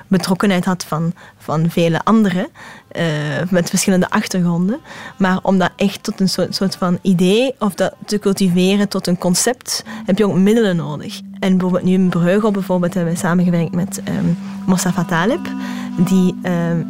betrokkenheid 0.08 0.64
had 0.64 0.84
van, 0.84 1.12
van 1.38 1.70
vele 1.70 2.04
anderen. 2.04 2.46
eh, 2.88 3.04
met 3.50 3.68
verschillende 3.70 4.10
achtergronden. 4.10 4.80
Maar 5.18 5.38
om 5.42 5.58
dat 5.58 5.70
echt 5.76 6.02
tot 6.02 6.20
een 6.20 6.28
soort, 6.28 6.76
van 6.76 6.98
idee 7.02 7.54
of 7.58 7.74
dat 7.74 7.94
te 8.06 8.18
cultiveren 8.18 8.88
tot 8.88 9.06
een 9.06 9.18
concept, 9.18 9.84
heb 10.06 10.18
je 10.18 10.26
ook 10.26 10.34
middelen 10.34 10.76
nodig. 10.76 11.20
En 11.40 11.50
bijvoorbeeld 11.50 11.84
nu 11.84 11.92
in 11.92 12.08
Breugel 12.08 12.50
bijvoorbeeld 12.50 12.94
hebben 12.94 13.12
we 13.12 13.18
samengewerkt 13.18 13.74
met 13.74 14.00
ehm 14.04 14.26
Mostafa 14.66 15.04
Taleb. 15.04 15.48
Die 15.96 16.34
ehm, 16.42 16.82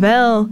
wel 0.00 0.48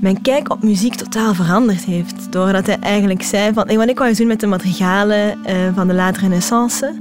mijn 0.00 0.22
kijk 0.22 0.50
op 0.50 0.62
muziek 0.62 0.94
totaal 0.94 1.34
veranderd 1.34 1.84
heeft. 1.84 2.32
Doordat 2.32 2.66
hij 2.66 2.78
eigenlijk 2.78 3.22
zei 3.22 3.52
van... 3.52 3.76
Want 3.76 3.90
ik 3.90 3.96
wou 3.96 4.08
eens 4.08 4.18
doen 4.18 4.26
met 4.26 4.40
de 4.40 4.46
madrigalen 4.46 5.44
eh, 5.44 5.56
van 5.74 5.86
de 5.86 5.94
late 5.94 6.20
renaissance. 6.20 6.94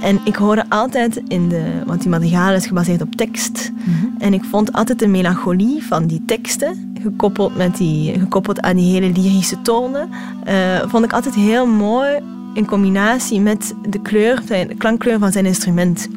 En 0.00 0.20
ik 0.24 0.36
hoorde 0.36 0.64
altijd 0.68 1.22
in 1.28 1.48
de... 1.48 1.82
Want 1.86 2.00
die 2.00 2.10
madrigalen 2.10 2.56
is 2.56 2.66
gebaseerd 2.66 3.02
op 3.02 3.14
tekst. 3.14 3.72
En 4.18 4.34
ik 4.34 4.44
vond 4.44 4.72
altijd 4.72 4.98
de 4.98 5.06
melancholie 5.06 5.84
van 5.84 6.06
die 6.06 6.22
teksten... 6.26 6.92
gekoppeld, 7.02 7.56
met 7.56 7.76
die, 7.76 8.18
gekoppeld 8.18 8.60
aan 8.60 8.76
die 8.76 8.92
hele 8.92 9.12
lyrische 9.12 9.62
tonen... 9.62 10.08
eh, 10.44 10.54
vond 10.86 11.04
ik 11.04 11.12
altijd 11.12 11.34
heel 11.34 11.66
mooi 11.66 12.18
in 12.54 12.66
combinatie 12.66 13.40
met 13.40 13.74
de 13.88 14.02
kleur, 14.02 14.42
de 14.46 14.74
klankkleur 14.78 15.18
van 15.18 15.32
zijn 15.32 15.46
instrument. 15.46 16.08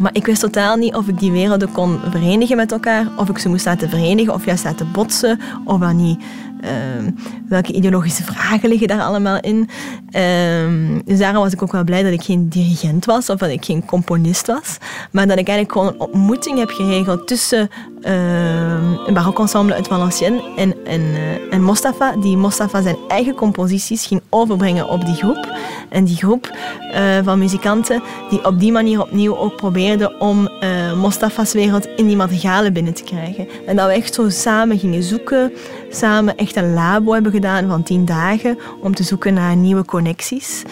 Maar 0.00 0.14
ik 0.14 0.26
wist 0.26 0.40
totaal 0.40 0.76
niet 0.76 0.94
of 0.94 1.08
ik 1.08 1.18
die 1.18 1.32
werelden 1.32 1.72
kon 1.72 2.00
verenigen 2.10 2.56
met 2.56 2.72
elkaar, 2.72 3.06
of 3.16 3.28
ik 3.28 3.38
ze 3.38 3.48
moest 3.48 3.64
laten 3.64 3.88
verenigen, 3.88 4.34
of 4.34 4.44
juist 4.44 4.64
laten 4.64 4.92
botsen, 4.92 5.40
of 5.64 5.80
dan 5.80 5.96
niet. 5.96 6.24
Ehm, 6.62 7.10
welke 7.48 7.72
ideologische 7.72 8.22
vragen 8.22 8.68
liggen 8.68 8.88
daar 8.88 9.02
allemaal 9.02 9.40
in? 9.40 9.68
Ehm, 10.10 11.00
dus 11.04 11.18
daarom 11.18 11.42
was 11.42 11.52
ik 11.52 11.62
ook 11.62 11.72
wel 11.72 11.84
blij 11.84 12.02
dat 12.02 12.12
ik 12.12 12.22
geen 12.22 12.48
dirigent 12.48 13.04
was, 13.04 13.30
of 13.30 13.38
dat 13.38 13.50
ik 13.50 13.64
geen 13.64 13.84
componist 13.84 14.46
was, 14.46 14.76
maar 15.10 15.26
dat 15.26 15.38
ik 15.38 15.48
eigenlijk 15.48 15.78
gewoon 15.78 15.94
een 15.94 16.00
ontmoeting 16.00 16.58
heb 16.58 16.70
geregeld 16.70 17.26
tussen 17.26 17.70
ehm, 18.00 18.92
een 19.06 19.14
barokensemble 19.14 19.74
uit 19.74 19.86
Valenciennes 19.86 20.42
en, 20.56 20.74
en, 20.84 21.00
eh, 21.00 21.54
en 21.54 21.62
Mostafa, 21.62 22.16
die 22.16 22.36
Mostafa 22.36 22.82
zijn 22.82 22.96
eigen 23.08 23.34
composities 23.34 24.06
ging 24.06 24.20
overbrengen 24.28 24.88
op 24.88 25.04
die 25.04 25.14
groep. 25.14 25.56
En 25.88 26.04
die 26.04 26.16
groep 26.16 26.50
eh, 26.92 27.18
van 27.24 27.38
muzikanten 27.38 28.02
die 28.30 28.44
op 28.44 28.60
die 28.60 28.72
manier 28.72 29.02
opnieuw 29.02 29.36
ook 29.36 29.56
probeerden 29.56 30.20
om 30.20 30.46
eh, 30.46 30.92
Mostafa's 30.92 31.52
wereld 31.52 31.88
in 31.96 32.06
die 32.06 32.16
madrigalen 32.16 32.72
binnen 32.72 32.94
te 32.94 33.02
krijgen. 33.02 33.48
En 33.66 33.76
dat 33.76 33.86
we 33.86 33.92
echt 33.92 34.14
zo 34.14 34.28
samen 34.28 34.78
gingen 34.78 35.02
zoeken, 35.02 35.52
samen 35.92 36.36
echt 36.36 36.56
een 36.56 36.74
labo 36.74 37.12
hebben 37.12 37.32
gedaan 37.32 37.68
van 37.68 37.82
tien 37.82 38.04
dagen 38.04 38.58
om 38.80 38.94
te 38.94 39.02
zoeken 39.02 39.34
naar 39.34 39.56
nieuwe 39.56 39.84
connecties. 39.84 40.62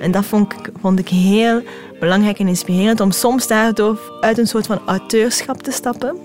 En 0.00 0.10
dat 0.10 0.24
vond 0.24 0.52
ik, 0.52 0.70
vond 0.80 0.98
ik 0.98 1.08
heel 1.08 1.62
belangrijk 2.00 2.38
en 2.38 2.48
inspirerend 2.48 3.00
om 3.00 3.10
soms 3.10 3.46
daardoor 3.46 4.18
uit 4.20 4.38
een 4.38 4.46
soort 4.46 4.66
van 4.66 4.80
auteurschap 4.86 5.62
te 5.62 5.72
stappen. 5.72 6.16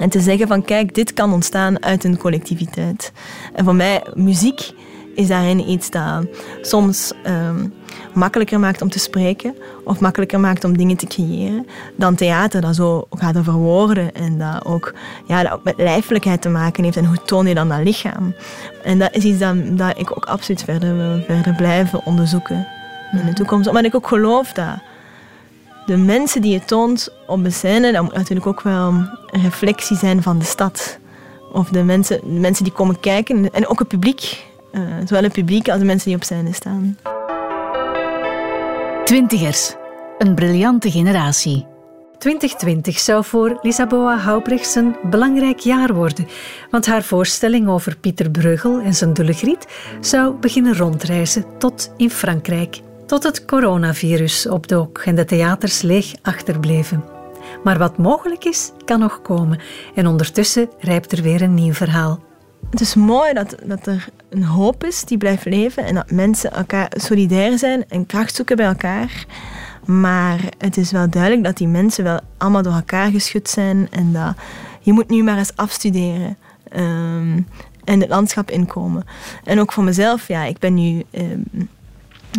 En 0.00 0.08
te 0.08 0.20
zeggen 0.20 0.48
van 0.48 0.62
kijk, 0.62 0.94
dit 0.94 1.12
kan 1.12 1.32
ontstaan 1.32 1.82
uit 1.82 2.04
een 2.04 2.18
collectiviteit. 2.18 3.12
En 3.54 3.64
voor 3.64 3.74
mij, 3.74 4.02
muziek 4.14 4.72
is 5.18 5.28
daarin 5.28 5.70
iets 5.70 5.90
dat 5.90 6.26
soms 6.60 7.12
ehm, 7.22 7.68
makkelijker 8.14 8.60
maakt 8.60 8.82
om 8.82 8.88
te 8.88 8.98
spreken 8.98 9.54
of 9.84 10.00
makkelijker 10.00 10.40
maakt 10.40 10.64
om 10.64 10.76
dingen 10.76 10.96
te 10.96 11.06
creëren 11.06 11.66
dan 11.96 12.14
theater 12.14 12.60
dat 12.60 12.74
zo 12.74 13.06
gaat 13.10 13.36
over 13.38 13.52
woorden 13.52 14.14
en 14.14 14.38
dat 14.38 14.64
ook, 14.64 14.94
ja, 15.26 15.42
dat 15.42 15.52
ook 15.52 15.64
met 15.64 15.74
lijfelijkheid 15.76 16.42
te 16.42 16.48
maken 16.48 16.84
heeft 16.84 16.96
en 16.96 17.04
hoe 17.04 17.22
toon 17.24 17.46
je 17.46 17.54
dan 17.54 17.68
dat 17.68 17.82
lichaam. 17.82 18.34
En 18.82 18.98
dat 18.98 19.14
is 19.14 19.24
iets 19.24 19.38
dat, 19.38 19.78
dat 19.78 19.98
ik 19.98 20.10
ook 20.10 20.24
absoluut 20.24 20.62
verder 20.62 20.96
wil 20.96 21.22
verder 21.26 21.54
blijven 21.54 22.06
onderzoeken 22.06 22.66
in 23.12 23.26
de 23.26 23.32
toekomst. 23.32 23.68
Omdat 23.68 23.84
ik 23.84 23.94
ook 23.94 24.08
geloof 24.08 24.52
dat 24.52 24.78
de 25.86 25.96
mensen 25.96 26.42
die 26.42 26.52
je 26.52 26.64
toont 26.64 27.08
op 27.26 27.44
de 27.44 27.50
scène, 27.50 27.92
dat 27.92 28.02
moet 28.02 28.14
natuurlijk 28.14 28.46
ook 28.46 28.60
wel 28.62 28.88
een 29.30 29.42
reflectie 29.42 29.96
zijn 29.96 30.22
van 30.22 30.38
de 30.38 30.44
stad. 30.44 30.98
Of 31.52 31.68
de 31.68 31.82
mensen, 31.82 32.20
de 32.20 32.40
mensen 32.40 32.64
die 32.64 32.72
komen 32.72 33.00
kijken 33.00 33.50
en 33.52 33.66
ook 33.66 33.78
het 33.78 33.88
publiek. 33.88 34.46
Eh, 34.72 34.80
zowel 35.04 35.22
het 35.22 35.32
publiek 35.32 35.68
als 35.68 35.78
de 35.78 35.84
mensen 35.84 36.06
die 36.08 36.16
op 36.16 36.24
scène 36.24 36.52
staan. 36.52 36.98
Twintigers. 39.04 39.74
Een 40.18 40.34
briljante 40.34 40.90
generatie. 40.90 41.66
2020 42.18 42.98
zou 42.98 43.24
voor 43.24 43.58
Lisaboa 43.62 44.18
Houbrechts 44.18 44.74
een 44.74 44.96
belangrijk 45.02 45.58
jaar 45.58 45.94
worden, 45.94 46.26
want 46.70 46.86
haar 46.86 47.02
voorstelling 47.02 47.68
over 47.68 47.96
Pieter 47.96 48.30
Bruegel 48.30 48.80
en 48.80 48.94
zijn 48.94 49.12
dulle 49.12 49.32
griet 49.32 49.66
zou 50.00 50.34
beginnen 50.34 50.76
rondreizen 50.76 51.44
tot 51.58 51.92
in 51.96 52.10
Frankrijk, 52.10 52.80
tot 53.06 53.22
het 53.22 53.44
coronavirus 53.44 54.48
opdook 54.48 54.98
en 54.98 55.14
de 55.14 55.24
theaters 55.24 55.82
leeg 55.82 56.14
achterbleven. 56.22 57.04
Maar 57.62 57.78
wat 57.78 57.98
mogelijk 57.98 58.44
is, 58.44 58.72
kan 58.84 58.98
nog 58.98 59.22
komen 59.22 59.60
en 59.94 60.06
ondertussen 60.06 60.68
rijpt 60.78 61.12
er 61.12 61.22
weer 61.22 61.42
een 61.42 61.54
nieuw 61.54 61.72
verhaal. 61.72 62.27
Het 62.70 62.80
is 62.80 62.94
mooi 62.94 63.32
dat, 63.32 63.54
dat 63.64 63.86
er 63.86 64.08
een 64.28 64.44
hoop 64.44 64.84
is 64.84 65.04
die 65.04 65.18
blijft 65.18 65.44
leven 65.44 65.84
en 65.84 65.94
dat 65.94 66.10
mensen 66.10 66.52
elkaar 66.52 66.92
solidair 66.96 67.58
zijn 67.58 67.84
en 67.88 68.06
kracht 68.06 68.34
zoeken 68.34 68.56
bij 68.56 68.66
elkaar. 68.66 69.26
Maar 69.84 70.40
het 70.58 70.76
is 70.76 70.90
wel 70.90 71.10
duidelijk 71.10 71.44
dat 71.44 71.56
die 71.56 71.68
mensen 71.68 72.04
wel 72.04 72.20
allemaal 72.36 72.62
door 72.62 72.72
elkaar 72.72 73.10
geschud 73.10 73.48
zijn 73.48 73.88
en 73.90 74.12
dat 74.12 74.34
je 74.80 74.92
moet 74.92 75.08
nu 75.08 75.22
maar 75.22 75.38
eens 75.38 75.56
afstuderen 75.56 76.36
ehm, 76.68 77.40
en 77.84 78.00
het 78.00 78.08
landschap 78.08 78.50
inkomen. 78.50 79.04
En 79.44 79.60
ook 79.60 79.72
voor 79.72 79.84
mezelf, 79.84 80.28
ja, 80.28 80.44
ik 80.44 80.58
ben 80.58 80.74
nu 80.74 81.04
ehm, 81.10 81.40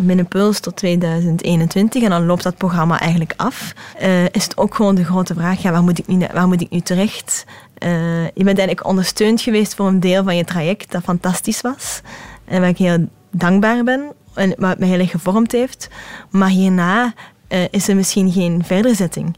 binnen 0.01 0.27
Puls 0.27 0.59
tot 0.59 0.75
2021 0.75 2.03
en 2.03 2.09
dan 2.09 2.25
loopt 2.25 2.43
dat 2.43 2.57
programma 2.57 2.99
eigenlijk 2.99 3.33
af. 3.35 3.73
Eh, 3.97 4.23
is 4.25 4.43
het 4.43 4.57
ook 4.57 4.75
gewoon 4.75 4.95
de 4.95 5.05
grote 5.05 5.33
vraag, 5.33 5.61
ja, 5.61 5.81
moet 5.81 5.99
ik 5.99 6.07
nu, 6.07 6.27
waar 6.33 6.47
moet 6.47 6.61
ik 6.61 6.69
nu 6.69 6.79
terecht? 6.79 7.45
Eh, 7.79 8.23
je 8.23 8.43
bent 8.43 8.57
eigenlijk 8.57 8.87
ondersteund 8.87 9.41
geweest 9.41 9.75
voor 9.75 9.87
een 9.87 9.99
deel 9.99 10.23
van 10.23 10.35
je 10.35 10.43
traject 10.43 10.91
dat 10.91 11.03
fantastisch 11.03 11.61
was. 11.61 12.01
En 12.45 12.59
waar 12.59 12.69
ik 12.69 12.77
heel 12.77 13.07
dankbaar 13.31 13.83
ben 13.83 14.13
en 14.33 14.53
wat 14.57 14.79
mij 14.79 14.87
heel 14.87 14.99
erg 14.99 15.11
gevormd 15.11 15.51
heeft. 15.51 15.89
Maar 16.29 16.49
hierna 16.49 17.13
eh, 17.47 17.63
is 17.71 17.87
er 17.87 17.95
misschien 17.95 18.31
geen 18.31 18.63
verderzetting. 18.65 19.35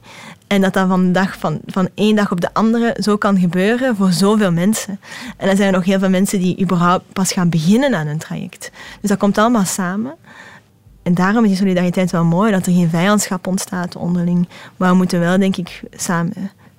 En 0.48 0.62
dat 0.62 0.74
dat 0.74 0.88
van, 0.88 1.12
dag, 1.12 1.38
van, 1.38 1.60
van 1.66 1.89
één 1.96 2.16
dag 2.16 2.32
op 2.32 2.42
de 2.42 2.54
andere 2.54 2.98
zo 3.00 3.18
kan 3.18 3.39
gebeuren 3.39 3.96
voor 3.96 4.12
zoveel 4.12 4.52
mensen. 4.52 5.00
En 5.38 5.48
dan 5.48 5.56
zijn 5.56 5.68
er 5.68 5.74
nog 5.76 5.86
heel 5.86 6.00
veel 6.00 6.10
mensen 6.10 6.39
die 6.39 6.62
überhaupt 6.62 7.14
pas 7.14 7.32
gaan 7.32 7.50
beginnen 7.50 7.96
aan 7.96 8.08
hun 8.08 8.18
traject. 8.18 8.72
Dus 9.02 9.10
dat 9.10 9.20
komt 9.20 9.38
allemaal 9.38 9.66
samen. 9.66 10.16
En 11.04 11.14
daarom 11.14 11.44
is 11.44 11.50
die 11.50 11.58
solidariteit 11.58 12.12
wel 12.12 12.24
mooi, 12.24 12.52
dat 12.52 12.66
er 12.66 12.74
geen 12.74 12.89
vijandschap 12.89 13.48
ontstaat 13.48 13.96
onderling. 13.96 14.48
Maar 14.78 14.89
we 14.89 14.96
moeten 14.96 15.20
wel, 15.20 15.39
denk 15.39 15.58
ik, 15.58 15.82
samen 15.92 16.34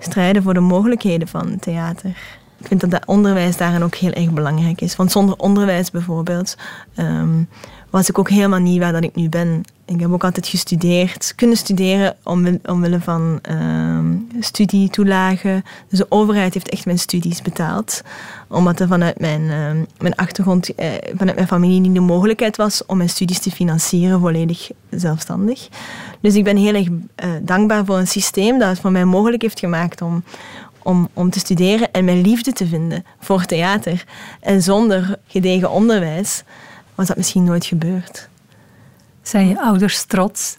strijden 0.04 0.42
voor 0.42 0.54
de 0.54 0.60
mogelijkheden 0.60 1.28
van 1.28 1.58
theater. 1.58 2.10
Ik 2.58 2.66
vind 2.68 2.80
dat 2.80 2.90
dat 2.90 3.06
onderwijs 3.06 3.56
daarin 3.56 3.82
ook 3.82 3.94
heel 3.94 4.12
erg 4.12 4.30
belangrijk 4.30 4.80
is. 4.80 4.96
Want 4.96 5.12
zonder 5.12 5.36
onderwijs 5.36 5.90
bijvoorbeeld 5.90 6.56
ehm, 6.94 7.42
was 7.92 8.08
ik 8.08 8.18
ook 8.18 8.30
helemaal 8.30 8.58
niet 8.58 8.78
waar 8.78 8.92
dat 8.92 9.04
ik 9.04 9.14
nu 9.14 9.28
ben. 9.28 9.62
Ik 9.84 10.00
heb 10.00 10.12
ook 10.12 10.24
altijd 10.24 10.46
gestudeerd, 10.46 11.32
kunnen 11.36 11.56
studeren 11.56 12.16
omwille, 12.22 12.60
omwille 12.64 13.00
van 13.00 13.38
ehm, 13.42 14.14
studietoelagen. 14.40 15.64
Dus 15.88 15.98
de 15.98 16.06
overheid 16.08 16.54
heeft 16.54 16.68
echt 16.68 16.84
mijn 16.84 16.98
studies 16.98 17.42
betaald. 17.42 18.02
Omdat 18.48 18.80
er 18.80 18.88
vanuit 18.88 19.20
mijn, 19.20 19.50
ehm, 19.50 19.84
mijn 19.98 20.14
achtergrond, 20.14 20.74
eh, 20.74 20.90
vanuit 21.14 21.36
mijn 21.36 21.48
familie 21.48 21.80
niet 21.80 21.94
de 21.94 22.00
mogelijkheid 22.00 22.56
was 22.56 22.86
om 22.86 22.96
mijn 22.96 23.08
studies 23.08 23.38
te 23.38 23.50
financieren 23.50 24.20
volledig 24.20 24.70
zelfstandig. 24.90 25.68
Dus 26.20 26.34
ik 26.34 26.44
ben 26.44 26.56
heel 26.56 26.74
erg 26.74 26.88
eh, 27.14 27.30
dankbaar 27.42 27.84
voor 27.84 27.98
een 27.98 28.08
systeem 28.08 28.58
dat 28.58 28.68
het 28.68 28.80
voor 28.80 28.92
mij 28.92 29.04
mogelijk 29.04 29.42
heeft 29.42 29.58
gemaakt 29.58 30.02
om, 30.02 30.22
om, 30.82 31.08
om 31.12 31.30
te 31.30 31.38
studeren 31.38 31.92
en 31.92 32.04
mijn 32.04 32.20
liefde 32.20 32.52
te 32.52 32.66
vinden 32.66 33.04
voor 33.20 33.44
theater. 33.44 34.04
En 34.40 34.62
zonder 34.62 35.18
gedegen 35.26 35.70
onderwijs 35.70 36.44
was 36.94 37.06
dat 37.06 37.16
misschien 37.16 37.44
nooit 37.44 37.64
gebeurd. 37.64 38.28
Zijn 39.22 39.48
je 39.48 39.60
ouders 39.60 40.04
trots? 40.04 40.56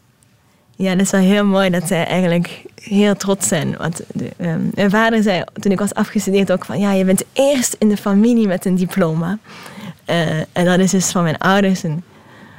Ja, 0.75 0.91
dat 0.91 1.01
is 1.01 1.11
wel 1.11 1.21
heel 1.21 1.45
mooi 1.45 1.69
dat 1.69 1.87
zij 1.87 2.05
eigenlijk 2.05 2.63
heel 2.81 3.15
trots 3.15 3.47
zijn. 3.47 3.77
Want 3.77 4.01
de, 4.13 4.31
ehm, 4.37 4.61
mijn 4.73 4.89
vader 4.89 5.23
zei 5.23 5.43
toen 5.53 5.71
ik 5.71 5.79
was 5.79 5.93
afgestudeerd 5.93 6.51
ook 6.51 6.65
van... 6.65 6.79
Ja, 6.79 6.91
je 6.91 7.05
bent 7.05 7.23
eerst 7.33 7.75
in 7.79 7.89
de 7.89 7.97
familie 7.97 8.47
met 8.47 8.65
een 8.65 8.75
diploma. 8.75 9.37
Eh, 10.05 10.37
en 10.37 10.65
dat 10.65 10.79
is 10.79 10.91
dus 10.91 11.11
van 11.11 11.23
mijn 11.23 11.37
ouders 11.37 11.83
een, 11.83 12.03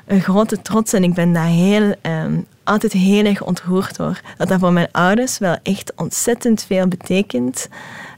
een 0.07 0.21
grote 0.21 0.63
trots. 0.63 0.93
En 0.93 1.05
ik 1.05 1.15
ben 1.15 1.33
daar 1.33 1.47
heel, 1.47 1.95
ehm, 2.01 2.41
altijd 2.65 2.93
heel 2.93 3.25
erg 3.25 3.43
ontroerd 3.43 3.97
door. 3.97 4.21
Dat 4.37 4.49
dat 4.49 4.61
voor 4.61 4.73
mijn 4.73 4.89
ouders 4.93 5.39
wel 5.39 5.57
echt 5.63 5.93
ontzettend 5.97 6.65
veel 6.65 6.89
betekent. 6.89 7.69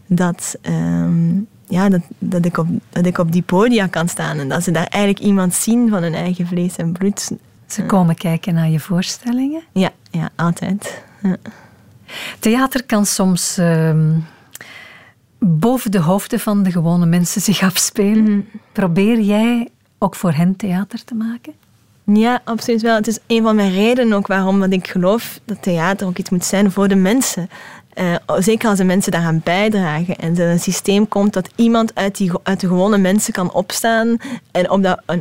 Dat... 0.06 0.56
ehm, 0.62 1.38
ja, 1.68 1.88
dat, 1.88 2.00
dat, 2.18 2.44
ik 2.44 2.56
op, 2.58 2.66
dat 2.88 3.06
ik 3.06 3.18
op 3.18 3.32
die 3.32 3.42
podia 3.42 3.86
kan 3.86 4.08
staan 4.08 4.38
en 4.38 4.48
dat 4.48 4.62
ze 4.62 4.70
daar 4.70 4.86
eigenlijk 4.86 5.24
iemand 5.24 5.54
zien 5.54 5.88
van 5.88 6.02
hun 6.02 6.14
eigen 6.14 6.46
vlees 6.46 6.76
en 6.76 6.92
bloed. 6.92 7.30
Ze 7.66 7.84
komen 7.84 8.14
kijken 8.14 8.54
naar 8.54 8.68
je 8.68 8.80
voorstellingen? 8.80 9.62
Ja, 9.72 9.90
ja 10.10 10.28
altijd. 10.34 11.04
Ja. 11.22 11.36
Theater 12.38 12.84
kan 12.84 13.06
soms 13.06 13.58
ehm, 13.58 14.18
boven 15.38 15.90
de 15.90 16.00
hoofden 16.00 16.40
van 16.40 16.62
de 16.62 16.70
gewone 16.70 17.06
mensen 17.06 17.40
zich 17.40 17.62
afspelen. 17.62 18.48
Probeer 18.72 19.20
jij 19.20 19.68
ook 19.98 20.14
voor 20.14 20.32
hen 20.32 20.56
theater 20.56 21.04
te 21.04 21.14
maken? 21.14 21.52
Ja, 22.04 22.40
absoluut 22.44 22.82
wel. 22.82 22.94
Het 22.94 23.06
is 23.06 23.18
een 23.26 23.42
van 23.42 23.56
mijn 23.56 23.72
redenen 23.72 24.16
ook 24.16 24.26
waarom 24.26 24.62
ik 24.62 24.88
geloof 24.88 25.40
dat 25.44 25.62
theater 25.62 26.06
ook 26.06 26.18
iets 26.18 26.30
moet 26.30 26.44
zijn 26.44 26.72
voor 26.72 26.88
de 26.88 26.94
mensen. 26.94 27.48
Eh, 27.96 28.14
zeker 28.38 28.68
als 28.68 28.78
de 28.78 28.84
mensen 28.84 29.12
daaraan 29.12 29.40
bijdragen 29.44 30.16
en 30.16 30.38
er 30.38 30.50
een 30.50 30.60
systeem 30.60 31.08
komt 31.08 31.32
dat 31.32 31.48
iemand 31.54 31.94
uit, 31.94 32.16
die, 32.16 32.30
uit 32.42 32.60
de 32.60 32.66
gewone 32.66 32.98
mensen 32.98 33.32
kan 33.32 33.52
opstaan 33.52 34.16
en 34.50 34.68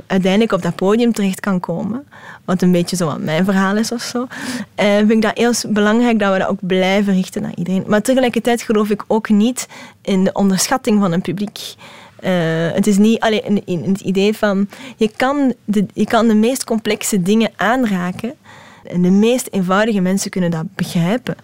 uiteindelijk 0.07 0.51
op 0.51 0.61
dat 0.61 0.75
podium 0.75 1.13
terecht 1.13 1.39
kan 1.39 1.59
komen. 1.59 2.07
Wat 2.45 2.61
een 2.61 2.71
beetje 2.71 2.95
zo 2.95 3.05
wat 3.05 3.19
mijn 3.19 3.45
verhaal 3.45 3.77
is 3.77 3.91
of 3.91 4.01
zo. 4.01 4.27
Eh, 4.75 4.95
vind 4.95 5.11
ik 5.11 5.21
dat 5.21 5.37
heel 5.37 5.53
belangrijk 5.67 6.19
dat 6.19 6.33
we 6.33 6.39
dat 6.39 6.47
ook 6.47 6.59
blijven 6.61 7.13
richten 7.13 7.41
naar 7.41 7.55
iedereen. 7.55 7.83
Maar 7.87 8.01
tegelijkertijd 8.01 8.61
geloof 8.61 8.89
ik 8.89 9.03
ook 9.07 9.29
niet 9.29 9.67
in 10.01 10.23
de 10.23 10.33
onderschatting 10.33 10.99
van 10.99 11.11
een 11.11 11.21
publiek. 11.21 11.59
Eh, 12.19 12.31
het 12.73 12.87
is 12.87 12.97
niet 12.97 13.19
alleen 13.19 13.43
in, 13.43 13.61
in 13.65 13.89
het 13.89 14.01
idee 14.01 14.37
van 14.37 14.69
je 14.97 15.11
kan, 15.15 15.53
de, 15.65 15.85
je 15.93 16.05
kan 16.05 16.27
de 16.27 16.35
meest 16.35 16.63
complexe 16.63 17.21
dingen 17.21 17.51
aanraken 17.55 18.33
en 18.83 19.01
de 19.01 19.11
meest 19.11 19.47
eenvoudige 19.51 20.01
mensen 20.01 20.31
kunnen 20.31 20.51
dat 20.51 20.75
begrijpen. 20.75 21.35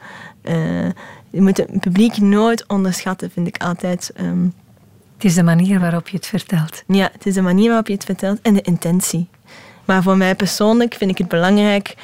Je 1.32 1.42
moet 1.42 1.58
het 1.58 1.80
publiek 1.80 2.18
nooit 2.18 2.68
onderschatten, 2.68 3.32
vind 3.32 3.48
ik 3.48 3.64
altijd. 3.64 4.12
ehm. 4.16 4.46
Het 5.16 5.30
is 5.30 5.36
de 5.36 5.44
manier 5.44 5.80
waarop 5.80 6.08
je 6.08 6.18
het 6.18 6.26
vertelt. 6.26 6.84
ja, 6.88 7.10
het 7.14 7.26
is 7.26 7.34
de 7.34 7.42
manier 7.42 7.68
waarop 7.68 7.88
je 7.88 7.94
het 7.94 8.04
vertelt 8.06 8.40
en 8.42 8.54
de 8.54 8.62
intentie. 8.62 9.28
Maar 9.86 10.04
voor 10.04 10.18
mij 10.18 10.36
persoonlijk 10.36 10.94
vind 10.94 11.12
ik 11.12 11.18
het 11.18 11.28
belangrijk 11.28 11.96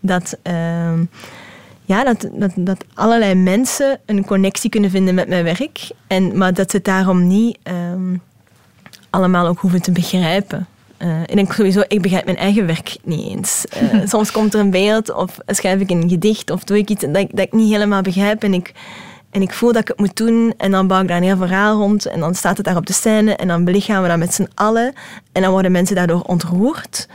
dat, 0.00 0.38
ehm, 0.42 1.04
ja, 1.84 2.04
dat, 2.04 2.28
dat, 2.32 2.50
dat 2.56 2.84
allerlei 2.94 3.34
mensen 3.34 4.00
een 4.06 4.24
connectie 4.24 4.70
kunnen 4.70 4.90
vinden 4.90 5.14
met 5.14 5.28
mijn 5.28 5.44
werk. 5.44 5.90
En, 6.06 6.38
maar 6.38 6.54
dat 6.54 6.70
ze 6.70 6.76
het 6.76 6.84
daarom 6.86 7.26
niet 7.26 7.58
ehm, 7.62 8.16
allemaal 9.10 9.46
ook 9.46 9.58
hoeven 9.58 9.82
te 9.82 9.92
begrijpen. 9.92 10.66
Eh, 10.98 11.22
ik 11.22 11.34
denk 11.34 11.52
sowieso, 11.52 11.82
ik 11.88 12.02
begrijp 12.02 12.24
mijn 12.24 12.36
eigen 12.36 12.66
werk 12.66 12.96
niet 13.04 13.28
eens. 13.30 13.64
Eh, 13.64 14.00
soms 14.12 14.30
komt 14.30 14.54
er 14.54 14.60
een 14.60 14.70
beeld 14.70 15.14
of 15.14 15.38
schrijf 15.46 15.80
ik 15.80 15.90
een 15.90 16.08
gedicht 16.08 16.50
of 16.50 16.64
doe 16.64 16.78
ik 16.78 16.90
iets 16.90 17.04
dat 17.04 17.16
ik, 17.16 17.30
dat 17.30 17.46
ik 17.46 17.52
niet 17.52 17.72
helemaal 17.72 18.02
begrijp. 18.02 18.42
En 18.42 18.54
ik, 18.54 18.72
en 19.30 19.42
ik 19.42 19.52
voel 19.52 19.72
dat 19.72 19.82
ik 19.82 19.88
het 19.88 19.98
moet 19.98 20.16
doen 20.16 20.54
en 20.56 20.70
dan 20.70 20.86
bouw 20.86 21.02
ik 21.02 21.08
daar 21.08 21.16
een 21.16 21.22
heel 21.22 21.36
verhaal 21.36 21.78
rond 21.78 22.06
en 22.06 22.20
dan 22.20 22.34
staat 22.34 22.56
het 22.56 22.66
daar 22.66 22.76
op 22.76 22.86
de 22.86 22.92
scène 22.92 23.36
en 23.36 23.48
dan 23.48 23.64
belichamen 23.64 24.02
we 24.02 24.08
dat 24.08 24.18
met 24.18 24.34
z'n 24.34 24.48
allen. 24.54 24.92
En 25.32 25.42
dan 25.42 25.50
worden 25.50 25.72
mensen 25.72 25.96
daardoor 25.96 26.20
ontroerd. 26.20 27.08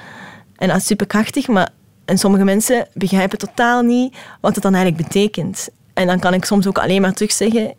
En 0.55 0.67
dat 0.67 0.77
is 0.77 0.85
superkrachtig, 0.85 1.47
maar 1.47 1.69
en 2.05 2.17
sommige 2.17 2.43
mensen 2.43 2.87
begrijpen 2.93 3.37
totaal 3.37 3.81
niet 3.81 4.15
wat 4.41 4.53
het 4.53 4.63
dan 4.63 4.73
eigenlijk 4.73 5.03
betekent. 5.03 5.69
En 5.93 6.07
dan 6.07 6.19
kan 6.19 6.33
ik 6.33 6.45
soms 6.45 6.67
ook 6.67 6.77
alleen 6.77 7.01
maar 7.01 7.13
terug 7.13 7.31
zeggen, 7.31 7.73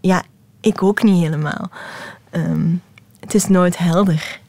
ja, 0.00 0.22
ik 0.60 0.82
ook 0.82 1.02
niet 1.02 1.22
helemaal. 1.22 1.70
Ehm, 2.30 2.74
het 3.20 3.34
is 3.34 3.46
nooit 3.46 3.78
helder. 3.78 4.40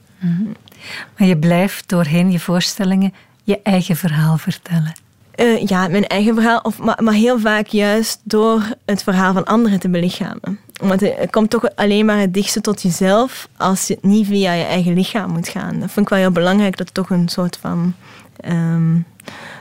Maar 1.17 1.27
je 1.27 1.37
blijft 1.37 1.89
doorheen 1.89 2.31
je 2.31 2.39
voorstellingen 2.39 3.13
je 3.43 3.59
eigen 3.63 3.95
verhaal 3.95 4.37
vertellen. 4.37 4.93
Eh, 5.31 5.65
ja, 5.65 5.87
mijn 5.87 6.07
eigen 6.07 6.33
verhaal, 6.33 6.59
of, 6.63 6.79
maar, 6.79 7.03
maar 7.03 7.13
heel 7.13 7.39
vaak 7.39 7.67
juist 7.67 8.19
door 8.23 8.63
het 8.85 9.03
verhaal 9.03 9.33
van 9.33 9.43
anderen 9.43 9.79
te 9.79 9.89
belichamen. 9.89 10.59
Want 10.81 11.01
het 11.01 11.31
komt 11.31 11.49
toch 11.49 11.75
alleen 11.75 12.05
maar 12.05 12.19
het 12.19 12.33
dichtste 12.33 12.61
tot 12.61 12.81
jezelf 12.81 13.47
als 13.57 13.87
je 13.87 13.93
het 13.93 14.03
niet 14.03 14.27
via 14.27 14.51
je 14.53 14.63
eigen 14.63 14.93
lichaam 14.93 15.31
moet 15.31 15.47
gaan. 15.47 15.79
Dat 15.79 15.91
vind 15.91 16.05
ik 16.05 16.09
wel 16.09 16.19
heel 16.19 16.31
belangrijk, 16.31 16.77
dat 16.77 16.93
toch 16.93 17.09
een 17.09 17.29
soort 17.29 17.57
van... 17.61 17.93
ehm, 18.39 18.95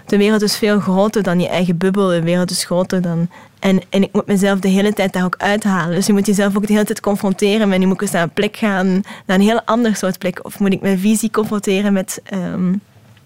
de 0.06 0.16
wereld 0.16 0.42
is 0.42 0.56
veel 0.56 0.80
groter 0.80 1.22
dan 1.22 1.40
je 1.40 1.48
eigen 1.48 1.78
bubbel. 1.78 2.06
De 2.06 2.22
wereld 2.22 2.50
is 2.50 2.64
groter 2.64 3.02
dan... 3.02 3.30
En, 3.58 3.80
en 3.88 4.02
ik 4.02 4.12
moet 4.12 4.26
mezelf 4.26 4.58
de 4.58 4.68
hele 4.68 4.92
tijd 4.92 5.12
daar 5.12 5.24
ook 5.24 5.36
uithalen. 5.38 5.94
Dus 5.94 6.06
je 6.06 6.12
moet 6.12 6.26
jezelf 6.26 6.56
ook 6.56 6.66
de 6.66 6.72
hele 6.72 6.84
tijd 6.84 7.00
confronteren 7.00 7.68
met... 7.68 7.78
Nu 7.78 7.86
moet 7.86 7.94
ik 7.94 8.00
eens 8.00 8.10
naar 8.10 8.22
een 8.22 8.30
plek 8.30 8.56
gaan, 8.56 8.86
naar 9.26 9.36
een 9.36 9.40
heel 9.40 9.62
ander 9.62 9.96
soort 9.96 10.18
plek. 10.18 10.44
Of 10.44 10.58
moet 10.58 10.72
ik 10.72 10.80
mijn 10.80 10.98
visie 10.98 11.30
confronteren 11.30 11.92
met... 11.92 12.20
ehm, 12.24 12.72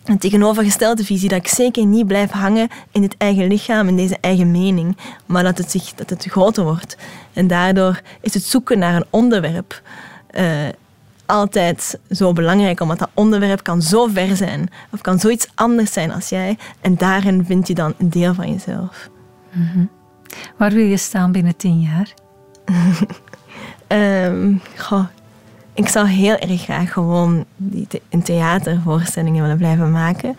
een 0.04 0.18
tegenovergestelde 0.18 1.04
visie, 1.04 1.28
dat 1.28 1.38
ik 1.38 1.48
zeker 1.48 1.86
niet 1.86 2.06
blijf 2.06 2.30
hangen 2.30 2.68
in 2.90 3.02
het 3.02 3.14
eigen 3.16 3.46
lichaam, 3.46 3.88
in 3.88 3.96
deze 3.96 4.16
eigen 4.20 4.50
mening, 4.50 4.96
maar 5.26 5.42
dat 5.42 5.58
het, 5.58 5.70
zich, 5.70 5.94
dat 5.94 6.10
het 6.10 6.24
groter 6.24 6.64
wordt. 6.64 6.96
En 7.32 7.46
daardoor 7.46 8.00
is 8.20 8.34
het 8.34 8.42
zoeken 8.42 8.78
naar 8.78 8.94
een 8.94 9.06
onderwerp 9.10 9.82
eh, 10.26 10.44
altijd 11.26 11.98
zo 12.10 12.32
belangrijk, 12.32 12.80
omdat 12.80 12.98
dat 12.98 13.10
onderwerp 13.14 13.62
kan 13.62 13.82
zo 13.82 14.06
ver 14.06 14.36
zijn, 14.36 14.68
of 14.92 15.00
kan 15.00 15.18
zoiets 15.18 15.48
anders 15.54 15.92
zijn 15.92 16.12
als 16.12 16.28
jij, 16.28 16.58
en 16.80 16.96
daarin 16.96 17.44
vind 17.44 17.68
je 17.68 17.74
dan 17.74 17.94
een 17.98 18.10
deel 18.10 18.34
van 18.34 18.52
jezelf. 18.52 19.08
Waar 20.56 20.70
wil 20.70 20.84
je 20.84 20.96
staan 20.96 21.32
binnen 21.32 21.56
tien 21.56 21.80
jaar? 21.80 22.14
Ehm, 23.86 24.54
ik 25.74 25.88
zou 25.88 26.06
heel 26.06 26.36
erg 26.36 26.62
graag 26.62 26.92
gewoon 26.92 27.44
die 27.56 27.86
een 28.10 28.22
theatervoorstellingen 28.22 29.42
willen 29.42 29.56
blijven 29.56 29.90
maken. 29.90 30.36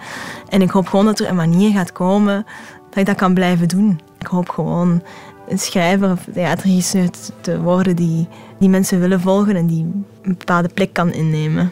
En 0.49 0.61
ik 0.61 0.69
hoop 0.69 0.87
gewoon 0.87 1.05
dat 1.05 1.19
er 1.19 1.29
een 1.29 1.35
manier 1.35 1.71
gaat 1.71 1.91
komen 1.91 2.45
dat 2.89 2.99
ik 2.99 3.05
dat 3.05 3.15
kan 3.15 3.33
blijven 3.33 3.67
doen. 3.67 3.99
Ik 4.19 4.27
hoop 4.27 4.49
gewoon 4.49 5.03
een 5.49 5.59
schrijver 5.59 6.11
of 6.11 6.27
theaterregisseur 6.33 7.09
te- 7.09 7.31
te 7.41 7.61
worden 7.61 7.95
die, 7.95 8.27
die 8.59 8.69
mensen 8.69 8.99
willen 8.99 9.21
volgen 9.21 9.55
en 9.55 9.67
die 9.67 9.83
een 10.21 10.35
bepaalde 10.37 10.69
plek 10.69 10.93
kan 10.93 11.11
innemen. 11.13 11.71